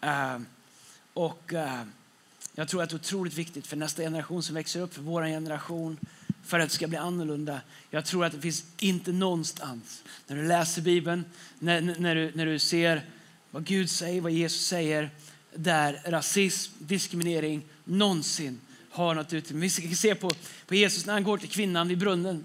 Eh, 0.00 0.38
och 1.12 1.52
uh, 1.52 1.82
jag 2.54 2.68
tror 2.68 2.82
att 2.82 2.90
det 2.90 2.94
är 2.94 2.98
otroligt 2.98 3.34
viktigt 3.34 3.66
för 3.66 3.76
nästa 3.76 4.02
generation 4.02 4.42
som 4.42 4.54
växer 4.54 4.80
upp, 4.80 4.94
för 4.94 5.02
vår 5.02 5.22
generation, 5.22 5.98
för 6.44 6.60
att 6.60 6.68
det 6.68 6.74
ska 6.74 6.86
bli 6.86 6.98
annorlunda. 6.98 7.60
Jag 7.90 8.04
tror 8.04 8.24
att 8.24 8.32
det 8.32 8.40
finns 8.40 8.64
inte 8.78 9.12
någonstans, 9.12 10.02
när 10.26 10.36
du 10.36 10.42
läser 10.42 10.82
Bibeln, 10.82 11.24
när, 11.58 11.80
när, 11.80 12.14
du, 12.14 12.32
när 12.34 12.46
du 12.46 12.58
ser 12.58 13.02
vad 13.50 13.64
Gud 13.64 13.90
säger, 13.90 14.20
vad 14.20 14.32
Jesus 14.32 14.66
säger, 14.66 15.10
där 15.54 16.00
rasism, 16.04 16.72
diskriminering 16.78 17.62
någonsin 17.84 18.60
har 18.90 19.14
något 19.14 19.32
utrymme. 19.32 19.60
Vi 19.60 19.70
ska 19.70 19.88
se 19.88 20.14
på, 20.14 20.30
på 20.66 20.74
Jesus 20.74 21.06
när 21.06 21.12
han 21.12 21.24
går 21.24 21.38
till 21.38 21.48
kvinnan 21.48 21.88
vid 21.88 21.98
brunnen. 21.98 22.44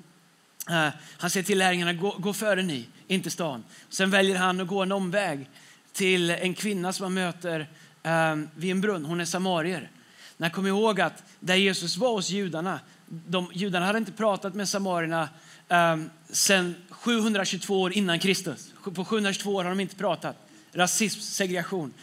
Uh, 0.69 0.89
han 1.17 1.29
säger 1.29 1.43
till 1.43 1.57
lärjungarna, 1.57 1.93
gå, 1.93 2.15
gå 2.19 2.33
före 2.33 2.63
ni, 2.63 2.85
inte 3.07 3.29
stan. 3.29 3.63
Sen 3.89 4.09
väljer 4.09 4.35
han 4.35 4.59
att 4.59 4.67
gå 4.67 4.83
en 4.83 4.91
omväg 4.91 5.49
till 5.93 6.29
en 6.29 6.53
kvinna 6.53 6.93
som 6.93 7.03
han 7.03 7.13
möter 7.13 7.69
um, 8.03 8.49
vid 8.55 8.71
en 8.71 8.81
brunn. 8.81 9.05
Hon 9.05 9.21
är 9.21 9.25
samarier. 9.25 9.89
Men 10.37 10.51
kom 10.51 10.67
ihåg 10.67 11.01
att 11.01 11.23
där 11.39 11.55
Jesus 11.55 11.97
var 11.97 12.11
hos 12.11 12.29
judarna, 12.29 12.79
de, 13.05 13.51
judarna 13.53 13.85
hade 13.85 13.97
inte 13.97 14.11
pratat 14.11 14.55
med 14.55 14.69
samarierna 14.69 15.29
um, 15.69 16.09
sedan 16.29 16.75
722 16.89 17.81
år 17.81 17.93
innan 17.93 18.19
Kristus. 18.19 18.73
På 18.95 19.05
722 19.05 19.55
år 19.55 19.63
har 19.63 19.69
de 19.69 19.79
inte 19.79 19.95
pratat. 19.95 20.35
Rasism, 20.73 21.19
segregation. 21.19 21.93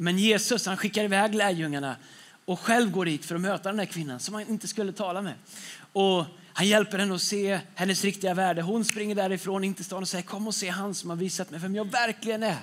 Men 0.00 0.18
Jesus 0.18 0.66
han 0.66 0.76
skickar 0.76 1.04
iväg 1.04 1.34
lärjungarna 1.34 1.96
och 2.44 2.60
själv 2.60 2.90
går 2.90 3.04
dit 3.04 3.24
för 3.24 3.34
att 3.34 3.40
möta 3.40 3.68
den 3.68 3.78
här 3.78 3.86
kvinnan 3.86 4.20
som 4.20 4.34
han 4.34 4.48
inte 4.48 4.68
skulle 4.68 4.92
tala 4.92 5.22
med. 5.22 5.34
Och 5.92 6.24
han 6.52 6.66
hjälper 6.66 6.98
henne 6.98 7.14
att 7.14 7.22
se 7.22 7.60
hennes 7.74 8.04
riktiga 8.04 8.34
värde. 8.34 8.62
Hon 8.62 8.84
springer 8.84 9.14
därifrån 9.14 9.64
in 9.64 9.74
till 9.74 9.84
stan 9.84 10.02
och 10.02 10.08
säger 10.08 10.24
kom 10.24 10.46
och 10.46 10.54
se 10.54 10.68
han 10.68 10.94
som 10.94 11.10
har 11.10 11.16
visat 11.16 11.50
mig 11.50 11.60
vem 11.60 11.74
jag 11.74 11.84
verkligen 11.84 12.42
är. 12.42 12.58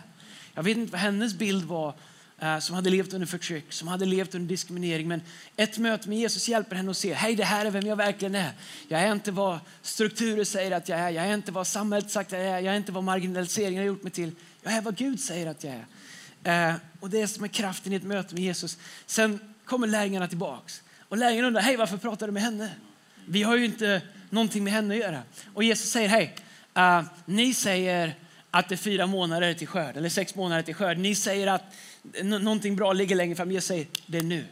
Jag 0.53 0.63
vet 0.63 0.77
inte 0.77 0.91
vad 0.91 1.01
hennes 1.01 1.33
bild 1.33 1.63
var 1.63 1.93
eh, 2.39 2.59
som 2.59 2.75
hade 2.75 2.89
levt 2.89 3.13
under 3.13 3.27
förtryck, 3.27 3.73
som 3.73 3.87
hade 3.87 4.05
levt 4.05 4.35
under 4.35 4.47
diskriminering. 4.47 5.07
Men 5.07 5.21
ett 5.55 5.77
möte 5.77 6.09
med 6.09 6.17
Jesus 6.17 6.47
hjälper 6.47 6.75
henne 6.75 6.91
att 6.91 6.97
se, 6.97 7.13
hej 7.13 7.35
det 7.35 7.43
här 7.43 7.65
är 7.65 7.71
vem 7.71 7.87
jag 7.87 7.95
verkligen 7.95 8.35
är. 8.35 8.51
Jag 8.87 9.01
är 9.01 9.11
inte 9.11 9.31
vad 9.31 9.59
strukturer 9.81 10.43
säger 10.43 10.71
att 10.71 10.89
jag 10.89 10.99
är, 10.99 11.09
jag 11.09 11.25
är 11.25 11.33
inte 11.33 11.51
vad 11.51 11.67
samhället 11.67 12.11
sagt 12.11 12.33
att 12.33 12.39
jag 12.39 12.47
är, 12.47 12.59
jag 12.59 12.73
är 12.73 12.77
inte 12.77 12.91
vad 12.91 13.03
marginaliseringen 13.03 13.79
har 13.79 13.87
gjort 13.87 14.03
mig 14.03 14.11
till. 14.11 14.31
Jag 14.61 14.73
är 14.73 14.81
vad 14.81 14.95
Gud 14.95 15.19
säger 15.19 15.47
att 15.47 15.63
jag 15.63 15.73
är. 15.73 15.85
Eh, 16.45 16.73
och 16.99 17.09
det 17.09 17.21
är 17.21 17.27
som 17.27 17.43
är 17.43 17.47
kraften 17.47 17.93
i 17.93 17.95
ett 17.95 18.03
möte 18.03 18.33
med 18.33 18.43
Jesus. 18.43 18.77
Sen 19.05 19.39
kommer 19.65 19.87
lärjungarna 19.87 20.27
tillbaks. 20.27 20.81
Och 21.09 21.17
lärjungarna 21.17 21.47
undrar, 21.47 21.61
hej 21.61 21.77
varför 21.77 21.97
pratar 21.97 22.27
du 22.27 22.33
med 22.33 22.43
henne? 22.43 22.69
Vi 23.27 23.43
har 23.43 23.57
ju 23.57 23.65
inte 23.65 24.01
någonting 24.29 24.63
med 24.63 24.73
henne 24.73 24.93
att 24.93 24.99
göra. 24.99 25.21
Och 25.53 25.63
Jesus 25.63 25.89
säger, 25.89 26.09
hej, 26.09 26.35
eh, 26.73 27.03
ni 27.25 27.53
säger 27.53 28.15
att 28.51 28.69
det 28.69 28.75
är 28.75 28.77
fyra 28.77 29.07
månader 29.07 29.53
till 29.53 29.67
skörd, 29.67 29.97
eller 29.97 30.09
sex 30.09 30.35
månader 30.35 30.61
till 30.63 30.75
skörd. 30.75 30.97
Ni 30.97 31.15
säger 31.15 31.47
att 31.47 31.63
någonting 32.23 32.75
bra 32.75 32.93
ligger 32.93 33.15
längre 33.15 33.35
fram. 33.35 33.51
Jesus 33.51 33.67
säger 33.67 33.87
det 34.05 34.17
är 34.17 34.23
nu. 34.23 34.45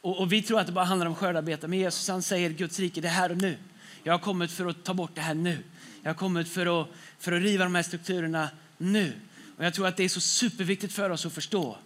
Och, 0.00 0.20
och, 0.20 0.32
vi 0.32 0.42
tror 0.42 0.60
att 0.60 0.66
det 0.66 0.72
bara 0.72 0.84
handlar 0.84 1.06
om 1.06 1.14
skördarbete. 1.14 1.68
Men 1.68 1.78
Jesus 1.78 2.08
han 2.08 2.22
säger 2.22 2.50
Guds 2.50 2.78
rike, 2.78 3.00
det 3.00 3.08
är 3.08 3.12
här 3.12 3.30
och 3.30 3.36
nu. 3.36 3.56
Jag 4.02 4.12
har 4.12 4.18
kommit 4.18 4.50
för 4.52 4.66
att 4.66 4.84
ta 4.84 4.94
bort 4.94 5.10
det 5.14 5.20
här 5.20 5.34
nu. 5.34 5.58
Jag 6.02 6.08
har 6.10 6.14
kommit 6.14 6.48
för 6.48 6.82
att, 6.82 6.88
för 7.18 7.32
att 7.32 7.42
riva 7.42 7.64
de 7.64 7.74
här 7.74 7.82
strukturerna 7.82 8.48
nu. 8.78 9.12
Och 9.56 9.64
jag 9.64 9.74
tror 9.74 9.86
att 9.86 9.96
det 9.96 10.04
är 10.04 10.08
så 10.08 10.20
superviktigt 10.20 10.92
för 10.92 11.10
oss 11.10 11.26
att 11.26 11.32
förstå 11.32 11.78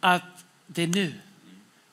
att 0.00 0.44
det 0.66 0.82
är 0.82 0.86
nu. 0.86 1.12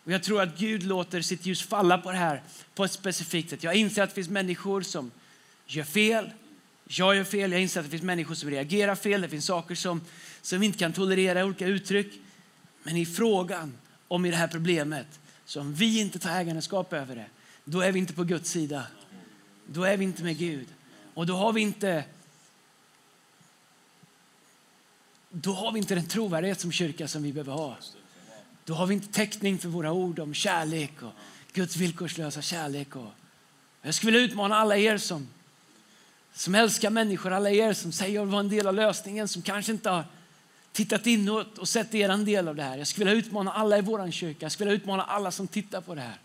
Och 0.04 0.12
jag 0.12 0.24
tror 0.24 0.42
att 0.42 0.58
Gud 0.58 0.84
låter 0.84 1.22
sitt 1.22 1.46
ljus 1.46 1.62
falla 1.62 1.98
på 1.98 2.12
det 2.12 2.18
här 2.18 2.42
på 2.76 2.84
ett 2.84 2.92
specifikt 2.92 3.50
sätt. 3.50 3.64
Jag 3.64 3.76
inser 3.76 4.04
att 4.04 4.10
det 4.10 4.16
finns 4.16 4.30
människor 4.30 4.82
som 4.82 5.12
gör 5.66 5.84
fel. 5.84 6.32
Jag 6.86 7.16
gör 7.16 7.24
fel. 7.24 7.52
Jag 7.52 7.62
inser 7.62 7.80
att 7.80 7.86
det 7.86 7.90
finns 7.90 8.04
människor 8.04 8.36
som 8.36 8.50
reagerar 8.50 8.96
fel. 8.96 9.22
Det 9.22 9.30
finns 9.30 9.46
saker 9.46 9.76
som 9.76 10.02
som 10.42 10.60
vi 10.60 10.66
inte 10.66 10.78
kan 10.78 10.94
tolerera 10.94 11.40
i 11.40 11.44
olika 11.44 11.68
uttryck. 11.68 12.14
Men 12.84 12.98
i 12.98 13.06
frågan 13.06 13.74
om 14.08 14.26
i 14.26 14.32
det 14.32 14.38
här 14.38 14.48
problemet 14.48 15.20
Så 15.46 15.62
om 15.62 15.74
vi 15.74 16.00
inte 16.00 16.20
tar 16.20 16.30
ägandeskap 16.30 16.94
över 16.94 17.16
det, 17.16 17.26
då 17.66 17.82
är 17.82 17.92
vi 17.92 18.00
inte 18.00 18.14
på 18.14 18.24
Guds 18.24 18.50
sida. 18.50 18.84
Då 19.68 19.84
är 19.84 19.98
vi 19.98 20.06
inte 20.06 20.24
med 20.24 20.38
Gud. 20.38 20.68
Och 21.14 21.26
då 21.26 21.36
har 21.36 21.54
vi 21.54 21.62
inte 21.62 22.04
då 25.32 25.54
har 25.54 25.72
vi 25.72 25.80
inte 25.80 25.96
den 25.96 26.08
trovärdighet 26.08 26.60
som 26.60 26.72
kyrka 26.72 27.08
som 27.08 27.24
vi 27.24 27.34
behöver 27.34 27.54
ha. 27.54 27.78
Då 28.66 28.74
har 28.74 28.88
vi 28.88 28.94
inte 28.94 29.14
täckning 29.14 29.58
för 29.58 29.70
våra 29.70 29.92
ord 29.92 30.20
om 30.20 30.34
kärlek 30.34 31.02
och 31.02 31.12
Guds 31.54 31.76
villkorslösa 31.76 32.42
kärlek. 32.42 32.96
Och 32.96 33.12
jag 33.82 33.94
skulle 33.94 34.12
vilja 34.12 34.26
utmana 34.26 34.56
alla 34.56 34.78
er 34.78 34.98
som, 34.98 35.28
som 36.34 36.56
älskar 36.56 36.90
människor, 36.90 37.32
alla 37.32 37.52
er 37.52 37.74
som 37.74 37.92
säger 37.92 38.22
att 38.22 38.28
vara 38.28 38.40
en 38.40 38.50
del 38.50 38.68
av 38.68 38.74
lösningen, 38.74 39.28
som 39.28 39.42
kanske 39.42 39.72
inte 39.72 39.90
har 39.90 40.06
tittat 40.72 41.08
inåt 41.08 41.58
och 41.58 41.68
sett 41.68 41.96
er 41.96 42.10
en 42.10 42.26
del 42.26 42.48
av 42.48 42.56
det 42.56 42.64
här. 42.64 42.78
Jag 42.78 42.88
skulle 42.88 43.06
vilja 43.06 43.26
utmana 43.26 43.54
alla 43.54 43.78
i 43.78 43.82
vår 43.82 44.12
kyrka, 44.12 44.46
jag 44.46 44.52
skulle 44.52 44.70
vilja 44.70 44.82
utmana 44.84 45.04
alla 45.04 45.32
som 45.32 45.48
tittar 45.48 45.82
på 45.82 45.96
det 45.96 46.02
här. 46.02 46.20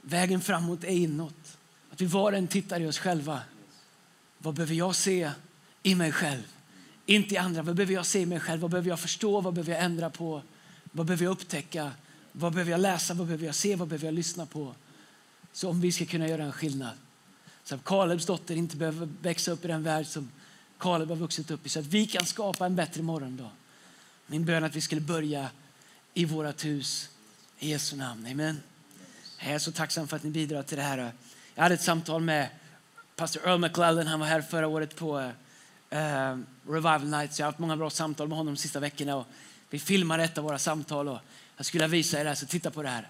Vägen 0.00 0.40
framåt 0.40 0.84
är 0.84 0.88
inåt. 0.88 1.56
Att 1.92 2.00
vi 2.00 2.06
var 2.06 2.32
och 2.32 2.38
en 2.38 2.46
tittar 2.46 2.80
i 2.80 2.86
oss 2.86 2.98
själva. 2.98 3.40
Vad 4.38 4.54
behöver 4.54 4.74
jag 4.74 4.94
se 4.94 5.30
i 5.82 5.94
mig 5.94 6.12
själv? 6.12 6.53
Inte 7.06 7.34
i 7.34 7.36
andra. 7.36 7.62
Vad 7.62 7.76
behöver 7.76 7.94
jag 7.94 8.06
se 8.06 8.20
i 8.20 8.26
mig 8.26 8.40
själv? 8.40 8.60
Vad 8.60 8.70
behöver 8.70 8.88
jag 8.88 9.00
förstå? 9.00 9.40
Vad 9.40 9.54
behöver 9.54 9.72
jag 9.72 9.82
ändra 9.82 10.10
på? 10.10 10.42
Vad 10.92 11.06
behöver 11.06 11.24
jag 11.24 11.32
upptäcka? 11.32 11.92
Vad 12.32 12.52
behöver 12.52 12.70
jag 12.70 12.80
läsa? 12.80 13.14
Vad 13.14 13.26
behöver 13.26 13.46
jag 13.46 13.54
se? 13.54 13.76
Vad 13.76 13.88
behöver 13.88 14.06
jag 14.06 14.14
lyssna 14.14 14.46
på? 14.46 14.74
Så 15.52 15.68
om 15.68 15.80
vi 15.80 15.92
ska 15.92 16.06
kunna 16.06 16.28
göra 16.28 16.44
en 16.44 16.52
skillnad. 16.52 16.94
Så 17.64 17.74
att 17.74 17.84
Kalebs 17.84 18.26
dotter 18.26 18.56
inte 18.56 18.76
behöver 18.76 19.08
växa 19.22 19.50
upp 19.50 19.64
i 19.64 19.68
den 19.68 19.82
värld 19.82 20.06
som 20.06 20.30
Kaleb 20.78 21.08
har 21.08 21.16
vuxit 21.16 21.50
upp 21.50 21.66
i. 21.66 21.68
Så 21.68 21.78
att 21.78 21.86
vi 21.86 22.06
kan 22.06 22.26
skapa 22.26 22.66
en 22.66 22.76
bättre 22.76 23.02
morgondag. 23.02 23.50
Min 24.26 24.44
bön 24.44 24.62
är 24.62 24.66
att 24.66 24.76
vi 24.76 24.80
skulle 24.80 25.00
börja 25.00 25.50
i 26.14 26.24
vårt 26.24 26.64
hus. 26.64 27.08
I 27.58 27.70
Jesu 27.70 27.96
namn. 27.96 28.26
Amen. 28.26 28.60
Jag 29.38 29.52
är 29.52 29.58
så 29.58 29.72
tacksam 29.72 30.08
för 30.08 30.16
att 30.16 30.22
ni 30.22 30.30
bidrar 30.30 30.62
till 30.62 30.76
det 30.76 30.82
här. 30.82 31.12
Jag 31.54 31.62
hade 31.62 31.74
ett 31.74 31.82
samtal 31.82 32.20
med 32.20 32.48
pastor 33.16 33.48
Earl 33.48 33.60
McClellan. 33.60 34.06
Han 34.06 34.20
var 34.20 34.26
här 34.26 34.42
förra 34.42 34.66
året 34.66 34.96
på 34.96 35.20
eh, 35.20 35.30
eh, 35.94 36.36
Revival 36.66 37.04
Nights. 37.04 37.38
Jag 37.38 37.46
har 37.46 37.52
haft 37.52 37.58
många 37.58 37.76
bra 37.76 37.90
samtal 37.90 38.28
med 38.28 38.38
honom 38.38 38.54
de 38.54 38.60
sista 38.60 38.80
veckorna. 38.80 39.16
Och 39.16 39.26
vi 39.70 39.78
filmar 39.78 40.18
ett 40.18 40.38
av 40.38 40.44
våra 40.44 40.58
samtal. 40.58 41.08
Och 41.08 41.18
jag 41.56 41.66
skulle 41.66 41.86
visa 41.86 42.20
er 42.20 42.24
det 42.24 42.30
här, 42.30 42.34
så 42.34 42.46
titta 42.46 42.70
på 42.70 42.82
det 42.82 42.88
här. 42.88 43.08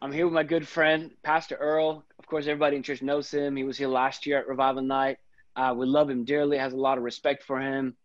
I'm 0.00 0.12
here 0.12 0.24
with 0.24 0.34
my 0.34 0.42
good 0.42 0.68
friend, 0.68 1.10
Pastor 1.22 1.56
Earl. 1.56 2.02
Of 2.18 2.26
course, 2.26 2.46
everybody 2.46 2.76
in 2.76 2.82
church 2.82 3.00
knows 3.00 3.34
him. 3.34 3.56
He 3.56 3.64
was 3.64 3.78
here 3.78 3.88
last 3.88 4.26
year 4.26 4.38
at 4.38 4.46
Revival 4.46 4.82
Night. 4.82 5.16
Uh, 5.56 5.72
we 5.74 5.86
love 5.86 6.10
him 6.10 6.24
dearly, 6.24 6.58
has 6.58 6.74
a 6.74 6.76
lot 6.76 6.98
of 6.98 7.04
respect 7.04 7.42
for 7.42 7.58
him. 7.58 7.96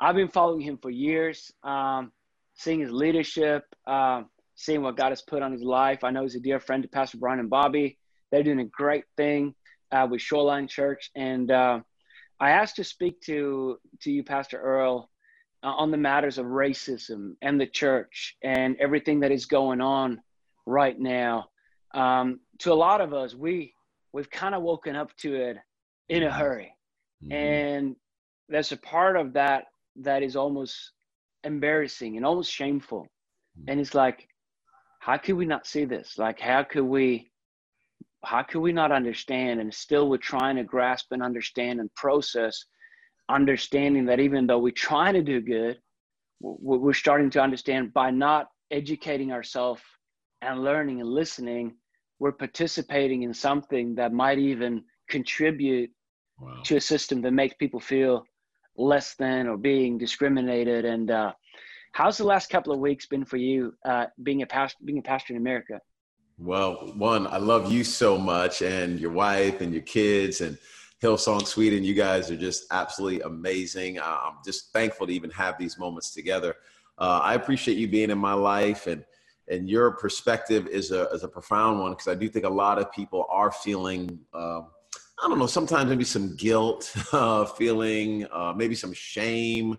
I've 0.00 0.14
been 0.14 0.28
following 0.28 0.62
him 0.62 0.78
for 0.78 0.90
years, 0.90 1.52
um, 1.62 2.10
seeing 2.54 2.80
his 2.80 2.90
leadership, 2.90 3.64
uh, 3.86 4.22
seeing 4.54 4.82
what 4.82 4.96
God 4.96 5.10
has 5.10 5.20
put 5.20 5.42
on 5.42 5.52
his 5.52 5.62
life. 5.62 6.04
I 6.04 6.10
know 6.10 6.22
he's 6.22 6.36
a 6.36 6.40
dear 6.40 6.58
friend 6.58 6.82
to 6.84 6.88
Pastor 6.88 7.18
Brian 7.18 7.38
and 7.38 7.50
Bobby. 7.50 7.98
They're 8.32 8.42
doing 8.42 8.60
a 8.60 8.64
great 8.64 9.04
thing 9.16 9.54
uh, 9.92 10.08
with 10.10 10.20
Shoreline 10.20 10.66
Church. 10.66 11.10
And 11.14 11.50
uh, 11.50 11.80
I 12.40 12.50
asked 12.50 12.76
to 12.76 12.84
speak 12.84 13.20
to, 13.22 13.78
to 14.00 14.10
you, 14.10 14.24
Pastor 14.24 14.58
Earl, 14.60 15.08
uh, 15.62 15.68
on 15.68 15.90
the 15.92 15.96
matters 15.96 16.38
of 16.38 16.46
racism 16.46 17.36
and 17.40 17.60
the 17.60 17.66
church 17.66 18.36
and 18.42 18.76
everything 18.80 19.20
that 19.20 19.30
is 19.30 19.46
going 19.46 19.80
on 19.80 20.20
right 20.66 20.98
now. 20.98 21.50
Um, 21.94 22.40
to 22.60 22.72
a 22.72 22.74
lot 22.74 23.00
of 23.00 23.12
us, 23.12 23.34
we 23.34 23.74
we've 24.12 24.30
kind 24.30 24.54
of 24.54 24.62
woken 24.62 24.96
up 24.96 25.14
to 25.18 25.34
it 25.34 25.56
in 26.08 26.22
a 26.22 26.32
hurry, 26.32 26.74
mm-hmm. 27.22 27.32
and 27.32 27.96
there's 28.48 28.72
a 28.72 28.76
part 28.76 29.16
of 29.16 29.34
that 29.34 29.66
that 29.96 30.22
is 30.22 30.36
almost 30.36 30.92
embarrassing 31.44 32.16
and 32.16 32.24
almost 32.24 32.50
shameful. 32.50 33.02
Mm-hmm. 33.58 33.70
And 33.70 33.80
it's 33.80 33.94
like, 33.94 34.26
how 35.00 35.18
could 35.18 35.36
we 35.36 35.44
not 35.44 35.66
see 35.66 35.84
this? 35.84 36.18
Like, 36.18 36.40
how 36.40 36.62
could 36.62 36.84
we? 36.84 37.30
How 38.24 38.42
could 38.42 38.60
we 38.60 38.72
not 38.72 38.92
understand? 38.92 39.60
And 39.60 39.72
still, 39.72 40.08
we're 40.08 40.16
trying 40.18 40.56
to 40.56 40.64
grasp 40.64 41.06
and 41.10 41.22
understand 41.22 41.80
and 41.80 41.92
process, 41.94 42.64
understanding 43.28 44.04
that 44.06 44.20
even 44.20 44.46
though 44.46 44.58
we're 44.58 44.70
trying 44.70 45.14
to 45.14 45.22
do 45.22 45.40
good, 45.40 45.78
we're 46.40 46.92
starting 46.92 47.30
to 47.30 47.40
understand 47.40 47.92
by 47.92 48.10
not 48.10 48.48
educating 48.70 49.32
ourselves 49.32 49.82
and 50.40 50.62
learning 50.62 51.00
and 51.00 51.08
listening, 51.08 51.74
we're 52.18 52.32
participating 52.32 53.22
in 53.22 53.34
something 53.34 53.94
that 53.94 54.12
might 54.12 54.38
even 54.38 54.84
contribute 55.08 55.90
wow. 56.40 56.60
to 56.64 56.76
a 56.76 56.80
system 56.80 57.20
that 57.22 57.32
makes 57.32 57.54
people 57.56 57.80
feel 57.80 58.24
less 58.76 59.14
than 59.16 59.46
or 59.46 59.56
being 59.56 59.98
discriminated. 59.98 60.84
And 60.84 61.10
uh, 61.10 61.32
how's 61.92 62.18
the 62.18 62.24
last 62.24 62.50
couple 62.50 62.72
of 62.72 62.80
weeks 62.80 63.06
been 63.06 63.24
for 63.24 63.36
you, 63.36 63.74
uh, 63.84 64.06
being 64.22 64.42
a 64.42 64.46
pastor, 64.46 64.78
being 64.84 64.98
a 64.98 65.02
pastor 65.02 65.34
in 65.34 65.40
America? 65.40 65.80
Well, 66.44 66.92
one, 66.96 67.28
I 67.28 67.36
love 67.36 67.70
you 67.70 67.84
so 67.84 68.18
much, 68.18 68.62
and 68.62 68.98
your 68.98 69.12
wife 69.12 69.60
and 69.60 69.72
your 69.72 69.84
kids, 69.84 70.40
and 70.40 70.58
Hillsong 71.00 71.46
Sweden. 71.46 71.84
You 71.84 71.94
guys 71.94 72.32
are 72.32 72.36
just 72.36 72.64
absolutely 72.72 73.20
amazing. 73.20 74.00
I'm 74.00 74.38
just 74.44 74.72
thankful 74.72 75.06
to 75.06 75.12
even 75.12 75.30
have 75.30 75.56
these 75.56 75.78
moments 75.78 76.12
together. 76.12 76.56
Uh, 76.98 77.20
I 77.22 77.34
appreciate 77.34 77.78
you 77.78 77.86
being 77.86 78.10
in 78.10 78.18
my 78.18 78.32
life 78.32 78.88
and 78.88 79.04
and 79.48 79.68
your 79.68 79.92
perspective 79.92 80.66
is 80.66 80.90
a, 80.90 81.08
is 81.10 81.22
a 81.22 81.28
profound 81.28 81.78
one 81.78 81.92
because 81.92 82.08
I 82.08 82.14
do 82.16 82.28
think 82.28 82.44
a 82.44 82.48
lot 82.48 82.78
of 82.78 82.90
people 82.90 83.26
are 83.28 83.52
feeling, 83.52 84.18
uh, 84.32 84.62
I 85.22 85.28
don't 85.28 85.38
know, 85.38 85.46
sometimes 85.46 85.90
maybe 85.90 86.04
some 86.04 86.34
guilt, 86.36 86.92
uh, 87.12 87.44
feeling 87.44 88.26
uh, 88.32 88.52
maybe 88.56 88.74
some 88.74 88.92
shame. 88.92 89.78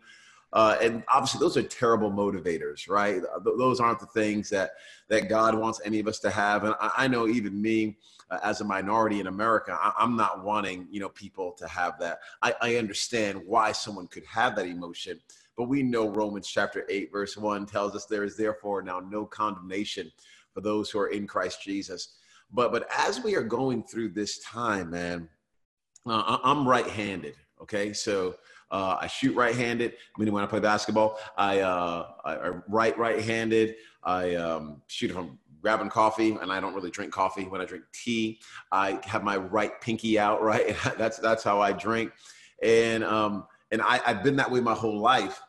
Uh, 0.54 0.78
and 0.82 1.04
obviously, 1.12 1.39
those 1.39 1.58
are 1.58 1.64
terrible 1.64 2.12
motivators, 2.12 2.88
right? 2.88 3.22
Those 3.43 3.80
aren't 3.80 3.99
the 3.99 4.06
things 4.06 4.49
that 4.51 4.74
that 5.10 5.28
God 5.28 5.56
wants 5.56 5.82
any 5.84 5.99
of 5.99 6.08
us 6.08 6.20
to 6.20 6.30
have. 6.30 6.64
And 6.64 6.76
I, 6.80 6.91
I 6.99 7.08
know 7.08 7.28
even 7.28 7.60
me, 7.60 7.97
uh, 8.30 8.38
as 8.43 8.62
a 8.62 8.64
minority 8.64 9.20
in 9.20 9.28
America, 9.28 9.78
I, 9.82 10.04
am 10.04 10.16
not 10.16 10.43
wanting 10.43 10.88
you 10.91 10.99
know 10.99 11.10
people 11.10 11.54
to 11.54 11.68
have 11.68 11.99
that. 11.99 12.20
I, 12.43 12.54
I 12.62 12.76
understand 12.76 13.41
why 13.43 13.72
someone 13.72 14.08
could 14.08 14.26
have 14.26 14.56
that 14.56 14.68
emotion, 14.68 15.20
but 15.58 15.66
we 15.70 15.82
know 15.82 16.10
Romans 16.10 16.47
chapter 16.47 16.86
8, 16.88 17.12
verse 17.12 17.36
1 17.36 17.66
tells 17.66 17.95
us 17.95 18.06
there 18.06 18.24
is 18.24 18.38
therefore 18.38 18.84
now 18.84 18.99
no 18.99 19.26
condemnation 19.26 20.12
for 20.54 20.62
those 20.62 20.91
who 20.91 20.99
are 20.99 21.08
in 21.08 21.26
Christ 21.26 21.64
Jesus. 21.64 22.18
But 22.51 22.72
but 22.72 22.88
as 22.95 23.24
we 23.24 23.36
are 23.36 23.43
going 23.43 23.84
through 23.84 24.10
this 24.10 24.38
time, 24.39 24.91
man, 24.91 25.30
uh, 26.06 26.38
I'm 26.43 26.68
right-handed. 26.68 27.36
Okay, 27.64 27.93
so 27.93 28.36
uh, 28.72 28.97
I 28.99 29.07
shoot 29.07 29.34
right-handed. 29.36 29.93
Meaning 30.18 30.34
when 30.34 30.43
I 30.43 30.47
play 30.47 30.59
basketball, 30.59 31.18
I, 31.38 31.61
uh, 31.61 32.07
I, 32.26 32.36
I 32.36 32.49
write 32.68 32.97
right-handed. 32.97 33.76
I 34.03 34.36
um, 34.36 34.82
shoot 34.88 35.11
from 35.11 35.39
grabbing 35.61 35.89
coffee, 35.89 36.38
and 36.41 36.51
I 36.51 36.59
don't 36.59 36.76
really 36.76 36.91
drink 36.91 37.14
coffee. 37.14 37.45
When 37.45 37.61
I 37.61 37.66
drink 37.66 37.86
tea, 37.93 38.41
I 38.74 38.99
have 39.05 39.24
my 39.24 39.38
right 39.38 39.80
pinky 39.80 40.20
out. 40.20 40.41
Right, 40.43 40.76
that's 40.97 41.18
that's 41.20 41.41
how 41.41 41.61
I 41.61 41.72
drink. 41.72 42.11
And 42.61 43.01
um, 43.05 43.45
and 43.72 43.82
I, 43.82 44.01
I, 44.05 44.14
have 44.14 44.24
been 44.24 44.36
that 44.36 44.51
way 44.51 44.59
my 44.59 44.74
whole 44.74 44.99
life. 44.99 45.39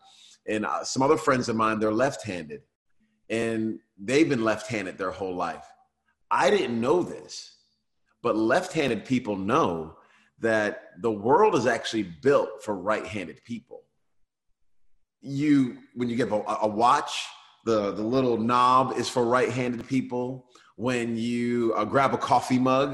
And 0.47 0.65
uh, 0.65 0.85
some 0.85 1.03
other 1.03 1.17
friends 1.17 1.49
of 1.49 1.57
mine, 1.57 1.81
they're 1.81 1.93
left-handed, 1.93 2.61
and 3.29 3.81
they've 3.99 4.29
been 4.29 4.45
left-handed 4.45 4.99
their 4.99 5.11
whole 5.11 5.35
life. 5.35 5.67
I 6.31 6.51
didn't 6.51 6.81
know 6.81 7.03
this, 7.03 7.57
but 8.23 8.37
left-handed 8.37 9.05
people 9.05 9.37
know 9.37 9.97
that 10.49 10.71
the 11.07 11.15
world 11.29 11.55
is 11.61 11.67
actually 11.77 12.07
built 12.27 12.51
for 12.65 12.75
right-handed 12.93 13.39
people. 13.45 13.81
You, 15.41 15.79
when 15.99 16.07
you 16.11 16.17
get 16.23 16.29
a, 16.31 16.41
a 16.69 16.71
watch, 16.83 17.13
the 17.65 17.93
the 17.93 18.07
little 18.17 18.37
knob 18.51 18.87
is 19.01 19.09
for 19.15 19.25
right-handed 19.25 19.83
people. 19.95 20.25
When 20.77 21.17
you 21.17 21.73
uh, 21.79 21.85
grab 21.95 22.13
a 22.19 22.19
coffee 22.19 22.59
mug, 22.59 22.91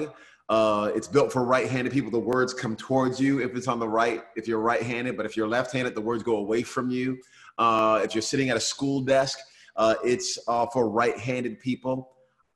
uh, 0.49 0.87
it's 0.97 1.09
built 1.17 1.33
for 1.33 1.43
right-handed 1.57 1.93
people. 1.93 2.11
The 2.11 2.27
words 2.35 2.53
come 2.63 2.77
towards 2.77 3.17
you 3.25 3.41
if 3.41 3.51
it's 3.57 3.69
on 3.73 3.79
the 3.85 3.89
right, 4.01 4.23
if 4.37 4.47
you're 4.49 4.65
right-handed. 4.73 5.17
But 5.17 5.27
if 5.27 5.37
you're 5.37 5.49
left-handed, 5.49 5.95
the 5.95 6.07
words 6.11 6.23
go 6.23 6.37
away 6.37 6.63
from 6.63 6.87
you. 6.91 7.19
Uh, 7.59 8.01
if 8.05 8.15
you're 8.15 8.29
sitting 8.33 8.49
at 8.51 8.57
a 8.57 8.65
school 8.73 9.01
desk, 9.01 9.37
uh, 9.77 9.95
it's 10.05 10.39
uh, 10.47 10.67
for 10.73 10.89
right-handed 10.89 11.59
people. 11.59 11.97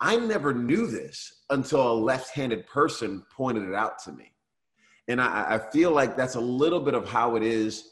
I 0.00 0.16
never 0.16 0.52
knew 0.68 0.86
this 0.86 1.16
until 1.50 1.82
a 1.92 1.96
left-handed 2.10 2.66
person 2.66 3.24
pointed 3.40 3.64
it 3.70 3.74
out 3.74 3.98
to 4.04 4.12
me, 4.12 4.33
and 5.08 5.20
I, 5.20 5.54
I 5.54 5.58
feel 5.58 5.90
like 5.90 6.16
that's 6.16 6.34
a 6.34 6.40
little 6.40 6.80
bit 6.80 6.94
of 6.94 7.08
how 7.08 7.36
it 7.36 7.42
is 7.42 7.90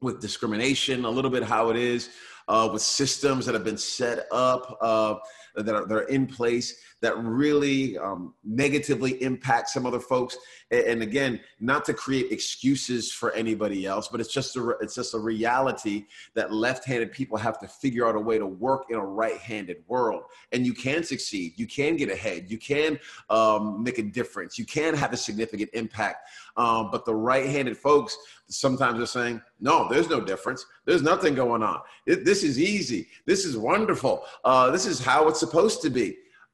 with 0.00 0.20
discrimination, 0.20 1.04
a 1.04 1.10
little 1.10 1.30
bit 1.30 1.42
how 1.42 1.70
it 1.70 1.76
is 1.76 2.10
uh, 2.48 2.68
with 2.72 2.82
systems 2.82 3.46
that 3.46 3.54
have 3.54 3.64
been 3.64 3.78
set 3.78 4.26
up 4.32 4.76
uh, 4.80 5.14
that, 5.54 5.74
are, 5.74 5.86
that 5.86 5.94
are 5.94 6.08
in 6.08 6.26
place 6.26 6.80
that 7.00 7.16
really 7.18 7.96
um, 7.96 8.34
negatively 8.44 9.22
impact 9.22 9.70
some 9.70 9.86
other 9.86 10.00
folks. 10.00 10.36
And, 10.70 10.84
and, 10.84 11.02
again, 11.02 11.40
not 11.58 11.84
to 11.86 11.94
create 11.94 12.30
excuses 12.30 13.10
for 13.10 13.32
anybody 13.32 13.86
else, 13.86 14.08
but 14.08 14.20
it's 14.20 14.32
just 14.32 14.56
a 14.56 14.68
it's 14.80 14.94
just 14.94 15.14
a 15.14 15.18
reality 15.18 16.06
that 16.34 16.52
left-handed 16.52 17.12
people 17.12 17.38
have 17.38 17.58
to 17.60 17.68
figure 17.68 18.06
out 18.06 18.16
a 18.16 18.20
way 18.20 18.38
to 18.38 18.46
work 18.46 18.84
in 18.90 18.96
a 18.96 19.04
right-handed 19.04 19.78
world. 19.86 20.24
And 20.52 20.66
you 20.66 20.74
can 20.74 21.02
succeed. 21.02 21.54
You 21.56 21.66
can 21.66 21.96
get 21.96 22.10
ahead. 22.10 22.50
You 22.50 22.58
can 22.58 22.98
um, 23.30 23.82
make 23.82 23.98
a 23.98 24.02
difference. 24.02 24.58
You 24.58 24.66
can 24.66 24.94
have 24.94 25.12
a 25.12 25.16
significant 25.16 25.70
impact. 25.72 26.28
Um, 26.60 26.90
but 26.90 27.04
the 27.04 27.14
right-handed 27.14 27.76
folks 27.76 28.16
sometimes 28.48 28.98
are 29.00 29.12
saying, 29.18 29.40
"No, 29.60 29.88
there's 29.88 30.10
no 30.10 30.20
difference. 30.20 30.60
There's 30.86 31.02
nothing 31.12 31.34
going 31.34 31.62
on. 31.62 31.80
It, 32.06 32.24
this 32.24 32.42
is 32.42 32.58
easy. 32.58 33.02
This 33.26 33.44
is 33.44 33.56
wonderful. 33.56 34.14
Uh, 34.44 34.70
this 34.70 34.86
is 34.92 34.96
how 35.00 35.28
it's 35.28 35.40
supposed 35.40 35.80
to 35.82 35.90
be." 35.90 36.08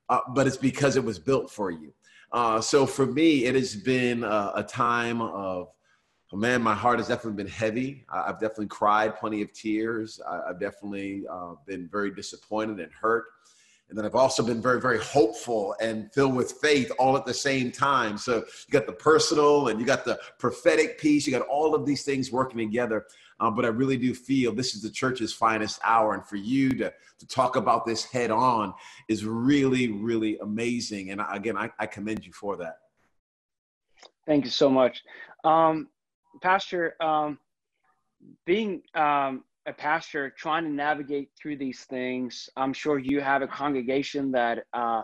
Uh, 0.09 0.20
but 0.36 0.46
it's 0.46 0.62
because 0.70 0.94
it 0.96 1.04
was 1.04 1.18
built 1.18 1.50
for 1.50 1.70
you. 1.70 1.92
Uh, 2.30 2.61
so 2.61 2.86
for 2.86 3.07
me, 3.07 3.46
it 3.48 3.54
has 3.54 3.74
been 3.74 4.22
a, 4.22 4.52
a 4.57 4.62
time 4.62 5.20
of 5.20 5.68
Oh, 6.32 6.36
man, 6.36 6.61
my 6.61 6.74
heart 6.74 6.98
has 6.98 7.07
definitely 7.07 7.40
been 7.44 7.52
heavy. 7.52 8.04
I've 8.09 8.40
definitely 8.40 8.66
cried 8.66 9.16
plenty 9.16 9.42
of 9.42 9.52
tears. 9.52 10.20
I've 10.28 10.59
definitely 10.59 11.22
uh, 11.30 11.54
been 11.66 11.88
very 11.88 12.11
disappointed 12.11 12.80
and 12.80 12.90
hurt. 12.92 13.26
And 13.89 13.97
then 13.97 14.05
I've 14.05 14.16
also 14.16 14.43
been 14.43 14.61
very, 14.61 14.80
very 14.80 14.99
hopeful 14.99 15.76
and 15.80 16.12
filled 16.12 16.34
with 16.34 16.53
faith 16.53 16.91
all 16.99 17.16
at 17.16 17.24
the 17.24 17.34
same 17.34 17.70
time. 17.70 18.18
So 18.18 18.39
you 18.39 18.72
got 18.72 18.87
the 18.87 18.93
personal 18.93 19.68
and 19.68 19.78
you 19.78 19.87
got 19.87 20.05
the 20.05 20.18
prophetic 20.39 20.99
piece. 20.99 21.26
You 21.26 21.32
got 21.32 21.47
all 21.47 21.74
of 21.74 21.87
these 21.87 22.03
things 22.03 22.32
working 22.32 22.59
together. 22.59 23.07
Um, 23.39 23.55
but 23.55 23.64
I 23.64 23.68
really 23.68 23.97
do 23.97 24.12
feel 24.12 24.53
this 24.53 24.74
is 24.74 24.82
the 24.82 24.91
church's 24.91 25.32
finest 25.32 25.78
hour. 25.84 26.14
And 26.14 26.24
for 26.26 26.37
you 26.37 26.70
to, 26.70 26.93
to 27.18 27.26
talk 27.28 27.55
about 27.55 27.87
this 27.87 28.05
head 28.05 28.30
on 28.30 28.74
is 29.09 29.24
really, 29.24 29.93
really 29.93 30.39
amazing. 30.39 31.11
And 31.11 31.20
again, 31.30 31.57
I, 31.57 31.70
I 31.78 31.87
commend 31.87 32.26
you 32.26 32.32
for 32.32 32.57
that. 32.57 32.78
Thank 34.26 34.45
you 34.45 34.51
so 34.51 34.68
much. 34.68 35.05
Um, 35.45 35.89
Pastor, 36.43 36.97
um, 37.01 37.39
being 38.45 38.82
um, 38.95 39.45
a 39.66 39.72
pastor, 39.72 40.32
trying 40.38 40.64
to 40.64 40.70
navigate 40.70 41.30
through 41.40 41.56
these 41.56 41.80
things, 41.84 42.48
I'm 42.56 42.72
sure 42.72 42.98
you 42.98 43.20
have 43.20 43.42
a 43.42 43.48
congregation 43.48 44.30
that 44.32 44.64
uh, 44.72 45.02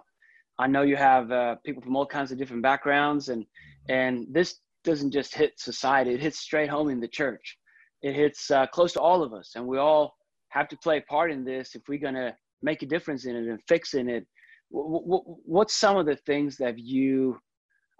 I 0.59 0.67
know 0.69 0.83
you 0.83 0.97
have 0.97 1.31
uh, 1.33 1.57
people 1.65 1.83
from 1.83 1.97
all 1.97 2.07
kinds 2.07 2.31
of 2.31 2.39
different 2.39 2.63
backgrounds, 2.63 3.29
and 3.29 3.45
and 3.89 4.27
this 4.31 4.61
doesn't 4.85 5.11
just 5.11 5.35
hit 5.35 5.59
society; 5.59 6.15
it 6.15 6.21
hits 6.21 6.39
straight 6.39 6.71
home 6.71 6.89
in 6.91 7.01
the 7.01 7.09
church. 7.09 7.59
It 8.03 8.15
hits 8.15 8.51
uh, 8.51 8.67
close 8.69 8.93
to 8.95 9.01
all 9.01 9.23
of 9.23 9.33
us, 9.33 9.53
and 9.57 9.67
we 9.67 9.79
all 9.79 10.15
have 10.51 10.69
to 10.69 10.77
play 10.77 10.99
a 10.99 11.03
part 11.03 11.33
in 11.33 11.45
this 11.45 11.75
if 11.75 11.83
we're 11.89 11.99
going 11.99 12.15
to 12.15 12.35
make 12.63 12.83
a 12.83 12.87
difference 12.87 13.27
in 13.27 13.35
it 13.35 13.49
and 13.49 13.61
fixing 13.67 14.09
it. 14.09 14.27
What's 14.71 15.75
some 15.75 15.97
of 15.97 16.07
the 16.07 16.17
things 16.17 16.57
that 16.59 16.79
you? 16.79 17.39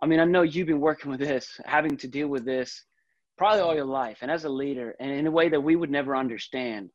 I 0.03 0.07
mean, 0.07 0.21
I 0.21 0.25
know 0.25 0.43
you've 0.43 0.67
been 0.67 0.81
working 0.81 1.11
with 1.11 1.21
this, 1.21 1.61
having 1.65 1.97
to 1.97 2.09
deal 2.09 2.29
with 2.29 2.45
this 2.45 2.85
probably 3.39 3.61
all 3.61 3.75
your 3.75 3.85
life 3.85 4.19
and 4.23 4.31
as 4.31 4.45
a 4.45 4.49
leader 4.49 4.95
and 5.01 5.11
in 5.11 5.27
a 5.27 5.31
way 5.31 5.49
that 5.49 5.61
we 5.61 5.77
would 5.77 5.91
never 5.91 6.17
understand 6.17 6.91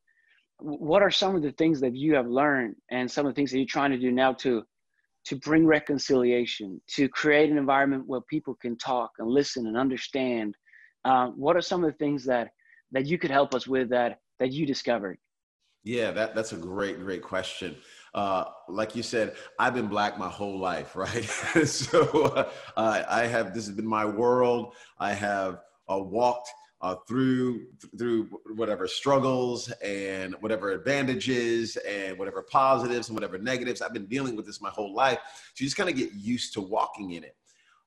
what 0.60 1.02
are 1.02 1.12
some 1.12 1.36
of 1.36 1.42
the 1.42 1.52
things 1.54 1.80
that 1.80 1.96
you 1.96 2.16
have 2.16 2.28
learned 2.28 2.76
and 2.92 3.10
some 3.10 3.26
of 3.26 3.34
the 3.34 3.36
things 3.36 3.52
that 3.52 3.58
you're 3.58 3.68
trying 3.68 3.92
to 3.92 3.98
do 3.98 4.12
now 4.12 4.34
to 4.34 4.64
to 5.26 5.36
bring 5.38 5.66
reconciliation 5.66 6.80
to 6.88 7.10
create 7.10 7.50
an 7.50 7.58
environment 7.58 8.04
where 8.08 8.22
people 8.22 8.56
can 8.62 8.78
talk 8.78 9.12
and 9.20 9.30
listen 9.30 9.68
and 9.68 9.78
understand 9.78 10.56
uh, 11.06 11.28
what 11.28 11.56
are 11.56 11.62
some 11.62 11.84
of 11.84 11.92
the 11.92 11.98
things 11.98 12.26
that 12.26 12.50
that 12.92 13.06
you 13.06 13.18
could 13.18 13.32
help 13.32 13.54
us 13.54 13.68
with 13.68 13.90
that 13.90 14.20
that 14.40 14.52
you 14.52 14.66
discovered 14.66 15.18
yeah 15.84 16.12
that, 16.12 16.34
that's 16.34 16.54
a 16.54 16.58
great 16.58 17.00
great 17.00 17.22
question 17.22 17.76
uh, 18.18 18.46
like 18.68 18.96
you 18.96 19.04
said, 19.04 19.36
I've 19.60 19.76
been 19.76 19.86
black 19.86 20.18
my 20.18 20.28
whole 20.28 20.58
life, 20.58 20.96
right? 20.96 21.24
so 21.66 22.50
uh, 22.76 23.04
I 23.08 23.28
have 23.28 23.54
this 23.54 23.68
has 23.68 23.76
been 23.76 23.86
my 23.86 24.06
world. 24.06 24.74
I 24.98 25.14
have 25.14 25.60
uh, 25.90 26.00
walked 26.00 26.50
uh, 26.82 26.96
through 27.08 27.66
through 27.98 28.26
whatever 28.56 28.88
struggles 28.88 29.72
and 29.84 30.36
whatever 30.42 30.72
advantages 30.72 31.76
and 31.78 32.18
whatever 32.18 32.44
positives 32.44 33.10
and 33.10 33.16
whatever 33.16 33.38
negatives. 33.38 33.82
I've 33.82 33.94
been 33.94 34.06
dealing 34.06 34.36
with 34.36 34.46
this 34.46 34.62
my 34.62 34.70
whole 34.70 34.94
life. 34.94 35.20
So 35.54 35.64
you 35.64 35.66
just 35.66 35.78
kind 35.78 35.90
of 35.90 35.96
get 35.96 36.14
used 36.14 36.54
to 36.54 36.62
walking 36.62 37.12
in 37.12 37.24
it. 37.24 37.36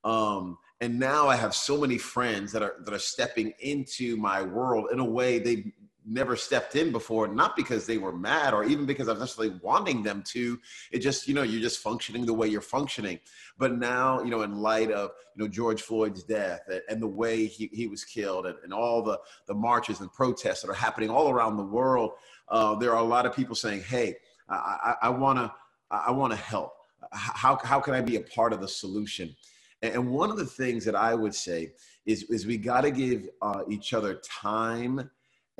Um, 0.03 0.59
and 0.80 0.98
now 0.98 1.28
I 1.28 1.36
have 1.36 1.55
so 1.55 1.76
many 1.78 1.98
friends 1.98 2.53
that 2.53 2.62
are 2.62 2.76
that 2.84 2.92
are 2.92 2.98
stepping 2.98 3.53
into 3.61 4.16
my 4.16 4.42
world 4.42 4.88
in 4.92 4.98
a 4.98 5.05
way 5.05 5.38
they 5.38 5.72
never 6.11 6.34
stepped 6.36 6.74
in 6.74 6.90
before, 6.90 7.28
not 7.28 7.56
because 7.56 7.86
they 7.86 7.96
were 7.96 8.12
mad 8.12 8.52
or 8.52 8.64
even 8.64 8.84
because 8.84 9.08
I 9.08 9.12
was 9.12 9.20
necessarily 9.20 9.58
wanting 9.62 10.02
them 10.02 10.22
to. 10.28 10.58
It 10.90 10.98
just, 10.98 11.28
you 11.28 11.34
know, 11.34 11.42
you're 11.42 11.62
just 11.62 11.78
functioning 11.78 12.26
the 12.26 12.34
way 12.34 12.48
you're 12.48 12.61
functioning. 12.61 13.20
But 13.56 13.78
now, 13.78 14.22
you 14.22 14.30
know, 14.30 14.42
in 14.42 14.58
light 14.61 14.90
of, 14.90 15.12
you 15.36 15.44
know, 15.44 15.48
George 15.48 15.82
Floyd's 15.82 16.24
death 16.24 16.68
and, 16.88 17.00
the 17.00 17.06
way 17.06 17.46
he, 17.46 17.70
he 17.72 17.86
was 17.86 18.04
killed 18.04 18.46
and, 18.46 18.56
and 18.64 18.74
all 18.74 19.02
the, 19.02 19.18
the 19.46 19.54
marches 19.54 20.00
and 20.00 20.12
protests 20.12 20.62
that 20.62 20.70
are 20.70 20.74
happening 20.74 21.08
all 21.08 21.30
around 21.30 21.56
the 21.56 21.62
world, 21.62 22.12
uh, 22.48 22.74
there 22.74 22.90
are 22.92 22.98
a 22.98 23.08
lot 23.08 23.24
of 23.24 23.34
people 23.34 23.54
saying, 23.54 23.82
hey, 23.82 24.16
I, 24.48 24.94
I, 25.02 25.06
I 25.06 25.08
want 25.08 25.38
to 25.38 25.52
I 25.90 26.11
want 26.12 26.32
to 26.32 26.38
help. 26.38 26.74
How, 27.12 27.58
how 27.62 27.80
can 27.80 27.94
I 27.94 28.00
be 28.00 28.16
a 28.16 28.20
part 28.20 28.52
of 28.52 28.61
the 28.61 28.68
solution? 28.68 29.34
And 29.82 30.11
one 30.11 30.30
of 30.30 30.36
the 30.36 30.46
things 30.46 30.84
that 30.84 30.94
I 30.94 31.14
would 31.14 31.34
say 31.34 31.72
is, 32.06 32.24
is 32.24 32.46
we 32.46 32.58
got 32.58 32.82
to 32.82 32.90
give 32.90 33.28
uh, 33.42 33.62
each 33.68 33.92
other 33.92 34.20
time 34.24 35.11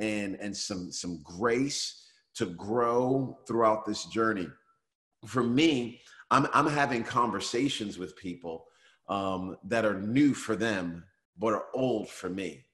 and 0.01 0.35
and 0.41 0.55
some 0.55 0.91
some 0.91 1.21
grace 1.23 2.07
to 2.35 2.47
grow 2.47 3.37
throughout 3.47 3.85
this 3.85 4.05
journey. 4.05 4.47
For 5.25 5.43
me, 5.43 6.01
I'm 6.31 6.47
I'm 6.53 6.67
having 6.67 7.03
conversations 7.03 7.97
with 7.97 8.17
people 8.17 8.65
um, 9.07 9.57
that 9.65 9.85
are 9.85 10.01
new 10.01 10.33
for 10.33 10.55
them 10.55 11.05
but 11.37 11.53
are 11.53 11.65
old 11.73 12.07
for 12.07 12.29
me. 12.29 12.65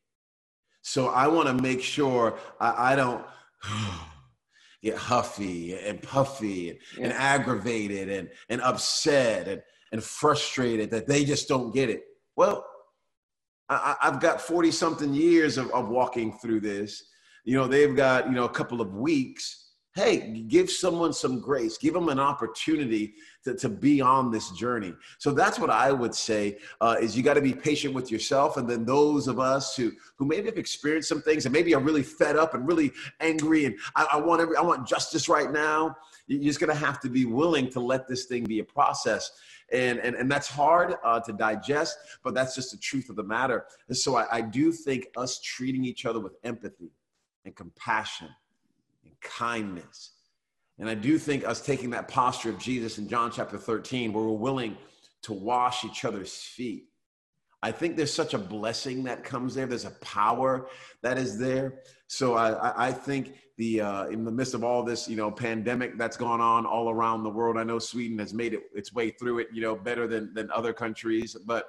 So 0.82 1.08
I 1.08 1.28
want 1.28 1.48
to 1.48 1.64
make 1.64 1.82
sure 1.82 2.38
I, 2.60 2.94
I 2.94 2.96
don't 2.96 3.26
get 4.84 4.96
huffy 4.96 5.78
and 5.78 6.02
puffy 6.02 6.70
and, 6.72 6.80
yeah. 6.98 7.04
and 7.06 7.14
aggravated 7.14 8.10
and, 8.10 8.30
and 8.50 8.62
upset 8.62 9.48
and, 9.48 9.62
and 9.92 10.04
frustrated 10.04 10.92
that 10.92 11.08
they 11.08 11.26
just 11.26 11.48
don't 11.48 11.74
get 11.74 11.90
it. 11.90 12.04
Well, 12.36 12.66
I, 13.70 13.96
have 14.00 14.22
got 14.22 14.40
40 14.40 14.72
something 14.72 15.14
years 15.14 15.58
of, 15.58 15.72
of 15.72 15.90
walking 15.90 16.38
through 16.40 16.62
this 16.62 17.04
you 17.48 17.56
know, 17.56 17.66
they've 17.66 17.96
got, 17.96 18.26
you 18.28 18.34
know, 18.34 18.44
a 18.44 18.50
couple 18.50 18.82
of 18.82 18.94
weeks. 18.94 19.70
Hey, 19.96 20.44
give 20.50 20.70
someone 20.70 21.14
some 21.14 21.40
grace, 21.40 21.78
give 21.78 21.94
them 21.94 22.10
an 22.10 22.20
opportunity 22.20 23.14
to, 23.46 23.56
to 23.56 23.70
be 23.70 24.02
on 24.02 24.32
this 24.32 24.52
journey. 24.52 24.94
So 25.18 25.32
that's 25.32 25.58
what 25.58 25.70
I 25.70 25.94
would 25.94 26.14
say 26.14 26.58
uh, 26.82 26.98
is 27.02 27.16
you 27.16 27.24
got 27.24 27.36
to 27.36 27.42
be 27.42 27.54
patient 27.54 27.94
with 27.94 28.12
yourself. 28.12 28.58
And 28.58 28.70
then 28.70 28.84
those 28.84 29.30
of 29.30 29.40
us 29.40 29.78
who, 29.78 29.94
who 30.18 30.26
maybe 30.26 30.48
have 30.48 30.58
experienced 30.58 31.08
some 31.08 31.22
things 31.22 31.46
and 31.46 31.54
maybe 31.54 31.74
are 31.74 31.80
really 31.80 32.04
fed 32.04 32.36
up 32.36 32.54
and 32.54 32.68
really 32.68 32.92
angry 33.22 33.64
and 33.64 33.80
I, 33.96 34.08
I 34.14 34.18
want 34.18 34.42
every, 34.42 34.58
I 34.58 34.62
want 34.62 34.86
justice 34.86 35.30
right 35.30 35.50
now. 35.50 35.96
You're 36.28 36.44
just 36.44 36.60
going 36.60 36.72
to 36.72 36.86
have 36.86 37.00
to 37.00 37.10
be 37.10 37.24
willing 37.24 37.70
to 37.70 37.80
let 37.80 38.10
this 38.10 38.26
thing 38.26 38.44
be 38.44 38.60
a 38.60 38.66
process 38.66 39.32
and 39.72 40.00
and, 40.00 40.16
and 40.16 40.32
that's 40.32 40.48
hard 40.48 40.96
uh, 41.04 41.20
to 41.20 41.34
digest 41.34 41.98
but 42.24 42.34
that's 42.34 42.56
just 42.56 42.72
the 42.72 42.78
truth 42.78 43.10
of 43.10 43.18
the 43.18 43.24
matter 43.24 43.66
and 43.90 43.98
so 43.98 44.16
I, 44.16 44.38
I 44.38 44.42
do 44.42 44.72
think 44.72 45.08
us 45.18 45.42
treating 45.42 45.84
each 45.84 46.06
other 46.06 46.22
with 46.22 46.36
empathy 46.46 46.92
and 47.48 47.56
compassion 47.56 48.28
and 49.04 49.14
kindness. 49.22 50.12
And 50.78 50.88
I 50.88 50.94
do 50.94 51.18
think 51.18 51.48
us 51.48 51.66
taking 51.66 51.90
that 51.92 52.08
posture 52.08 52.52
of 52.52 52.60
Jesus 52.60 53.00
in 53.00 53.08
John 53.08 53.32
chapter 53.32 53.58
13, 53.58 54.14
where 54.14 54.26
we're 54.26 54.34
willing 54.34 54.78
to 55.24 55.34
wash 55.34 55.84
each 55.84 56.06
other's 56.06 56.36
feet. 56.36 56.84
I 57.64 57.72
think 57.72 57.96
there's 57.96 58.14
such 58.14 58.36
a 58.36 58.38
blessing 58.38 59.04
that 59.06 59.24
comes 59.24 59.56
there. 59.56 59.66
There's 59.66 59.86
a 59.86 59.92
power 60.02 60.68
that 61.02 61.18
is 61.18 61.40
there. 61.40 61.80
So 62.06 62.36
I, 62.36 62.90
I 62.90 62.92
think 62.92 63.34
the 63.58 63.82
uh, 63.82 64.06
in 64.08 64.24
the 64.24 64.32
midst 64.32 64.54
of 64.54 64.64
all 64.64 64.84
this, 64.84 65.08
you 65.08 65.16
know, 65.16 65.32
pandemic 65.32 65.98
that's 65.98 66.18
gone 66.18 66.40
on 66.40 66.68
all 66.68 66.92
around 66.92 67.24
the 67.24 67.32
world. 67.32 67.58
I 67.58 67.64
know 67.64 67.80
Sweden 67.80 68.20
has 68.20 68.32
made 68.32 68.54
it 68.54 68.64
its 68.76 68.94
way 68.94 69.10
through 69.10 69.40
it, 69.40 69.48
you 69.52 69.62
know, 69.62 69.76
better 69.76 70.06
than 70.06 70.32
than 70.36 70.52
other 70.52 70.72
countries. 70.72 71.36
But 71.48 71.66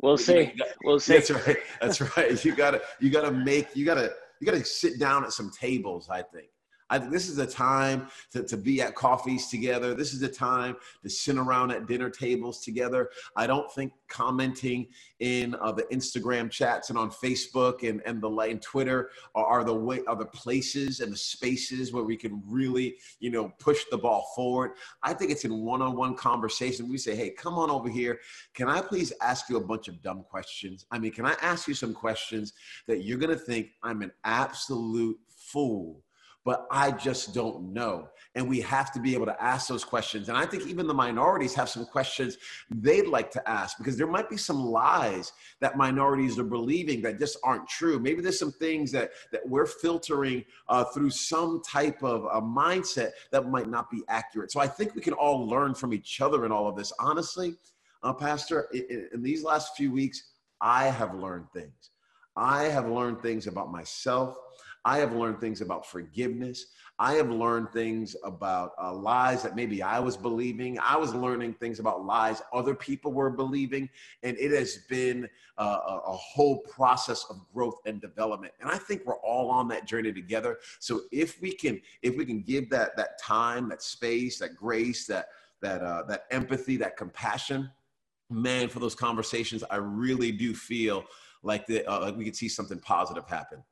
we'll 0.00 0.18
see. 0.18 0.46
Got, 0.58 0.68
we'll 0.82 0.98
see. 1.08 1.12
That's 1.12 1.30
right. 1.30 1.58
That's 1.80 2.00
right. 2.16 2.44
You 2.44 2.56
gotta 2.56 2.82
you 2.98 3.10
gotta 3.10 3.30
make 3.30 3.76
you 3.76 3.84
gotta 3.84 4.12
you 4.40 4.46
got 4.46 4.56
to 4.56 4.64
sit 4.64 4.98
down 4.98 5.24
at 5.24 5.32
some 5.32 5.50
tables, 5.50 6.08
I 6.08 6.22
think. 6.22 6.48
I 6.90 6.98
think 6.98 7.12
this 7.12 7.28
is 7.28 7.38
a 7.38 7.46
time 7.46 8.08
to, 8.32 8.42
to 8.42 8.56
be 8.56 8.80
at 8.80 8.94
coffees 8.94 9.48
together. 9.48 9.94
This 9.94 10.14
is 10.14 10.22
a 10.22 10.28
time 10.28 10.76
to 11.02 11.10
sit 11.10 11.36
around 11.36 11.70
at 11.70 11.86
dinner 11.86 12.08
tables 12.08 12.60
together. 12.64 13.10
I 13.36 13.46
don't 13.46 13.70
think 13.72 13.92
commenting 14.08 14.86
in 15.20 15.54
uh, 15.56 15.72
the 15.72 15.82
Instagram 15.84 16.50
chats 16.50 16.88
and 16.88 16.98
on 16.98 17.10
Facebook 17.10 17.86
and, 17.86 18.00
and 18.06 18.22
the 18.22 18.28
and 18.38 18.62
Twitter 18.62 19.10
are, 19.34 19.44
are 19.44 19.64
the 19.64 19.74
way 19.74 20.00
are 20.06 20.16
the 20.16 20.26
places 20.26 21.00
and 21.00 21.12
the 21.12 21.16
spaces 21.16 21.92
where 21.92 22.04
we 22.04 22.16
can 22.16 22.42
really, 22.46 22.96
you 23.20 23.30
know, 23.30 23.52
push 23.58 23.84
the 23.90 23.98
ball 23.98 24.30
forward. 24.34 24.72
I 25.02 25.12
think 25.12 25.30
it's 25.30 25.44
in 25.44 25.64
one-on-one 25.64 26.14
conversation. 26.14 26.88
We 26.88 26.98
say, 26.98 27.14
hey, 27.14 27.30
come 27.30 27.54
on 27.54 27.70
over 27.70 27.88
here. 27.88 28.20
Can 28.54 28.68
I 28.68 28.80
please 28.80 29.12
ask 29.20 29.48
you 29.50 29.56
a 29.56 29.64
bunch 29.64 29.88
of 29.88 30.00
dumb 30.02 30.24
questions? 30.28 30.86
I 30.90 30.98
mean, 30.98 31.12
can 31.12 31.26
I 31.26 31.34
ask 31.42 31.68
you 31.68 31.74
some 31.74 31.92
questions 31.92 32.54
that 32.86 33.04
you're 33.04 33.18
gonna 33.18 33.36
think 33.36 33.70
I'm 33.82 34.02
an 34.02 34.12
absolute 34.24 35.18
fool 35.36 36.02
but 36.48 36.66
I 36.70 36.92
just 36.92 37.34
don't 37.34 37.74
know. 37.74 38.08
And 38.34 38.48
we 38.48 38.58
have 38.62 38.90
to 38.92 39.00
be 39.00 39.12
able 39.12 39.26
to 39.26 39.42
ask 39.42 39.68
those 39.68 39.84
questions. 39.84 40.30
And 40.30 40.38
I 40.38 40.46
think 40.46 40.66
even 40.66 40.86
the 40.86 40.94
minorities 40.94 41.54
have 41.54 41.68
some 41.68 41.84
questions 41.84 42.38
they'd 42.70 43.06
like 43.06 43.30
to 43.32 43.46
ask 43.46 43.76
because 43.76 43.98
there 43.98 44.06
might 44.06 44.30
be 44.30 44.38
some 44.38 44.64
lies 44.64 45.32
that 45.60 45.76
minorities 45.76 46.38
are 46.38 46.44
believing 46.44 47.02
that 47.02 47.18
just 47.18 47.36
aren't 47.44 47.68
true. 47.68 47.98
Maybe 47.98 48.22
there's 48.22 48.38
some 48.38 48.52
things 48.52 48.90
that, 48.92 49.10
that 49.30 49.46
we're 49.46 49.66
filtering 49.66 50.42
uh, 50.70 50.84
through 50.84 51.10
some 51.10 51.60
type 51.60 52.02
of 52.02 52.24
a 52.32 52.40
mindset 52.40 53.10
that 53.30 53.50
might 53.50 53.68
not 53.68 53.90
be 53.90 54.02
accurate. 54.08 54.50
So 54.50 54.58
I 54.58 54.68
think 54.68 54.94
we 54.94 55.02
can 55.02 55.12
all 55.12 55.46
learn 55.46 55.74
from 55.74 55.92
each 55.92 56.22
other 56.22 56.46
in 56.46 56.50
all 56.50 56.66
of 56.66 56.76
this. 56.76 56.94
Honestly, 56.98 57.56
uh, 58.02 58.14
Pastor, 58.14 58.68
in, 58.72 59.10
in 59.12 59.22
these 59.22 59.44
last 59.44 59.76
few 59.76 59.92
weeks, 59.92 60.30
I 60.62 60.84
have 60.84 61.14
learned 61.14 61.52
things. 61.52 61.90
I 62.38 62.64
have 62.68 62.88
learned 62.88 63.20
things 63.20 63.48
about 63.48 63.70
myself. 63.70 64.38
I 64.88 64.96
have 65.00 65.12
learned 65.12 65.38
things 65.38 65.60
about 65.60 65.84
forgiveness. 65.84 66.68
I 66.98 67.12
have 67.20 67.28
learned 67.28 67.70
things 67.74 68.16
about 68.24 68.72
uh, 68.82 68.94
lies 68.94 69.42
that 69.42 69.54
maybe 69.54 69.82
I 69.82 69.98
was 69.98 70.16
believing. 70.16 70.78
I 70.80 70.96
was 70.96 71.14
learning 71.14 71.54
things 71.54 71.78
about 71.78 72.06
lies 72.06 72.40
other 72.54 72.74
people 72.74 73.12
were 73.12 73.28
believing. 73.28 73.90
And 74.22 74.34
it 74.38 74.50
has 74.52 74.78
been 74.88 75.28
a, 75.58 75.64
a 75.64 76.16
whole 76.16 76.60
process 76.60 77.26
of 77.28 77.36
growth 77.52 77.74
and 77.84 78.00
development. 78.00 78.54
And 78.62 78.70
I 78.70 78.78
think 78.78 79.02
we're 79.04 79.20
all 79.20 79.50
on 79.50 79.68
that 79.68 79.86
journey 79.86 80.10
together. 80.10 80.56
So 80.78 81.02
if 81.12 81.38
we 81.42 81.52
can, 81.52 81.82
if 82.00 82.16
we 82.16 82.24
can 82.24 82.40
give 82.40 82.70
that, 82.70 82.96
that 82.96 83.20
time, 83.20 83.68
that 83.68 83.82
space, 83.82 84.38
that 84.38 84.56
grace, 84.56 85.06
that, 85.08 85.28
that, 85.60 85.82
uh, 85.82 86.04
that 86.04 86.24
empathy, 86.30 86.78
that 86.78 86.96
compassion, 86.96 87.70
man, 88.30 88.70
for 88.70 88.80
those 88.80 88.94
conversations, 88.94 89.62
I 89.70 89.76
really 89.76 90.32
do 90.32 90.54
feel 90.54 91.04
like 91.42 91.66
the, 91.66 91.86
uh, 91.86 92.10
we 92.12 92.24
could 92.24 92.36
see 92.36 92.48
something 92.48 92.78
positive 92.78 93.26
happen. 93.28 93.62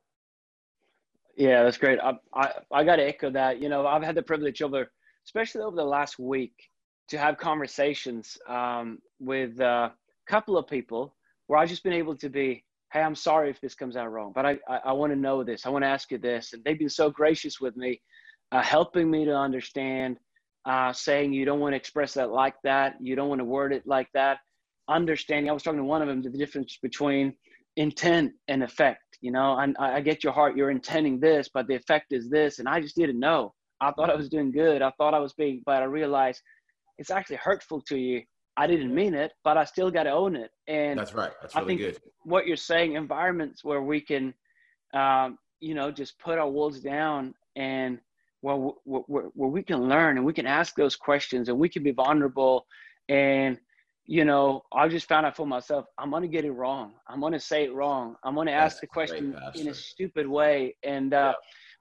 Yeah, 1.37 1.65
that's 1.65 1.77
great. 1.77 1.99
I, 2.01 2.15
I, 2.35 2.53
I 2.73 2.85
got 2.85 2.97
to 2.97 3.05
echo 3.05 3.31
that. 3.31 3.61
You 3.61 3.69
know, 3.69 3.87
I've 3.87 4.03
had 4.03 4.15
the 4.15 4.23
privilege 4.23 4.63
over, 4.63 4.91
especially 5.27 5.61
over 5.63 5.77
the 5.77 5.85
last 5.85 6.19
week, 6.19 6.55
to 7.09 7.19
have 7.19 7.37
conversations 7.37 8.37
um, 8.49 8.99
with 9.21 9.61
a 9.61 9.93
couple 10.27 10.57
of 10.59 10.67
people 10.67 11.15
where 11.47 11.59
I've 11.59 11.69
just 11.69 11.85
been 11.85 11.93
able 11.93 12.17
to 12.17 12.29
be, 12.29 12.65
hey, 12.93 13.01
I'm 13.03 13.15
sorry 13.15 13.51
if 13.51 13.61
this 13.61 13.75
comes 13.75 13.97
out 13.97 14.11
wrong, 14.11 14.33
but 14.35 14.47
I, 14.47 14.59
I, 14.69 14.77
I 14.87 14.93
want 14.93 15.13
to 15.13 15.19
know 15.19 15.45
this. 15.45 15.67
I 15.67 15.69
want 15.69 15.85
to 15.85 15.89
ask 15.89 16.11
you 16.11 16.19
this. 16.19 16.53
And 16.53 16.65
they've 16.65 16.79
been 16.79 16.89
so 16.89 17.11
gracious 17.11 17.61
with 17.61 17.77
me, 17.77 18.01
uh, 18.51 18.63
helping 18.63 19.11
me 19.11 19.25
to 19.27 19.37
understand, 19.37 20.17
uh, 20.65 20.93
saying 20.93 21.33
you 21.33 21.45
don't 21.45 21.61
want 21.61 21.75
to 21.75 21.77
express 21.77 22.15
that 22.15 22.31
like 22.31 22.55
that. 22.65 22.95
You 23.01 23.15
don't 23.15 23.29
want 23.29 23.41
to 23.41 23.45
word 23.45 23.73
it 23.73 23.87
like 23.87 24.09
that. 24.15 24.39
Understanding. 24.89 25.51
I 25.51 25.53
was 25.53 25.63
talking 25.63 25.79
to 25.79 25.85
one 25.85 26.03
of 26.03 26.09
them, 26.09 26.23
the 26.23 26.31
difference 26.31 26.79
between 26.83 27.35
intent 27.77 28.33
and 28.49 28.63
effect 28.63 29.03
you 29.21 29.31
know 29.31 29.53
I, 29.53 29.97
I 29.97 30.01
get 30.01 30.25
your 30.25 30.33
heart 30.33 30.57
you're 30.57 30.71
intending 30.71 31.21
this 31.21 31.49
but 31.53 31.67
the 31.67 31.75
effect 31.75 32.13
is 32.13 32.29
this 32.29 32.59
and 32.59 32.69
i 32.69 32.81
just 32.81 32.97
didn't 32.97 33.19
know. 33.19 33.55
I 33.81 33.93
thought 33.93 34.11
i 34.11 34.15
was 34.15 34.29
doing 34.29 34.51
good. 34.53 34.83
I 34.83 34.91
thought 34.99 35.15
i 35.15 35.19
was 35.19 35.33
being 35.35 35.63
but 35.67 35.83
i 35.83 35.87
realized 35.87 36.41
it's 36.99 37.11
actually 37.11 37.37
hurtful 37.37 37.83
to 37.83 37.99
you. 37.99 38.23
I 38.57 38.67
didn't 38.67 38.95
mean 38.95 39.15
it 39.15 39.33
but 39.45 39.57
i 39.57 39.65
still 39.65 39.91
got 39.91 40.05
to 40.05 40.11
own 40.11 40.37
it. 40.37 40.51
And 40.67 40.99
that's 40.99 41.15
right. 41.15 41.33
That's 41.41 41.55
really 41.55 41.65
I 41.65 41.69
think 41.69 41.81
good. 41.81 42.03
what 42.25 42.47
you're 42.47 42.57
saying 42.57 42.95
environments 42.95 43.65
where 43.65 43.83
we 43.83 44.01
can 44.01 44.35
um, 44.95 45.39
you 45.61 45.75
know 45.75 45.91
just 45.91 46.19
put 46.19 46.39
our 46.39 46.49
walls 46.49 46.81
down 46.81 47.35
and 47.57 47.99
where, 48.41 48.57
where, 48.85 49.25
where 49.35 49.51
we 49.51 49.63
can 49.63 49.89
learn 49.89 50.17
and 50.17 50.27
we 50.27 50.33
can 50.33 50.47
ask 50.47 50.75
those 50.77 50.95
questions 50.95 51.49
and 51.49 51.59
we 51.59 51.69
can 51.69 51.83
be 51.83 51.91
vulnerable 51.91 52.67
and 53.09 53.59
you 54.07 54.25
know, 54.25 54.63
I 54.73 54.89
just 54.89 55.09
found 55.09 55.27
out 55.27 55.37
for 55.37 55.47
myself, 55.47 55.87
I'm 55.99 56.11
going 56.11 56.23
to 56.23 56.29
get 56.29 56.45
it 56.45 56.53
wrong. 56.53 56.93
I'm 57.09 57.21
going 57.21 57.33
to 57.33 57.41
say 57.41 57.65
it 57.65 57.75
wrong. 57.75 58.15
I'm 58.25 58.35
going 58.35 58.47
to 58.47 58.53
ask 58.53 58.81
the 58.81 58.87
question 58.87 59.37
in 59.55 59.69
a 59.69 59.75
stupid 59.75 60.29
way. 60.29 60.77
And, 60.85 61.13
uh, 61.13 61.17
yeah. 61.17 61.33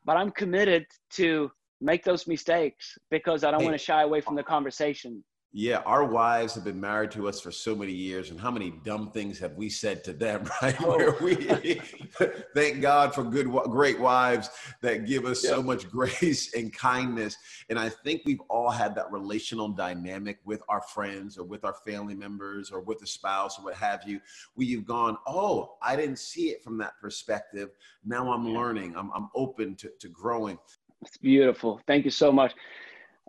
but 0.06 0.18
I'm 0.18 0.32
committed 0.32 0.86
to 1.12 1.52
make 1.82 2.04
those 2.04 2.26
mistakes 2.28 2.98
because 3.12 3.44
I 3.44 3.52
don't 3.52 3.60
Hey. 3.60 3.66
want 3.68 3.78
to 3.78 3.84
shy 3.84 4.02
away 4.02 4.22
from 4.22 4.36
the 4.36 4.44
conversation. 4.44 5.24
Yeah, 5.58 5.78
our 5.86 6.04
wives 6.04 6.54
have 6.56 6.66
been 6.66 6.82
married 6.82 7.12
to 7.12 7.30
us 7.30 7.40
for 7.40 7.50
so 7.50 7.74
many 7.74 7.94
years, 7.94 8.30
and 8.30 8.38
how 8.38 8.52
many 8.52 8.74
dumb 8.84 9.10
things 9.12 9.40
have 9.40 9.54
we 9.54 9.70
said 9.70 10.04
to 10.04 10.12
them, 10.12 10.44
right? 10.62 10.76
Oh. 10.82 10.98
Where 10.98 11.16
we 11.22 11.36
thank 12.54 12.82
God 12.82 13.16
for 13.16 13.24
good, 13.24 13.50
great 13.50 13.98
wives 13.98 14.50
that 14.82 15.06
give 15.06 15.24
us 15.24 15.42
so 15.42 15.64
much 15.64 15.90
grace 15.90 16.54
and 16.56 16.74
kindness. 16.74 17.38
And 17.70 17.80
I 17.80 17.88
think 17.88 18.24
we've 18.26 18.42
all 18.50 18.70
had 18.70 18.96
that 18.96 19.10
relational 19.14 19.70
dynamic 19.70 20.40
with 20.44 20.62
our 20.68 20.82
friends 20.82 21.38
or 21.38 21.46
with 21.46 21.64
our 21.64 21.76
family 21.88 22.16
members 22.16 22.70
or 22.70 22.82
with 22.82 23.02
a 23.02 23.08
spouse 23.08 23.58
or 23.58 23.64
what 23.64 23.76
have 23.76 24.02
you, 24.06 24.20
where 24.56 24.68
you've 24.68 24.86
gone, 24.86 25.16
Oh, 25.26 25.78
I 25.82 25.96
didn't 25.96 26.20
see 26.20 26.50
it 26.50 26.66
from 26.66 26.78
that 26.80 27.00
perspective. 27.00 27.70
Now 28.04 28.30
I'm 28.34 28.46
learning, 28.46 28.94
I'm, 28.98 29.10
I'm 29.16 29.30
open 29.36 29.76
to, 29.76 29.90
to 30.02 30.10
growing. 30.10 30.60
It's 31.02 31.16
beautiful. 31.16 31.80
Thank 31.88 32.04
you 32.04 32.12
so 32.12 32.30
much. 32.30 32.52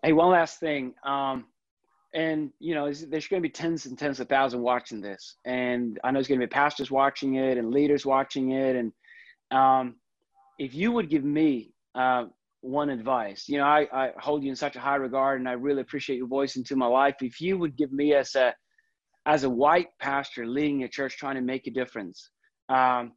Hey, 0.02 0.12
one 0.12 0.30
last 0.30 0.58
thing. 0.58 0.92
Um, 1.04 1.44
and 2.16 2.50
you 2.58 2.74
know, 2.74 2.90
there's, 2.90 3.28
going 3.28 3.42
to 3.42 3.48
be 3.48 3.52
tens 3.52 3.84
and 3.84 3.98
tens 3.98 4.18
of 4.20 4.28
thousands 4.28 4.62
watching 4.62 5.02
this, 5.02 5.36
and 5.44 6.00
I 6.02 6.10
know 6.10 6.16
there's 6.16 6.28
going 6.28 6.40
to 6.40 6.46
be 6.46 6.50
pastors 6.50 6.90
watching 6.90 7.34
it 7.34 7.58
and 7.58 7.70
leaders 7.70 8.06
watching 8.06 8.52
it. 8.52 8.74
And 8.74 8.92
um, 9.50 9.96
if 10.58 10.74
you 10.74 10.92
would 10.92 11.10
give 11.10 11.24
me 11.24 11.74
uh, 11.94 12.24
one 12.62 12.88
advice, 12.88 13.44
you 13.48 13.58
know, 13.58 13.64
I, 13.64 13.86
I 13.92 14.12
hold 14.18 14.42
you 14.42 14.48
in 14.48 14.56
such 14.56 14.76
a 14.76 14.80
high 14.80 14.96
regard, 14.96 15.40
and 15.40 15.48
I 15.48 15.52
really 15.52 15.82
appreciate 15.82 16.16
your 16.16 16.26
voice 16.26 16.56
into 16.56 16.74
my 16.74 16.86
life. 16.86 17.16
If 17.20 17.38
you 17.38 17.58
would 17.58 17.76
give 17.76 17.92
me 17.92 18.14
as 18.14 18.34
a 18.34 18.54
as 19.26 19.44
a 19.44 19.50
white 19.50 19.88
pastor 20.00 20.46
leading 20.46 20.84
a 20.84 20.88
church, 20.88 21.18
trying 21.18 21.34
to 21.34 21.42
make 21.42 21.66
a 21.66 21.70
difference, 21.70 22.30
um, 22.70 23.12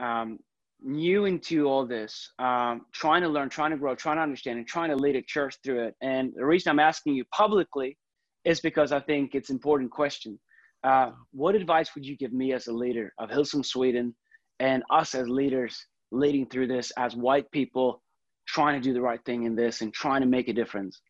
um, 0.00 0.38
new 0.80 1.26
into 1.26 1.66
all 1.66 1.84
this, 1.84 2.30
um, 2.38 2.86
trying 2.94 3.20
to 3.22 3.28
learn, 3.28 3.50
trying 3.50 3.72
to 3.72 3.76
grow, 3.76 3.94
trying 3.94 4.16
to 4.16 4.22
understand, 4.22 4.56
and 4.58 4.66
trying 4.66 4.88
to 4.88 4.96
lead 4.96 5.16
a 5.16 5.22
church 5.22 5.56
through 5.62 5.84
it. 5.84 5.94
And 6.00 6.32
the 6.34 6.46
reason 6.46 6.70
I'm 6.70 6.80
asking 6.80 7.14
you 7.14 7.24
publicly 7.26 7.98
is 8.44 8.60
because 8.60 8.92
I 8.92 9.00
think 9.00 9.34
it's 9.34 9.50
an 9.50 9.56
important 9.56 9.90
question. 9.90 10.38
Uh, 10.84 11.10
what 11.32 11.54
advice 11.54 11.94
would 11.94 12.06
you 12.06 12.16
give 12.16 12.32
me 12.32 12.52
as 12.52 12.68
a 12.68 12.72
leader 12.72 13.12
of 13.18 13.30
Hillsong 13.30 13.64
Sweden 13.64 14.14
and 14.60 14.82
us 14.90 15.14
as 15.14 15.28
leaders 15.28 15.76
leading 16.12 16.46
through 16.48 16.68
this 16.68 16.92
as 16.96 17.16
white 17.16 17.50
people 17.50 18.02
trying 18.46 18.80
to 18.80 18.88
do 18.88 18.94
the 18.94 19.00
right 19.00 19.20
thing 19.26 19.44
in 19.44 19.54
this 19.54 19.82
and 19.82 19.92
trying 19.92 20.20
to 20.20 20.26
make 20.26 20.48
a 20.48 20.52
difference? 20.52 21.00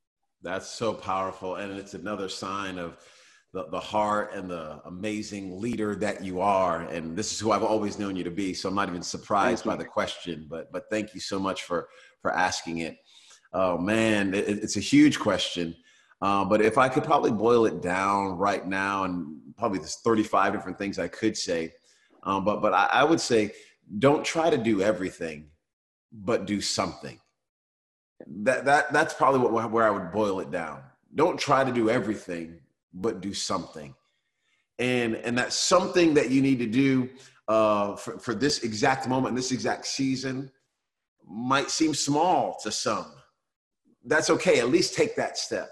That's 0.43 0.69
so 0.69 0.95
powerful. 0.95 1.57
And 1.57 1.79
it's 1.79 1.95
another 1.95 2.29
sign 2.29 2.79
of 2.79 2.97
the, 3.53 3.67
the 3.71 3.81
heart 3.81 4.35
and 4.35 4.51
the 4.51 4.81
amazing 4.87 5.61
leader 5.61 5.95
that 5.97 6.23
you 6.23 6.41
are. 6.41 6.83
And 6.83 7.17
this 7.17 7.33
is 7.33 7.41
who 7.41 7.53
I've 7.53 7.63
always 7.63 7.99
known 7.99 8.17
you 8.17 8.25
to 8.25 8.31
be. 8.31 8.55
So 8.55 8.69
I'm 8.69 8.75
not 8.75 8.89
even 8.89 9.03
surprised 9.03 9.65
by 9.65 9.77
the 9.77 9.85
question, 9.85 10.47
but, 10.49 10.71
but 10.73 10.85
thank 10.91 11.15
you 11.15 11.21
so 11.21 11.39
much 11.39 11.63
for, 11.63 11.89
for 12.21 12.33
asking 12.33 12.79
it. 12.79 12.97
Oh 13.53 13.79
man, 13.79 14.35
it, 14.35 14.49
it's 14.49 14.77
a 14.77 14.81
huge 14.81 15.19
question. 15.19 15.75
Uh, 16.21 16.45
but 16.45 16.61
if 16.61 16.79
I 16.79 16.89
could 16.89 17.05
probably 17.05 17.31
boil 17.31 17.67
it 17.67 17.81
down 17.81 18.37
right 18.37 18.67
now, 18.67 19.05
and 19.05 19.39
probably 19.57 19.79
there's 19.79 19.97
35 19.97 20.53
different 20.53 20.79
things 20.79 20.99
I 20.99 21.09
could 21.09 21.37
say, 21.37 21.75
um, 22.25 22.45
but 22.45 22.61
but 22.61 22.75
I, 22.75 22.89
I 22.93 23.05
would 23.05 23.21
say 23.21 23.53
don't 23.99 24.25
try 24.25 24.51
to 24.51 24.59
do 24.59 24.83
everything, 24.83 25.49
but 26.13 26.47
do 26.47 26.61
something. 26.61 27.19
That 28.27 28.65
that 28.65 28.93
that's 28.93 29.15
probably 29.15 29.41
what 29.41 29.71
where 29.71 29.87
I 29.87 29.91
would 29.91 30.11
boil 30.11 30.41
it 30.41 30.51
down. 30.51 30.83
Don't 31.15 31.39
try 31.39 31.65
to 31.65 31.73
do 31.73 31.89
everything, 31.89 32.61
but 32.93 33.21
do 33.21 33.33
something. 33.33 33.95
And 34.79 35.17
and 35.17 35.39
that's 35.39 35.57
something 35.57 36.15
that 36.15 36.31
you 36.31 36.43
need 36.43 36.59
to 36.59 36.67
do 36.67 37.09
uh, 37.47 37.97
for 37.97 38.19
for 38.19 38.35
this 38.35 38.65
exact 38.65 39.09
moment, 39.09 39.37
this 39.37 39.53
exact 39.53 39.87
season, 39.87 40.51
might 41.27 41.71
seem 41.71 41.95
small 41.95 42.59
to 42.63 42.73
some. 42.73 43.13
That's 44.05 44.31
okay. 44.31 44.59
At 44.59 44.69
least 44.69 44.95
take 44.95 45.15
that 45.17 45.39
step. 45.39 45.71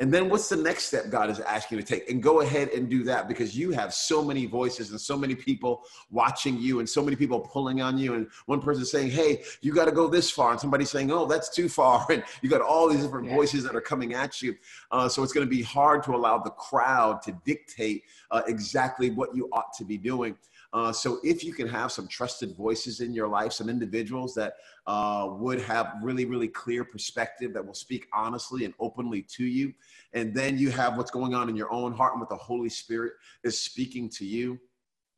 And 0.00 0.12
then 0.12 0.28
what's 0.28 0.48
the 0.48 0.56
next 0.56 0.86
step 0.86 1.08
God 1.08 1.30
is 1.30 1.38
asking 1.38 1.78
you 1.78 1.84
to 1.84 1.88
take? 1.94 2.10
And 2.10 2.20
go 2.20 2.40
ahead 2.40 2.70
and 2.70 2.90
do 2.90 3.04
that 3.04 3.28
because 3.28 3.56
you 3.56 3.70
have 3.70 3.94
so 3.94 4.24
many 4.24 4.44
voices 4.44 4.90
and 4.90 5.00
so 5.00 5.16
many 5.16 5.36
people 5.36 5.84
watching 6.10 6.58
you 6.60 6.80
and 6.80 6.88
so 6.88 7.00
many 7.00 7.14
people 7.14 7.38
pulling 7.38 7.80
on 7.80 7.96
you. 7.96 8.14
And 8.14 8.26
one 8.46 8.60
person 8.60 8.84
saying, 8.84 9.12
Hey, 9.12 9.44
you 9.60 9.72
got 9.72 9.84
to 9.84 9.92
go 9.92 10.08
this 10.08 10.28
far. 10.30 10.50
And 10.50 10.60
somebody 10.60 10.84
saying, 10.84 11.12
Oh, 11.12 11.26
that's 11.26 11.48
too 11.48 11.68
far. 11.68 12.04
And 12.10 12.24
you 12.42 12.50
got 12.50 12.60
all 12.60 12.88
these 12.88 13.02
different 13.02 13.28
Yeah. 13.28 13.36
voices 13.36 13.62
that 13.64 13.76
are 13.76 13.80
coming 13.80 14.14
at 14.14 14.42
you. 14.42 14.56
Uh, 14.90 15.08
so 15.08 15.22
it's 15.22 15.32
going 15.32 15.46
to 15.46 15.50
be 15.50 15.62
hard 15.62 16.02
to 16.04 16.14
allow 16.16 16.38
the 16.38 16.50
crowd 16.50 17.22
to 17.22 17.32
dictate 17.44 18.02
uh, 18.32 18.42
exactly 18.48 19.10
what 19.10 19.34
you 19.34 19.48
ought 19.52 19.72
to 19.74 19.84
be 19.84 19.96
doing. 19.96 20.36
Uh, 20.74 20.92
so 20.92 21.20
if 21.22 21.44
you 21.44 21.52
can 21.52 21.68
have 21.68 21.92
some 21.92 22.08
trusted 22.08 22.56
voices 22.56 23.00
in 23.00 23.14
your 23.14 23.28
life, 23.28 23.52
some 23.52 23.68
individuals 23.68 24.34
that 24.34 24.54
uh, 24.88 25.28
would 25.30 25.60
have 25.60 25.94
really, 26.02 26.24
really 26.24 26.48
clear 26.48 26.84
perspective 26.84 27.54
that 27.54 27.64
will 27.64 27.74
speak 27.74 28.08
honestly 28.12 28.64
and 28.64 28.74
openly 28.80 29.22
to 29.22 29.44
you, 29.44 29.72
and 30.14 30.34
then 30.34 30.58
you 30.58 30.70
have 30.70 30.96
what's 30.96 31.12
going 31.12 31.32
on 31.32 31.48
in 31.48 31.54
your 31.54 31.72
own 31.72 31.92
heart 31.92 32.14
and 32.14 32.20
what 32.20 32.28
the 32.28 32.34
Holy 32.34 32.68
Spirit 32.68 33.12
is 33.44 33.56
speaking 33.56 34.10
to 34.10 34.26
you. 34.26 34.58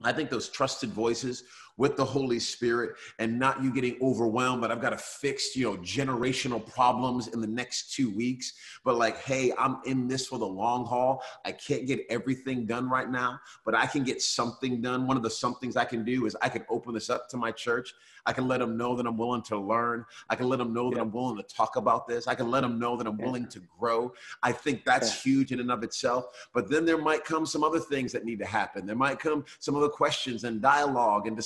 I 0.02 0.12
think 0.12 0.28
those 0.28 0.50
trusted 0.50 0.90
voices 0.90 1.44
with 1.76 1.96
the 1.96 2.04
Holy 2.04 2.38
Spirit 2.38 2.96
and 3.18 3.38
not 3.38 3.62
you 3.62 3.72
getting 3.72 3.98
overwhelmed, 4.00 4.60
but 4.60 4.70
I've 4.70 4.80
got 4.80 4.90
to 4.90 4.98
fix, 4.98 5.54
you 5.54 5.64
know, 5.64 5.76
generational 5.78 6.64
problems 6.66 7.28
in 7.28 7.40
the 7.40 7.46
next 7.46 7.92
two 7.92 8.10
weeks. 8.10 8.54
But 8.84 8.96
like, 8.96 9.18
hey, 9.18 9.52
I'm 9.58 9.78
in 9.84 10.08
this 10.08 10.26
for 10.26 10.38
the 10.38 10.46
long 10.46 10.86
haul. 10.86 11.22
I 11.44 11.52
can't 11.52 11.86
get 11.86 12.06
everything 12.08 12.66
done 12.66 12.88
right 12.88 13.10
now, 13.10 13.40
but 13.64 13.74
I 13.74 13.86
can 13.86 14.04
get 14.04 14.22
something 14.22 14.80
done. 14.80 15.06
One 15.06 15.16
of 15.16 15.22
the 15.22 15.30
somethings 15.30 15.76
I 15.76 15.84
can 15.84 16.04
do 16.04 16.26
is 16.26 16.36
I 16.42 16.48
can 16.48 16.64
open 16.68 16.94
this 16.94 17.10
up 17.10 17.28
to 17.30 17.36
my 17.36 17.50
church. 17.50 17.94
I 18.26 18.32
can 18.32 18.48
let 18.48 18.58
them 18.58 18.76
know 18.76 18.96
that 18.96 19.06
I'm 19.06 19.16
willing 19.16 19.42
to 19.42 19.56
learn. 19.56 20.04
I 20.28 20.34
can 20.34 20.48
let 20.48 20.58
them 20.58 20.72
know 20.72 20.90
that 20.90 21.00
I'm 21.00 21.12
willing 21.12 21.36
to 21.36 21.42
talk 21.44 21.76
about 21.76 22.08
this. 22.08 22.26
I 22.26 22.34
can 22.34 22.50
let 22.50 22.62
them 22.62 22.78
know 22.78 22.96
that 22.96 23.06
I'm 23.06 23.16
willing 23.18 23.46
to 23.48 23.60
grow. 23.78 24.12
I 24.42 24.50
think 24.50 24.84
that's 24.84 25.22
huge 25.22 25.52
in 25.52 25.60
and 25.60 25.70
of 25.70 25.84
itself. 25.84 26.48
But 26.52 26.68
then 26.68 26.84
there 26.84 26.98
might 26.98 27.24
come 27.24 27.46
some 27.46 27.62
other 27.62 27.78
things 27.78 28.10
that 28.12 28.24
need 28.24 28.40
to 28.40 28.44
happen. 28.44 28.84
There 28.84 28.96
might 28.96 29.20
come 29.20 29.44
some 29.60 29.76
other 29.76 29.88
questions 29.88 30.42
and 30.42 30.60
dialogue 30.60 31.28
and 31.28 31.36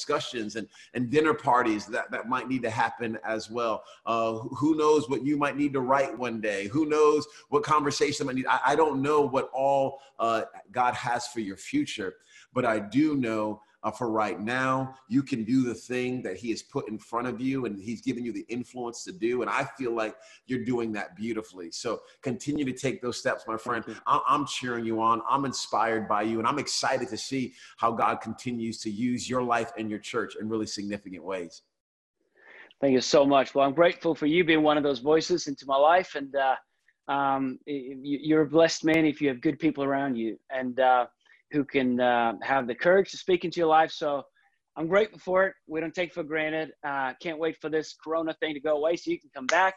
and, 0.57 0.69
and 0.95 1.11
dinner 1.11 1.35
parties 1.35 1.87
that, 1.87 2.11
that 2.11 2.29
might 2.29 2.49
need 2.49 2.63
to 2.63 2.71
happen 2.71 3.19
as 3.25 3.51
well. 3.51 3.83
Uh, 4.07 4.35
who 4.35 4.77
knows 4.77 5.09
what 5.09 5.25
you 5.25 5.37
might 5.37 5.57
need 5.57 5.73
to 5.73 5.81
write 5.81 6.17
one 6.19 6.41
day? 6.41 6.69
Who 6.69 6.87
knows 6.87 7.27
what 7.49 7.63
conversation 7.63 8.27
might 8.27 8.37
need? 8.37 8.47
I, 8.47 8.61
I 8.67 8.77
don't 8.77 9.03
know 9.03 9.21
what 9.21 9.51
all 9.53 10.01
uh, 10.19 10.43
God 10.73 10.95
has 10.95 11.29
for 11.29 11.41
your 11.41 11.57
future, 11.57 12.15
but 12.53 12.65
I 12.65 12.79
do 12.79 13.17
know 13.17 13.63
uh, 13.83 13.91
for 13.91 14.11
right 14.11 14.41
now. 14.41 14.95
You 15.09 15.23
can 15.23 15.45
do 15.45 15.63
the 15.63 15.75
thing 15.75 16.23
that 16.23 16.37
He 16.37 16.51
has 16.51 16.63
put 16.63 16.89
in 16.89 16.99
front 16.99 17.27
of 17.27 17.41
you 17.41 17.67
and 17.67 17.81
He's 17.81 18.01
given 18.01 18.25
you 18.25 18.33
the 18.33 18.47
influence 18.49 19.05
to 19.05 19.13
do. 19.13 19.43
And 19.43 19.51
I 19.51 19.65
feel 19.79 19.95
like 19.95 20.17
you're 20.47 20.65
doing 20.65 20.93
that 20.93 21.17
beautifully. 21.17 21.71
So 21.71 22.01
continue 22.23 22.65
to 22.65 22.73
take 22.73 23.01
those 23.01 23.19
steps, 23.19 23.45
my 23.47 23.57
friend. 23.57 23.85
I- 24.07 24.21
I'm 24.29 24.47
cheering 24.47 24.85
you 24.85 25.01
on. 25.01 25.23
I'm 25.29 25.45
inspired 25.45 26.09
by 26.09 26.23
you. 26.23 26.39
And 26.39 26.47
I'm 26.47 26.59
excited 26.59 27.09
to 27.09 27.17
see 27.17 27.55
how 27.79 27.93
God 27.93 28.21
continues 28.21 28.79
to 28.81 28.91
use 28.91 29.29
your 29.29 29.43
life 29.43 29.73
and 29.79 29.89
your 29.89 29.99
church 29.99 30.37
in 30.41 30.49
really 30.49 30.67
significant 30.67 31.25
ways. 31.25 31.63
Thank 32.81 32.95
you 32.95 33.01
so 33.03 33.27
much. 33.27 33.55
Well, 33.55 33.67
I'm 33.67 33.75
grateful 33.75 34.15
for 34.15 34.27
you 34.27 34.43
being 34.43 34.63
one 34.63 34.79
of 34.79 34.83
those 34.83 35.01
voices 35.01 35.49
into 35.49 35.67
my 35.67 35.77
life, 35.77 36.15
and 36.15 36.35
uh, 36.35 36.57
um, 37.09 37.59
you're 37.67 38.43
a 38.43 38.47
blessed 38.47 38.85
man 38.85 39.05
if 39.05 39.21
you 39.21 39.29
have 39.29 39.43
good 39.43 39.59
people 39.59 39.85
around 39.85 40.17
you 40.17 40.39
and 40.49 40.81
uh, 40.81 41.07
who 41.53 41.65
can 41.65 42.01
uh, 42.01 42.35
have 42.43 42.67
the 42.67 42.75
courage 42.75 43.11
to 43.11 43.17
speak 43.17 43.45
into 43.45 43.59
your 43.61 43.69
life. 43.69 43.91
So 43.91 44.23
I'm 44.77 44.87
grateful 44.87 45.19
for 45.19 45.47
it. 45.47 45.55
We 45.67 45.81
don't 45.81 45.95
take 45.95 46.11
it 46.11 46.15
for 46.15 46.23
granted. 46.23 46.71
Uh, 46.87 47.13
can't 47.21 47.39
wait 47.39 47.57
for 47.61 47.69
this 47.69 47.95
Corona 48.03 48.35
thing 48.41 48.55
to 48.55 48.61
go 48.61 48.77
away 48.77 48.97
so 48.97 49.11
you 49.11 49.21
can 49.21 49.31
come 49.35 49.47
back, 49.47 49.75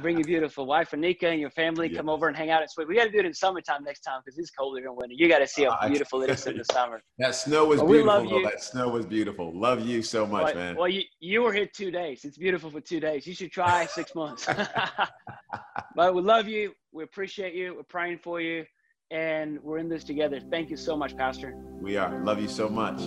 bring 0.00 0.16
your 0.16 0.26
beautiful 0.26 0.64
wife 0.64 0.92
Anika 0.92 1.24
and 1.24 1.40
your 1.40 1.50
family, 1.50 1.88
come 1.88 2.08
over 2.08 2.28
and 2.28 2.36
hang 2.36 2.50
out 2.50 2.62
and 2.62 2.70
sweet. 2.70 2.86
We 2.88 2.94
got 2.94 3.04
to 3.04 3.10
do 3.10 3.18
it 3.18 3.26
in 3.26 3.34
summertime 3.34 3.82
next 3.84 4.00
time 4.00 4.20
because 4.24 4.38
it's 4.38 4.50
colder 4.50 4.78
in 4.78 4.94
winter. 4.94 5.14
You 5.16 5.28
got 5.28 5.40
to 5.40 5.46
see 5.46 5.64
how 5.64 5.76
beautiful 5.88 6.22
it 6.22 6.30
is 6.30 6.46
in 6.46 6.56
the 6.56 6.64
summer. 6.64 7.02
That 7.18 7.34
snow 7.34 7.66
was 7.66 7.80
Well, 7.80 7.88
we 7.88 7.96
beautiful. 7.98 8.24
love 8.24 8.32
you. 8.32 8.44
That 8.44 8.62
snow 8.62 8.88
was 8.88 9.06
beautiful. 9.06 9.58
Love 9.58 9.84
you 9.84 10.02
so 10.02 10.24
much, 10.24 10.54
well, 10.54 10.54
man. 10.54 10.76
well, 10.76 10.88
you, 10.88 11.02
you 11.18 11.42
were 11.42 11.52
here 11.52 11.68
two 11.74 11.90
days. 11.90 12.24
It's 12.24 12.38
beautiful 12.38 12.70
for 12.70 12.80
two 12.80 13.00
days. 13.00 13.26
You 13.26 13.34
should 13.34 13.50
try 13.50 13.86
six 13.86 14.14
months. 14.14 14.46
but 15.96 16.14
we 16.14 16.22
love 16.22 16.46
you. 16.46 16.72
We 16.92 17.02
appreciate 17.02 17.54
you. 17.54 17.74
We're 17.74 17.82
praying 17.82 18.18
for 18.18 18.40
you. 18.40 18.64
And 19.10 19.58
we're 19.62 19.78
in 19.78 19.88
this 19.88 20.04
together. 20.04 20.40
Thank 20.50 20.70
you 20.70 20.76
so 20.76 20.96
much, 20.96 21.16
Pastor. 21.16 21.54
We 21.82 21.96
are. 21.96 22.24
Love 22.24 22.40
you 22.40 22.48
so 22.48 22.68
much. 22.68 23.00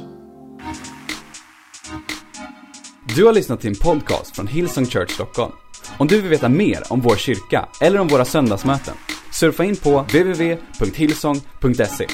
Du 3.16 3.26
har 3.26 3.34
lyssnat 3.34 3.62
till 3.62 3.70
en 3.70 3.76
podcast 3.76 4.36
från 4.36 4.48
Hillsong 4.48 4.86
Church 4.86 5.12
Stockholm. 5.12 5.52
Om 5.98 6.08
du 6.08 6.22
vill 6.22 6.30
veta 6.30 6.50
mer 6.50 6.84
om 6.90 7.02
vår 7.02 7.16
kyrka 7.16 7.70
eller 7.82 8.00
om 8.00 8.08
våra 8.08 8.26
söndagsmöten, 8.26 8.94
surfa 9.34 9.64
in 9.64 9.76
på 9.76 10.00
www.hillsong.se. 10.02 12.08